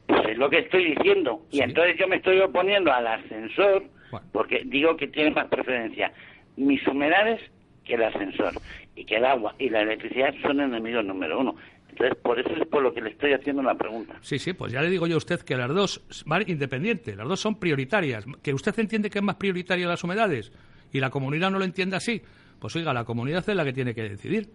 Pues 0.07 0.21
es 0.29 0.37
lo 0.37 0.49
que 0.49 0.59
estoy 0.59 0.95
diciendo. 0.95 1.41
Y 1.51 1.61
entonces 1.61 1.97
yo 1.99 2.07
me 2.07 2.17
estoy 2.17 2.39
oponiendo 2.39 2.91
al 2.91 3.07
ascensor 3.07 3.83
porque 4.31 4.63
digo 4.65 4.97
que 4.97 5.07
tiene 5.07 5.31
más 5.31 5.47
preferencia 5.47 6.11
mis 6.57 6.85
humedades 6.87 7.39
que 7.85 7.95
el 7.95 8.03
ascensor. 8.03 8.53
Y 8.95 9.05
que 9.05 9.15
el 9.15 9.25
agua 9.25 9.55
y 9.57 9.69
la 9.69 9.81
electricidad 9.81 10.33
son 10.41 10.59
enemigos 10.59 11.05
número 11.05 11.39
uno. 11.39 11.55
Entonces, 12.01 12.23
por 12.23 12.39
eso 12.39 12.49
es 12.59 12.67
por 12.67 12.81
lo 12.81 12.93
que 12.93 13.01
le 13.01 13.11
estoy 13.11 13.33
haciendo 13.33 13.61
la 13.61 13.75
pregunta. 13.75 14.15
Sí, 14.21 14.39
sí, 14.39 14.53
pues 14.53 14.71
ya 14.71 14.81
le 14.81 14.89
digo 14.89 15.05
yo 15.05 15.15
a 15.15 15.17
usted 15.17 15.39
que 15.41 15.55
las 15.55 15.69
dos 15.69 16.03
van 16.25 16.43
independientes, 16.47 17.15
las 17.15 17.27
dos 17.27 17.39
son 17.39 17.59
prioritarias. 17.59 18.25
Que 18.41 18.53
usted 18.53 18.77
entiende 18.79 19.09
que 19.09 19.19
es 19.19 19.23
más 19.23 19.35
prioritaria 19.35 19.87
las 19.87 20.03
humedades 20.03 20.51
y 20.91 20.99
la 20.99 21.11
comunidad 21.11 21.51
no 21.51 21.59
lo 21.59 21.65
entiende 21.65 21.95
así, 21.95 22.21
pues 22.59 22.75
oiga, 22.75 22.91
la 22.93 23.05
comunidad 23.05 23.47
es 23.47 23.55
la 23.55 23.63
que 23.63 23.73
tiene 23.73 23.93
que 23.93 24.03
decidir. 24.03 24.47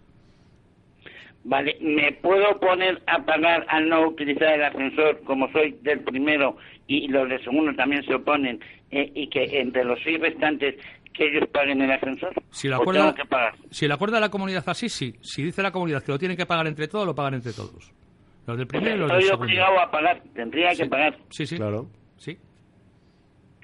Vale, 1.45 1.77
¿me 1.81 2.11
puedo 2.15 2.59
poner 2.59 3.01
a 3.07 3.25
pagar 3.25 3.65
al 3.69 3.89
no 3.89 4.09
utilizar 4.09 4.55
el 4.55 4.65
ascensor 4.65 5.21
como 5.23 5.49
soy 5.53 5.79
del 5.83 6.01
primero 6.01 6.57
y 6.89 7.07
los 7.07 7.29
del 7.29 7.43
segundo 7.45 7.73
también 7.77 8.03
se 8.05 8.15
oponen 8.15 8.59
eh, 8.91 9.13
y 9.15 9.29
que 9.29 9.61
entre 9.61 9.85
los 9.85 10.01
seis 10.03 10.19
restantes 10.19 10.75
que 11.17 11.29
ellos 11.29 11.49
paguen 11.53 11.81
el 11.83 11.91
ascensor? 11.91 12.33
Si 12.51 12.69
la 12.69 12.79
¿O 12.79 12.83
acuerda, 12.83 13.15
que 13.15 13.25
pagar? 13.25 13.55
si 13.71 13.87
la 13.89 13.95
acuerda 13.95 14.21
la 14.21 14.29
comunidad 14.31 14.65
así, 14.69 14.89
sí. 14.89 15.15
Si 15.23 15.43
dice 15.43 15.63
la 15.63 15.71
comunidad 15.73 16.03
que 16.03 16.13
lo 16.13 16.19
tienen 16.19 16.37
que 16.37 16.47
pagar 16.47 16.67
entre 16.67 16.89
todos, 16.89 17.07
lo 17.07 17.15
pagan 17.15 17.35
entre 17.35 17.53
todos. 17.53 17.93
Los 18.47 18.57
del 18.59 18.67
primero 18.67 18.95
y 18.95 18.99
los 18.99 19.09
del 19.09 19.19
Estoy 19.19 19.29
segundo. 19.31 19.45
obligado 19.47 19.81
a 19.81 19.91
pagar, 19.91 20.23
tendría 20.35 20.75
que 20.75 20.87
pagar. 20.87 21.17
Sí, 21.31 21.47
sí. 21.47 21.57
Claro. 21.57 21.89
Sí. 22.17 22.39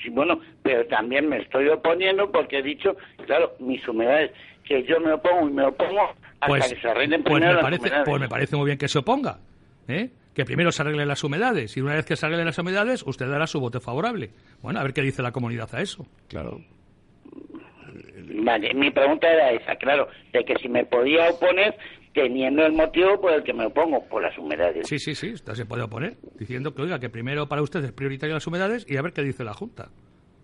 Sí, 0.03 0.11
bueno, 0.11 0.41
pero 0.63 0.85
también 0.87 1.29
me 1.29 1.39
estoy 1.39 1.69
oponiendo 1.69 2.31
porque 2.33 2.59
he 2.59 2.63
dicho, 2.63 2.97
claro, 3.27 3.53
mis 3.61 3.87
humedades, 3.87 4.33
que 4.65 4.83
yo 4.85 4.99
me 4.99 5.13
opongo 5.13 5.49
y 5.49 5.53
me 5.53 5.65
opongo 5.65 6.01
hasta 6.41 6.47
Pues, 6.49 6.73
que 6.75 6.81
se 6.81 6.89
arreglen 6.89 7.23
pues, 7.23 7.35
primero 7.35 7.53
me 7.53 7.55
las 7.55 7.63
parece, 7.63 7.83
humedades. 7.83 8.09
pues 8.09 8.21
me 8.21 8.29
parece 8.29 8.57
muy 8.57 8.67
bien 8.67 8.79
que 8.79 8.89
se 8.89 8.99
oponga. 8.99 9.39
¿eh? 9.87 10.11
Que 10.35 10.45
primero 10.45 10.73
se 10.73 10.83
arreglen 10.83 11.07
las 11.07 11.23
humedades 11.23 11.77
y 11.77 11.81
una 11.81 11.95
vez 11.95 12.05
que 12.05 12.17
se 12.17 12.27
arreglen 12.27 12.47
las 12.47 12.59
humedades, 12.59 13.05
usted 13.07 13.29
dará 13.29 13.47
su 13.47 13.61
voto 13.61 13.81
favorable. 13.81 14.31
Bueno, 14.63 14.81
a 14.81 14.83
ver 14.83 14.93
qué 14.93 15.03
dice 15.03 15.23
la 15.23 15.31
comunidad 15.31 15.73
a 15.75 15.81
eso. 15.81 16.07
Claro. 16.29 16.61
Vale, 18.35 18.73
mi 18.75 18.91
pregunta 18.91 19.29
era 19.31 19.51
esa, 19.53 19.77
claro, 19.77 20.09
de 20.33 20.45
que 20.45 20.55
si 20.57 20.69
me 20.69 20.85
podía 20.85 21.31
oponer 21.31 21.77
teniendo 22.15 22.65
el 22.67 22.73
motivo 22.73 23.21
por 23.21 23.33
el 23.33 23.43
que 23.43 23.53
me 23.55 23.67
opongo, 23.67 24.05
por 24.09 24.23
las 24.23 24.37
humedades. 24.37 24.87
Sí, 24.89 24.99
sí, 24.99 25.15
sí, 25.15 25.33
usted 25.33 25.55
se 25.55 25.65
puede 25.67 25.83
oponer 25.83 26.17
diciendo 26.39 26.75
que, 26.75 26.83
oiga, 26.83 26.99
que 27.01 27.09
primero 27.09 27.49
para 27.49 27.63
usted 27.63 27.83
es 27.85 27.93
prioritario 27.93 28.35
las 28.35 28.47
humedades 28.47 28.85
y 28.89 28.97
a 28.97 29.03
ver 29.03 29.13
qué 29.13 29.23
dice 29.23 29.45
la 29.45 29.55
Junta. 29.55 29.89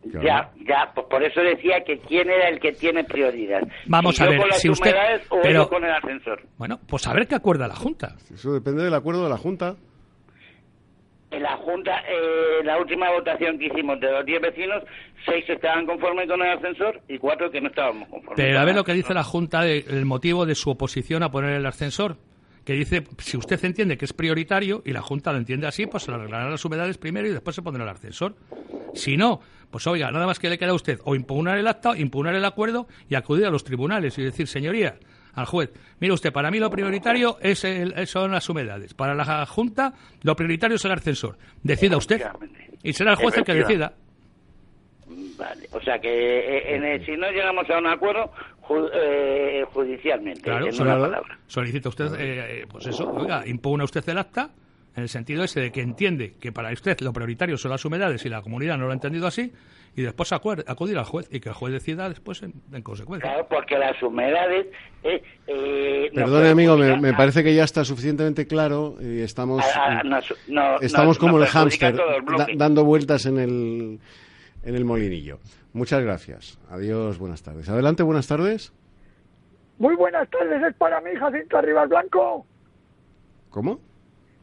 Ya, 0.05 0.51
ya, 0.67 0.93
pues 0.95 1.07
por 1.11 1.23
eso 1.23 1.41
decía 1.41 1.83
que 1.85 1.99
quién 1.99 2.31
era 2.31 2.49
el 2.49 2.61
que 2.61 2.73
tiene 2.73 3.05
prioridad. 3.05 3.61
Vamos 3.87 4.17
Si 4.17 4.23
a 4.23 4.27
yo 4.27 4.31
ver, 4.31 4.41
con 4.41 4.49
las 4.49 4.61
si 4.61 4.71
usted- 4.71 4.91
humedades 4.93 5.23
o 5.29 5.41
pero- 5.43 5.63
yo 5.65 5.69
con 5.69 5.85
el 5.85 5.91
ascensor. 5.91 6.41
Bueno, 6.57 6.79
pues 6.89 7.07
a 7.09 7.13
ver 7.13 7.27
qué 7.27 7.35
acuerda 7.35 7.67
la 7.69 7.75
Junta. 7.75 8.15
Eso 8.33 8.53
depende 8.55 8.85
del 8.85 8.95
acuerdo 8.95 9.25
de 9.25 9.31
la 9.31 9.37
Junta. 9.37 9.75
En 11.31 11.43
la 11.43 11.57
Junta, 11.59 12.01
eh, 12.09 12.65
la 12.65 12.79
última 12.79 13.11
votación 13.11 13.59
que 13.59 13.67
hicimos 13.67 14.01
de 14.01 14.11
los 14.11 14.25
10 14.25 14.41
vecinos, 14.41 14.83
6 15.27 15.45
estaban 15.49 15.85
conformes 15.85 16.27
con 16.27 16.41
el 16.41 16.57
ascensor 16.57 17.03
y 17.07 17.19
4 17.19 17.51
que 17.51 17.61
no 17.61 17.69
estábamos 17.69 18.09
conformes. 18.09 18.37
Pero 18.37 18.59
a 18.59 18.65
ver 18.65 18.75
lo 18.75 18.85
que 18.85 18.95
dice 18.95 19.13
la 19.13 19.25
Junta 19.25 19.63
del 19.63 20.07
motivo 20.07 20.47
de 20.47 20.55
su 20.55 20.71
oposición 20.71 21.23
a 21.23 21.31
poner 21.31 21.53
el 21.53 21.67
ascensor. 21.67 22.17
Que 22.65 22.75
dice, 22.75 23.05
si 23.19 23.39
usted 23.39 23.63
entiende 23.65 23.97
que 23.97 24.05
es 24.05 24.13
prioritario 24.13 24.83
y 24.85 24.93
la 24.93 25.01
Junta 25.01 25.33
lo 25.33 25.39
entiende 25.39 25.67
así, 25.67 25.87
pues 25.87 26.03
se 26.03 26.11
le 26.11 26.19
arreglarán 26.19 26.51
las 26.51 26.65
humedades 26.65 26.99
primero 26.99 27.27
y 27.27 27.31
después 27.31 27.57
se 27.57 27.63
pondrá 27.63 27.83
el 27.83 27.89
ascensor. 27.89 28.35
Si 28.95 29.17
no, 29.17 29.41
pues 29.71 29.87
oiga, 29.87 30.11
nada 30.11 30.27
más 30.27 30.39
que 30.39 30.51
le 30.51 30.59
queda 30.59 30.71
a 30.71 30.75
usted 30.75 30.99
o 31.05 31.15
impugnar 31.15 31.59
el 31.59 31.67
acta, 31.67 31.97
impugnar 31.97 32.35
el 32.35 32.45
acuerdo 32.45 32.87
y 33.09 33.15
acudir 33.15 33.47
a 33.47 33.51
los 33.51 33.65
tribunales 33.65 34.19
y 34.19 34.23
decir, 34.23 34.47
señoría, 34.49 34.97
al 35.35 35.47
juez, 35.47 35.71
mire 36.01 36.13
usted, 36.15 36.33
para 36.33 36.51
mí 36.51 36.59
lo 36.59 36.71
prioritario 36.71 37.39
es 37.41 37.65
el- 37.65 38.07
son 38.07 38.33
las 38.33 38.49
humedades. 38.49 38.95
Para 38.95 39.15
la 39.15 39.47
Junta, 39.47 39.93
lo 40.23 40.35
prioritario 40.37 40.77
es 40.77 40.85
el 40.85 40.93
ascensor. 40.93 41.39
Decida 41.63 41.97
usted. 41.97 42.23
Y 42.83 42.93
será 42.93 43.13
el 43.13 43.17
juez 43.17 43.37
el 43.39 43.45
que 43.45 43.55
decida. 43.55 43.93
Vale, 45.39 45.69
o 45.73 45.81
sea 45.81 45.99
que 46.01 46.09
eh, 46.11 46.75
en 46.77 46.85
el- 46.85 47.07
si 47.07 47.13
no 47.17 47.31
llegamos 47.31 47.69
a 47.71 47.79
un 47.79 47.87
acuerdo 47.87 48.31
ju- 48.63 48.91
eh, 48.93 49.65
judicialmente, 49.73 50.43
Claro, 50.43 50.67
en 50.67 50.75
una 50.83 50.99
palabra. 50.99 51.39
solicita 51.47 51.89
usted, 51.89 52.13
eh, 52.15 52.61
eh, 52.63 52.67
pues 52.69 52.87
eso, 52.89 53.09
oiga, 53.13 53.47
impugna 53.47 53.85
usted 53.85 54.07
el 54.09 54.19
acta 54.19 54.51
en 54.99 55.03
el 55.05 55.09
sentido 55.09 55.45
ese 55.45 55.61
de 55.61 55.73
que 55.73 55.81
entiende 55.81 56.35
que 56.41 56.53
para 56.53 56.73
usted 56.73 56.99
lo 57.01 57.13
prioritario 57.13 57.57
son 57.57 57.71
las 57.71 57.85
humedades 57.85 58.25
y 58.27 58.29
la 58.29 58.43
comunidad 58.43 58.77
no 58.77 58.85
lo 58.87 58.91
ha 58.91 58.95
entendido 58.95 59.27
así, 59.27 59.53
y 59.97 60.03
después 60.03 60.33
acudir 60.33 60.99
al 60.99 61.05
juez 61.05 61.29
y 61.33 61.41
que 61.41 61.49
el 61.49 61.55
juez 61.55 61.73
decida 61.73 62.09
después 62.09 62.43
en, 62.43 62.53
en 62.73 62.83
consecuencia. 62.83 63.29
Claro, 63.31 63.47
porque 63.49 63.79
las 63.79 64.01
humedades... 64.03 64.67
Eh, 65.03 65.23
eh, 65.47 66.11
Perdone, 66.15 66.51
amigo, 66.51 66.77
me, 66.77 67.13
parece 67.15 67.43
que 67.43 67.55
ya 67.55 67.65
está 67.65 67.85
suficientemente 67.85 68.47
claro 68.47 68.97
y 69.01 69.21
estamos, 69.21 69.65
a- 69.65 70.01
a- 70.01 70.03
nos- 70.03 70.35
no- 70.49 70.79
estamos 70.81 71.17
nos- 71.17 71.19
como 71.19 71.39
nos 71.39 71.49
el 71.49 71.53
hámster 71.53 71.95
el 71.95 72.37
da- 72.37 72.47
dando 72.57 72.85
vueltas 72.85 73.25
en 73.27 73.39
el, 73.39 73.99
en 74.65 74.75
el 74.75 74.85
molinillo. 74.85 75.39
Muchas 75.73 76.03
gracias. 76.03 76.59
Adiós, 76.71 77.19
buenas 77.19 77.43
tardes. 77.43 77.69
Adelante, 77.69 78.03
buenas 78.03 78.27
tardes. 78.27 78.73
Muy 79.79 79.95
buenas 79.97 80.29
tardes, 80.31 80.61
es 80.63 80.75
para 80.77 81.01
mí, 81.01 81.11
Jacinto 81.19 81.57
Arribas 81.59 81.89
Blanco. 81.89 82.47
¿Cómo? 83.51 83.81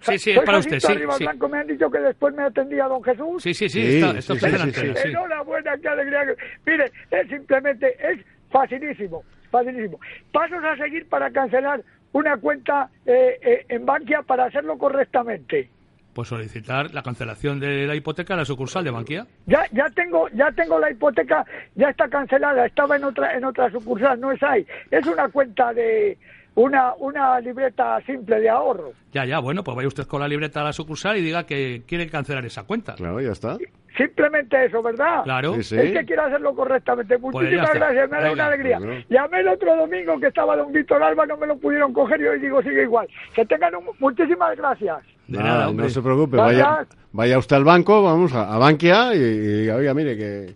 Sí, 0.05 0.19
sí, 0.19 0.31
es 0.31 0.39
para 0.41 0.57
usted, 0.59 0.79
sí, 0.79 0.93
sí. 1.17 1.23
Blanco, 1.23 1.49
me 1.49 1.57
han 1.59 1.67
dicho 1.67 1.89
que 1.89 1.99
después 1.99 2.33
me 2.35 2.43
atendía 2.43 2.85
don 2.85 3.03
Jesús. 3.03 3.41
Sí, 3.43 3.53
sí, 3.53 3.69
sí, 3.69 3.81
Sí, 3.81 3.95
está, 4.03 4.17
está 4.19 4.33
usted. 4.33 5.05
Enhorabuena, 5.05 5.77
qué 5.77 5.87
alegría. 5.87 6.25
que- 6.25 6.35
Mire, 6.71 6.91
es 7.11 7.27
simplemente, 7.29 7.95
es 7.99 8.19
facilísimo, 8.51 9.23
facilísimo. 9.51 9.99
Pasos 10.31 10.63
a 10.63 10.75
seguir 10.77 11.07
para 11.09 11.31
cancelar 11.31 11.81
una 12.13 12.37
cuenta 12.37 12.89
eh, 13.05 13.39
eh, 13.41 13.65
en 13.69 13.85
Bankia 13.85 14.21
para 14.21 14.45
hacerlo 14.45 14.77
correctamente. 14.77 15.69
Pues 16.13 16.29
solicitar 16.29 16.93
la 16.93 17.03
cancelación 17.03 17.59
de 17.59 17.85
la 17.87 17.93
hipoteca 17.95 18.35
a 18.35 18.37
la 18.37 18.45
sucursal 18.45 18.85
de 18.85 18.91
Bankia. 18.91 19.27
Ya, 19.47 19.65
ya 19.73 19.89
tengo, 19.89 20.29
ya 20.29 20.49
tengo 20.53 20.79
la 20.79 20.89
hipoteca, 20.89 21.45
ya 21.75 21.89
está 21.89 22.07
cancelada, 22.07 22.65
estaba 22.65 22.95
en 22.95 23.03
otra, 23.03 23.35
en 23.35 23.43
otra 23.43 23.69
sucursal, 23.69 24.17
no 24.21 24.31
es 24.31 24.41
ahí. 24.41 24.65
Es 24.91 25.05
una 25.07 25.27
cuenta 25.27 25.73
de, 25.73 26.17
una, 26.55 26.93
una 26.95 27.39
libreta 27.39 28.01
simple 28.05 28.39
de 28.39 28.49
ahorro. 28.49 28.93
Ya, 29.11 29.25
ya, 29.25 29.39
bueno, 29.39 29.63
pues 29.63 29.75
vaya 29.75 29.87
usted 29.87 30.05
con 30.07 30.21
la 30.21 30.27
libreta 30.27 30.61
a 30.61 30.63
la 30.65 30.73
sucursal 30.73 31.17
y 31.17 31.21
diga 31.21 31.45
que 31.45 31.83
quiere 31.87 32.07
cancelar 32.09 32.45
esa 32.45 32.63
cuenta. 32.63 32.95
Claro, 32.95 33.21
ya 33.21 33.31
está. 33.31 33.57
Simplemente 33.97 34.65
eso, 34.65 34.81
¿verdad? 34.83 35.23
Claro. 35.23 35.55
Es 35.55 35.69
que 35.69 36.03
quiero 36.05 36.23
hacerlo 36.25 36.53
correctamente. 36.53 37.17
Pues 37.17 37.33
Muchísimas 37.33 37.73
gracias, 37.73 38.09
me 38.09 38.21
da 38.21 38.31
una 38.31 38.47
alegría. 38.47 38.77
Bueno. 38.79 39.03
Llamé 39.09 39.39
el 39.39 39.47
otro 39.47 39.75
domingo 39.75 40.19
que 40.19 40.27
estaba 40.27 40.57
don 40.57 40.71
Víctor 40.73 41.01
Alba, 41.01 41.25
no 41.25 41.37
me 41.37 41.47
lo 41.47 41.57
pudieron 41.57 41.93
coger 41.93 42.19
y 42.19 42.27
hoy 42.27 42.39
digo 42.39 42.61
sigue 42.61 42.83
igual. 42.83 43.07
Que 43.33 43.45
tengan 43.45 43.75
un- 43.75 43.85
muchísimas 43.99 44.57
gracias. 44.57 44.97
Nada, 45.27 45.71
no 45.71 45.89
se 45.89 46.01
preocupe, 46.01 46.37
vaya, 46.37 46.85
vaya 47.11 47.37
usted 47.39 47.55
al 47.55 47.63
banco, 47.63 48.03
vamos 48.03 48.33
a, 48.33 48.53
a 48.53 48.57
Bankia 48.59 49.15
y, 49.15 49.65
y, 49.65 49.69
oiga, 49.69 49.93
mire, 49.93 50.15
que, 50.17 50.53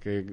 que 0.00 0.24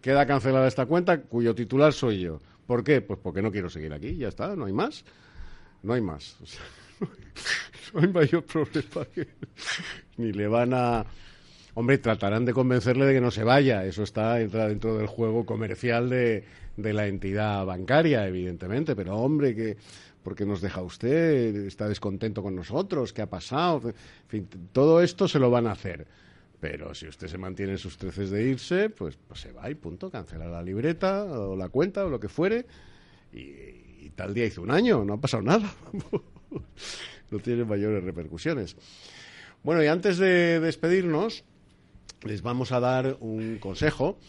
queda 0.00 0.26
cancelada 0.26 0.66
esta 0.66 0.86
cuenta 0.86 1.20
cuyo 1.20 1.54
titular 1.54 1.92
soy 1.92 2.20
yo. 2.20 2.40
¿Por 2.66 2.84
qué? 2.84 3.00
Pues 3.00 3.18
porque 3.22 3.42
no 3.42 3.50
quiero 3.50 3.68
seguir 3.70 3.92
aquí, 3.92 4.16
ya 4.16 4.28
está, 4.28 4.54
no 4.56 4.66
hay 4.66 4.72
más. 4.72 5.04
No 5.82 5.92
hay 5.94 6.00
más. 6.00 6.36
No 7.92 8.00
hay 8.00 8.08
mayor 8.08 8.42
problema 8.44 9.04
que 9.14 9.28
ni 10.16 10.32
le 10.32 10.48
van 10.48 10.72
a... 10.72 11.04
Hombre, 11.74 11.98
tratarán 11.98 12.46
de 12.46 12.54
convencerle 12.54 13.04
de 13.04 13.12
que 13.12 13.20
no 13.20 13.30
se 13.30 13.44
vaya. 13.44 13.84
Eso 13.84 14.02
está 14.02 14.40
entra 14.40 14.66
dentro 14.66 14.96
del 14.96 15.08
juego 15.08 15.44
comercial 15.44 16.08
de, 16.08 16.44
de 16.76 16.92
la 16.94 17.06
entidad 17.06 17.66
bancaria, 17.66 18.26
evidentemente. 18.26 18.96
Pero, 18.96 19.16
hombre, 19.16 19.54
que 19.54 19.76
porque 20.22 20.46
nos 20.46 20.60
deja 20.60 20.82
usted, 20.82 21.66
está 21.66 21.88
descontento 21.88 22.42
con 22.42 22.54
nosotros, 22.54 23.12
¿qué 23.12 23.22
ha 23.22 23.30
pasado? 23.30 23.88
En 23.88 23.94
fin, 24.28 24.48
todo 24.72 25.02
esto 25.02 25.28
se 25.28 25.38
lo 25.38 25.50
van 25.50 25.66
a 25.66 25.72
hacer. 25.72 26.06
Pero 26.62 26.94
si 26.94 27.08
usted 27.08 27.26
se 27.26 27.38
mantiene 27.38 27.72
en 27.72 27.78
sus 27.78 27.98
treces 27.98 28.30
de 28.30 28.44
irse, 28.44 28.88
pues, 28.88 29.18
pues 29.26 29.40
se 29.40 29.50
va 29.50 29.68
y 29.68 29.74
punto, 29.74 30.12
cancela 30.12 30.46
la 30.46 30.62
libreta 30.62 31.24
o 31.24 31.56
la 31.56 31.68
cuenta 31.68 32.06
o 32.06 32.08
lo 32.08 32.20
que 32.20 32.28
fuere. 32.28 32.66
Y, 33.32 34.10
tal 34.10 34.32
día 34.32 34.46
hizo 34.46 34.62
un 34.62 34.70
año, 34.70 35.04
no 35.04 35.14
ha 35.14 35.20
pasado 35.20 35.42
nada. 35.42 35.68
no 37.32 37.38
tiene 37.40 37.64
mayores 37.64 38.04
repercusiones. 38.04 38.76
Bueno, 39.64 39.82
y 39.82 39.88
antes 39.88 40.18
de 40.18 40.60
despedirnos, 40.60 41.42
les 42.22 42.42
vamos 42.42 42.70
a 42.70 42.78
dar 42.78 43.16
un 43.18 43.58
consejo 43.58 44.20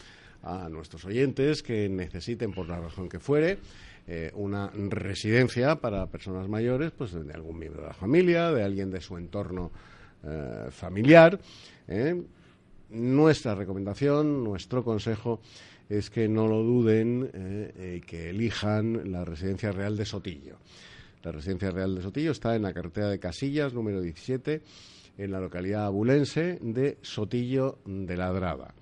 a 0.42 0.68
nuestros 0.68 1.04
oyentes 1.04 1.62
que 1.62 1.88
necesiten, 1.88 2.52
por 2.52 2.68
la 2.68 2.80
razón 2.80 3.08
que 3.08 3.20
fuere, 3.20 3.58
eh, 4.08 4.32
una 4.34 4.72
residencia 4.74 5.76
para 5.76 6.08
personas 6.08 6.48
mayores, 6.48 6.90
pues 6.90 7.12
de 7.12 7.32
algún 7.32 7.60
miembro 7.60 7.82
de 7.82 7.88
la 7.88 7.94
familia, 7.94 8.50
de 8.50 8.64
alguien 8.64 8.90
de 8.90 9.00
su 9.00 9.18
entorno 9.18 9.70
eh, 10.24 10.66
familiar. 10.70 11.38
¿Eh? 11.88 12.22
Nuestra 12.90 13.54
recomendación, 13.54 14.44
nuestro 14.44 14.84
consejo 14.84 15.40
es 15.88 16.10
que 16.10 16.28
no 16.28 16.46
lo 16.46 16.62
duden, 16.62 17.30
eh, 17.34 18.00
que 18.06 18.30
elijan 18.30 19.10
la 19.10 19.24
residencia 19.24 19.72
real 19.72 19.96
de 19.96 20.04
Sotillo. 20.04 20.58
La 21.22 21.32
residencia 21.32 21.70
real 21.70 21.94
de 21.94 22.02
Sotillo 22.02 22.32
está 22.32 22.54
en 22.54 22.62
la 22.62 22.72
carretera 22.72 23.08
de 23.08 23.18
Casillas, 23.18 23.72
número 23.72 24.00
17, 24.00 24.62
en 25.16 25.30
la 25.30 25.40
localidad 25.40 25.86
abulense 25.86 26.58
de 26.60 26.98
Sotillo 27.02 27.78
de 27.84 28.16
Ladrada. 28.16 28.74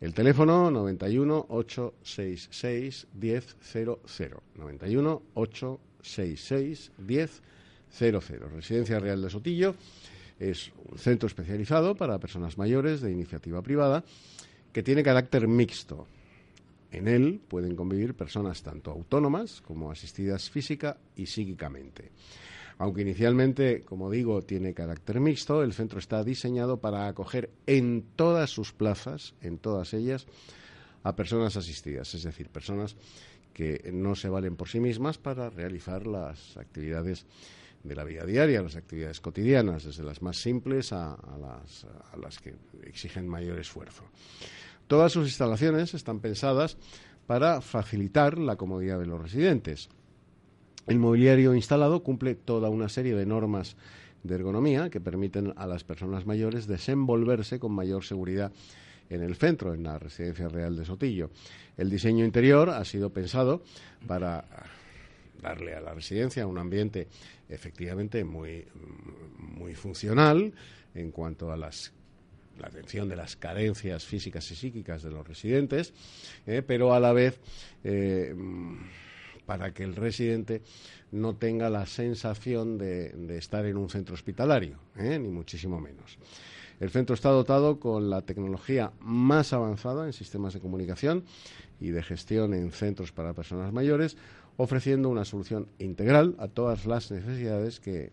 El 0.00 0.12
teléfono 0.12 0.70
91 0.70 1.46
866 1.48 3.06
1000. 3.14 3.42
91 4.56 5.22
866 5.34 6.92
1000. 6.98 7.30
Residencia 8.52 8.98
Real 8.98 9.22
de 9.22 9.30
Sotillo 9.30 9.74
es 10.38 10.72
un 10.90 10.98
centro 10.98 11.26
especializado 11.26 11.94
para 11.94 12.18
personas 12.18 12.58
mayores 12.58 13.00
de 13.00 13.12
iniciativa 13.12 13.62
privada 13.62 14.04
que 14.72 14.82
tiene 14.82 15.02
carácter 15.02 15.48
mixto. 15.48 16.06
En 16.90 17.08
él 17.08 17.40
pueden 17.48 17.74
convivir 17.74 18.14
personas 18.14 18.62
tanto 18.62 18.90
autónomas 18.90 19.60
como 19.60 19.90
asistidas 19.90 20.50
física 20.50 20.98
y 21.16 21.26
psíquicamente. 21.26 22.12
Aunque 22.78 23.02
inicialmente, 23.02 23.82
como 23.82 24.10
digo, 24.10 24.42
tiene 24.42 24.74
carácter 24.74 25.18
mixto, 25.18 25.62
el 25.62 25.72
centro 25.72 25.98
está 25.98 26.22
diseñado 26.22 26.78
para 26.78 27.08
acoger 27.08 27.50
en 27.66 28.04
todas 28.16 28.50
sus 28.50 28.72
plazas, 28.72 29.34
en 29.40 29.58
todas 29.58 29.94
ellas, 29.94 30.26
a 31.02 31.16
personas 31.16 31.56
asistidas, 31.56 32.12
es 32.14 32.24
decir, 32.24 32.50
personas 32.50 32.96
que 33.54 33.90
no 33.94 34.14
se 34.14 34.28
valen 34.28 34.56
por 34.56 34.68
sí 34.68 34.80
mismas 34.80 35.16
para 35.16 35.48
realizar 35.48 36.06
las 36.06 36.58
actividades 36.58 37.24
de 37.86 37.94
la 37.94 38.04
vida 38.04 38.24
diaria, 38.24 38.62
las 38.62 38.76
actividades 38.76 39.20
cotidianas, 39.20 39.84
desde 39.84 40.02
las 40.02 40.22
más 40.22 40.36
simples 40.36 40.92
a, 40.92 41.16
las, 41.40 41.84
a 42.12 42.16
las 42.16 42.38
que 42.38 42.54
exigen 42.84 43.28
mayor 43.28 43.58
esfuerzo. 43.58 44.04
Todas 44.86 45.12
sus 45.12 45.26
instalaciones 45.26 45.94
están 45.94 46.20
pensadas 46.20 46.76
para 47.26 47.60
facilitar 47.60 48.38
la 48.38 48.56
comodidad 48.56 48.98
de 48.98 49.06
los 49.06 49.20
residentes. 49.20 49.88
El 50.86 50.98
mobiliario 50.98 51.54
instalado 51.54 52.02
cumple 52.02 52.36
toda 52.36 52.70
una 52.70 52.88
serie 52.88 53.16
de 53.16 53.26
normas 53.26 53.76
de 54.22 54.34
ergonomía 54.34 54.90
que 54.90 55.00
permiten 55.00 55.52
a 55.56 55.66
las 55.66 55.84
personas 55.84 56.26
mayores 56.26 56.66
desenvolverse 56.66 57.58
con 57.58 57.72
mayor 57.72 58.04
seguridad 58.04 58.52
en 59.08 59.22
el 59.22 59.36
centro, 59.36 59.74
en 59.74 59.84
la 59.84 59.98
Residencia 59.98 60.48
Real 60.48 60.76
de 60.76 60.84
Sotillo. 60.84 61.30
El 61.76 61.90
diseño 61.90 62.24
interior 62.24 62.70
ha 62.70 62.84
sido 62.84 63.10
pensado 63.10 63.62
para 64.06 64.44
darle 65.40 65.74
a 65.74 65.80
la 65.80 65.94
residencia 65.94 66.46
un 66.46 66.58
ambiente 66.58 67.08
efectivamente 67.48 68.24
muy, 68.24 68.66
muy 69.38 69.74
funcional 69.74 70.52
en 70.94 71.10
cuanto 71.10 71.52
a 71.52 71.56
las 71.56 71.92
la 72.58 72.68
atención 72.68 73.08
de 73.08 73.16
las 73.16 73.36
carencias 73.36 74.04
físicas 74.04 74.50
y 74.50 74.54
psíquicas 74.54 75.02
de 75.02 75.10
los 75.10 75.26
residentes, 75.26 75.92
eh, 76.46 76.62
pero 76.66 76.94
a 76.94 77.00
la 77.00 77.12
vez 77.12 77.38
eh, 77.84 78.34
para 79.44 79.72
que 79.72 79.84
el 79.84 79.94
residente 79.94 80.62
no 81.12 81.36
tenga 81.36 81.70
la 81.70 81.86
sensación 81.86 82.78
de, 82.78 83.36
estar 83.36 83.64
en 83.66 83.76
un 83.76 83.88
centro 83.88 84.14
hospitalario, 84.14 84.78
eh, 84.96 85.18
ni 85.18 85.28
muchísimo 85.28 85.80
menos. 85.80 86.18
El 86.80 86.90
centro 86.90 87.14
está 87.14 87.30
dotado 87.30 87.80
con 87.80 88.10
la 88.10 88.22
tecnología 88.22 88.92
más 89.00 89.52
avanzada 89.54 90.04
en 90.06 90.12
sistemas 90.12 90.52
de 90.52 90.60
comunicación 90.60 91.24
y 91.80 91.90
de 91.90 92.02
gestión 92.02 92.52
en 92.52 92.70
centros 92.70 93.12
para 93.12 93.32
personas 93.32 93.72
mayores, 93.72 94.16
ofreciendo 94.56 95.08
una 95.08 95.24
solución 95.24 95.68
integral 95.78 96.34
a 96.38 96.48
todas 96.48 96.86
las 96.86 97.10
necesidades 97.10 97.80
que 97.80 98.12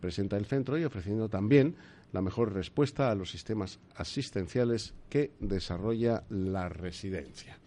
presenta 0.00 0.36
el 0.36 0.46
centro 0.46 0.78
y 0.78 0.84
ofreciendo 0.84 1.28
también 1.28 1.76
la 2.12 2.22
mejor 2.22 2.52
respuesta 2.52 3.10
a 3.10 3.14
los 3.14 3.30
sistemas 3.30 3.78
asistenciales 3.96 4.94
que 5.08 5.30
desarrolla 5.40 6.24
la 6.28 6.68
residencia. 6.68 7.58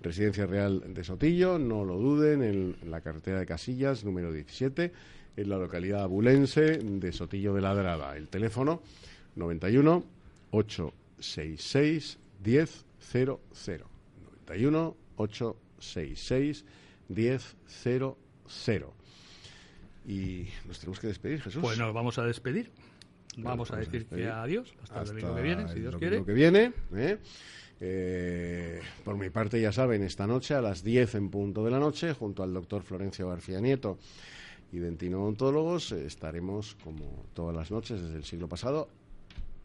Residencia 0.00 0.46
Real 0.46 0.94
de 0.94 1.04
Sotillo, 1.04 1.58
no 1.58 1.84
lo 1.84 1.96
duden, 1.96 2.42
en 2.42 2.76
la 2.90 3.00
carretera 3.00 3.40
de 3.40 3.46
Casillas, 3.46 4.04
número 4.04 4.32
17, 4.32 4.92
en 5.36 5.48
la 5.48 5.58
localidad 5.58 6.02
abulense 6.02 6.78
de 6.78 7.12
Sotillo 7.12 7.52
de 7.54 7.60
Ladrada. 7.60 8.16
El 8.16 8.28
teléfono 8.28 8.82
91 9.36 10.04
866 10.50 12.18
1000. 12.44 12.68
91 14.46 14.96
866 15.16 16.64
1000. 16.64 16.87
Y 20.06 20.48
nos 20.66 20.78
tenemos 20.78 21.00
que 21.00 21.08
despedir, 21.08 21.42
Jesús. 21.42 21.60
Pues 21.62 21.78
nos 21.78 21.92
vamos 21.92 22.18
a 22.18 22.24
despedir. 22.24 22.70
Vamos 23.36 23.46
a 23.46 23.50
vamos 23.50 23.70
a 23.70 23.76
decir 23.76 24.06
que 24.06 24.26
adiós 24.26 24.74
hasta, 24.82 25.00
el 25.02 25.06
domingo 25.08 25.36
que 25.36 25.42
viene, 25.42 25.68
si 25.68 25.80
Dios 25.80 25.96
quiere. 25.96 26.24
que 26.24 26.32
viene. 26.32 26.72
¿eh? 26.94 27.18
Eh, 27.80 28.80
por 29.04 29.16
mi 29.16 29.30
parte, 29.30 29.60
ya 29.60 29.70
saben, 29.70 30.02
esta 30.02 30.26
noche 30.26 30.54
a 30.54 30.60
las 30.60 30.82
10 30.82 31.14
en 31.14 31.30
punto 31.30 31.64
de 31.64 31.70
la 31.70 31.78
noche, 31.78 32.14
junto 32.14 32.42
al 32.42 32.52
doctor 32.52 32.82
Florencio 32.82 33.28
García 33.28 33.60
Nieto 33.60 33.98
y 34.72 34.78
Dentino 34.78 35.22
Odontólogos, 35.22 35.92
eh, 35.92 36.06
estaremos, 36.06 36.76
como 36.82 37.26
todas 37.34 37.54
las 37.54 37.70
noches 37.70 38.02
desde 38.02 38.16
el 38.16 38.24
siglo 38.24 38.48
pasado, 38.48 38.88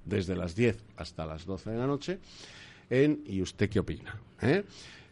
desde 0.05 0.35
las 0.35 0.55
10 0.55 0.77
hasta 0.97 1.25
las 1.25 1.45
12 1.45 1.71
de 1.71 1.77
la 1.77 1.87
noche, 1.87 2.19
en 2.89 3.23
¿Y 3.25 3.41
usted 3.41 3.69
qué 3.69 3.79
opina? 3.79 4.19
¿Eh? 4.41 4.63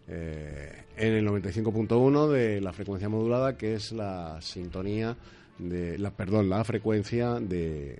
Eh, 0.07 0.83
en 0.97 1.13
el 1.13 1.27
95.1 1.27 2.27
de 2.27 2.61
la 2.61 2.73
frecuencia 2.73 3.09
modulada, 3.09 3.57
que 3.57 3.75
es 3.75 3.91
la 3.91 4.39
sintonía 4.41 5.15
de 5.57 5.97
la 5.97 6.11
perdón, 6.11 6.49
la 6.49 6.63
frecuencia 6.63 7.39
de, 7.39 7.97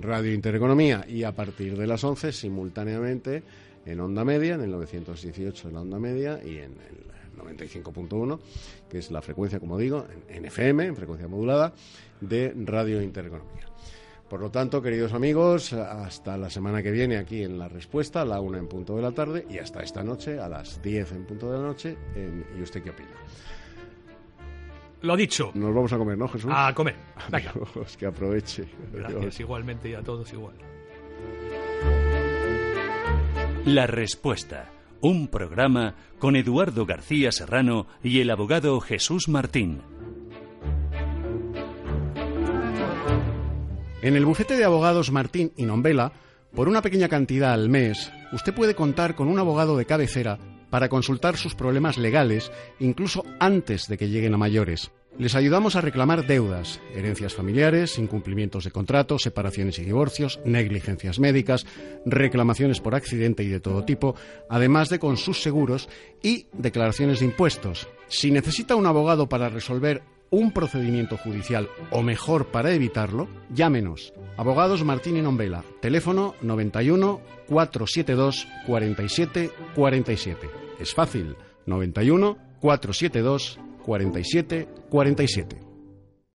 Radio 0.00 0.32
Intereconomía 0.32 1.04
y 1.08 1.24
a 1.24 1.32
partir 1.32 1.76
de 1.76 1.86
las 1.86 2.02
11 2.04 2.32
simultáneamente 2.32 3.42
en 3.84 4.00
onda 4.00 4.24
media, 4.24 4.54
en 4.54 4.62
el 4.62 4.70
918 4.70 5.68
en 5.68 5.74
la 5.74 5.80
onda 5.80 5.98
media 5.98 6.40
y 6.44 6.58
en 6.58 6.72
el 6.72 7.06
95.1, 7.38 8.40
que 8.90 8.98
es 8.98 9.10
la 9.10 9.22
frecuencia, 9.22 9.60
como 9.60 9.78
digo, 9.78 10.06
en, 10.28 10.36
en 10.36 10.44
FM, 10.46 10.86
en 10.86 10.96
frecuencia 10.96 11.28
modulada, 11.28 11.72
de 12.20 12.52
Radio 12.64 13.02
Intereconomía. 13.02 13.66
Por 14.28 14.40
lo 14.40 14.50
tanto, 14.50 14.82
queridos 14.82 15.12
amigos, 15.12 15.72
hasta 15.72 16.36
la 16.36 16.50
semana 16.50 16.82
que 16.82 16.90
viene 16.90 17.16
aquí 17.16 17.44
en 17.44 17.58
La 17.58 17.68
Respuesta, 17.68 18.22
a 18.22 18.24
la 18.24 18.40
una 18.40 18.58
en 18.58 18.66
punto 18.66 18.96
de 18.96 19.02
la 19.02 19.12
tarde, 19.12 19.46
y 19.48 19.58
hasta 19.58 19.82
esta 19.82 20.02
noche, 20.02 20.40
a 20.40 20.48
las 20.48 20.82
10 20.82 21.12
en 21.12 21.26
punto 21.26 21.50
de 21.52 21.58
la 21.58 21.64
noche, 21.64 21.96
en 22.16 22.44
¿Y 22.58 22.62
usted 22.62 22.82
qué 22.82 22.90
opina? 22.90 23.10
lo 25.02 25.16
dicho. 25.16 25.52
Nos 25.54 25.72
vamos 25.72 25.92
a 25.92 25.98
comer, 25.98 26.18
¿no, 26.18 26.26
Jesús? 26.26 26.50
A 26.52 26.74
comer. 26.74 26.96
Venga. 27.30 27.50
Adiós, 27.52 27.96
que 27.96 28.06
aproveche. 28.06 28.64
Gracias, 28.92 29.20
Adiós. 29.20 29.40
igualmente 29.40 29.88
y 29.90 29.94
a 29.94 30.02
todos 30.02 30.32
igual. 30.32 30.56
La 33.64 33.86
respuesta. 33.86 34.70
Un 35.00 35.28
programa 35.28 35.94
con 36.18 36.34
Eduardo 36.34 36.86
García 36.86 37.30
Serrano 37.30 37.86
y 38.02 38.20
el 38.20 38.30
abogado 38.30 38.80
Jesús 38.80 39.28
Martín. 39.28 39.82
En 44.02 44.14
el 44.14 44.26
bufete 44.26 44.56
de 44.56 44.64
abogados 44.64 45.10
Martín 45.10 45.52
y 45.56 45.64
Nombela, 45.64 46.12
por 46.54 46.68
una 46.68 46.82
pequeña 46.82 47.08
cantidad 47.08 47.52
al 47.52 47.70
mes, 47.70 48.12
usted 48.32 48.54
puede 48.54 48.74
contar 48.74 49.14
con 49.14 49.28
un 49.28 49.38
abogado 49.38 49.76
de 49.76 49.86
cabecera 49.86 50.38
para 50.70 50.88
consultar 50.88 51.36
sus 51.36 51.54
problemas 51.54 51.96
legales, 51.96 52.52
incluso 52.78 53.24
antes 53.40 53.88
de 53.88 53.96
que 53.96 54.08
lleguen 54.08 54.34
a 54.34 54.38
mayores. 54.38 54.90
Les 55.18 55.34
ayudamos 55.34 55.76
a 55.76 55.80
reclamar 55.80 56.26
deudas, 56.26 56.78
herencias 56.94 57.34
familiares, 57.34 57.98
incumplimientos 57.98 58.64
de 58.64 58.70
contratos, 58.70 59.22
separaciones 59.22 59.78
y 59.78 59.84
divorcios, 59.84 60.40
negligencias 60.44 61.18
médicas, 61.18 61.64
reclamaciones 62.04 62.80
por 62.80 62.94
accidente 62.94 63.42
y 63.42 63.48
de 63.48 63.60
todo 63.60 63.84
tipo, 63.84 64.14
además 64.50 64.90
de 64.90 64.98
con 64.98 65.16
sus 65.16 65.42
seguros 65.42 65.88
y 66.22 66.48
declaraciones 66.52 67.20
de 67.20 67.26
impuestos. 67.26 67.88
Si 68.08 68.30
necesita 68.30 68.76
un 68.76 68.84
abogado 68.84 69.26
para 69.26 69.48
resolver 69.48 70.02
un 70.30 70.52
procedimiento 70.52 71.16
judicial 71.16 71.68
o 71.90 72.02
mejor 72.02 72.46
para 72.46 72.72
evitarlo, 72.72 73.28
llámenos. 73.54 74.12
Abogados 74.36 74.84
Martín 74.84 75.16
y 75.16 75.22
Nombela, 75.22 75.64
teléfono 75.80 76.34
91 76.42 77.20
472 77.48 78.46
47 78.66 79.50
47. 79.74 80.50
Es 80.80 80.94
fácil, 80.94 81.36
91 81.66 82.36
472 82.60 83.58
47 83.84 84.68
47. 84.90 85.65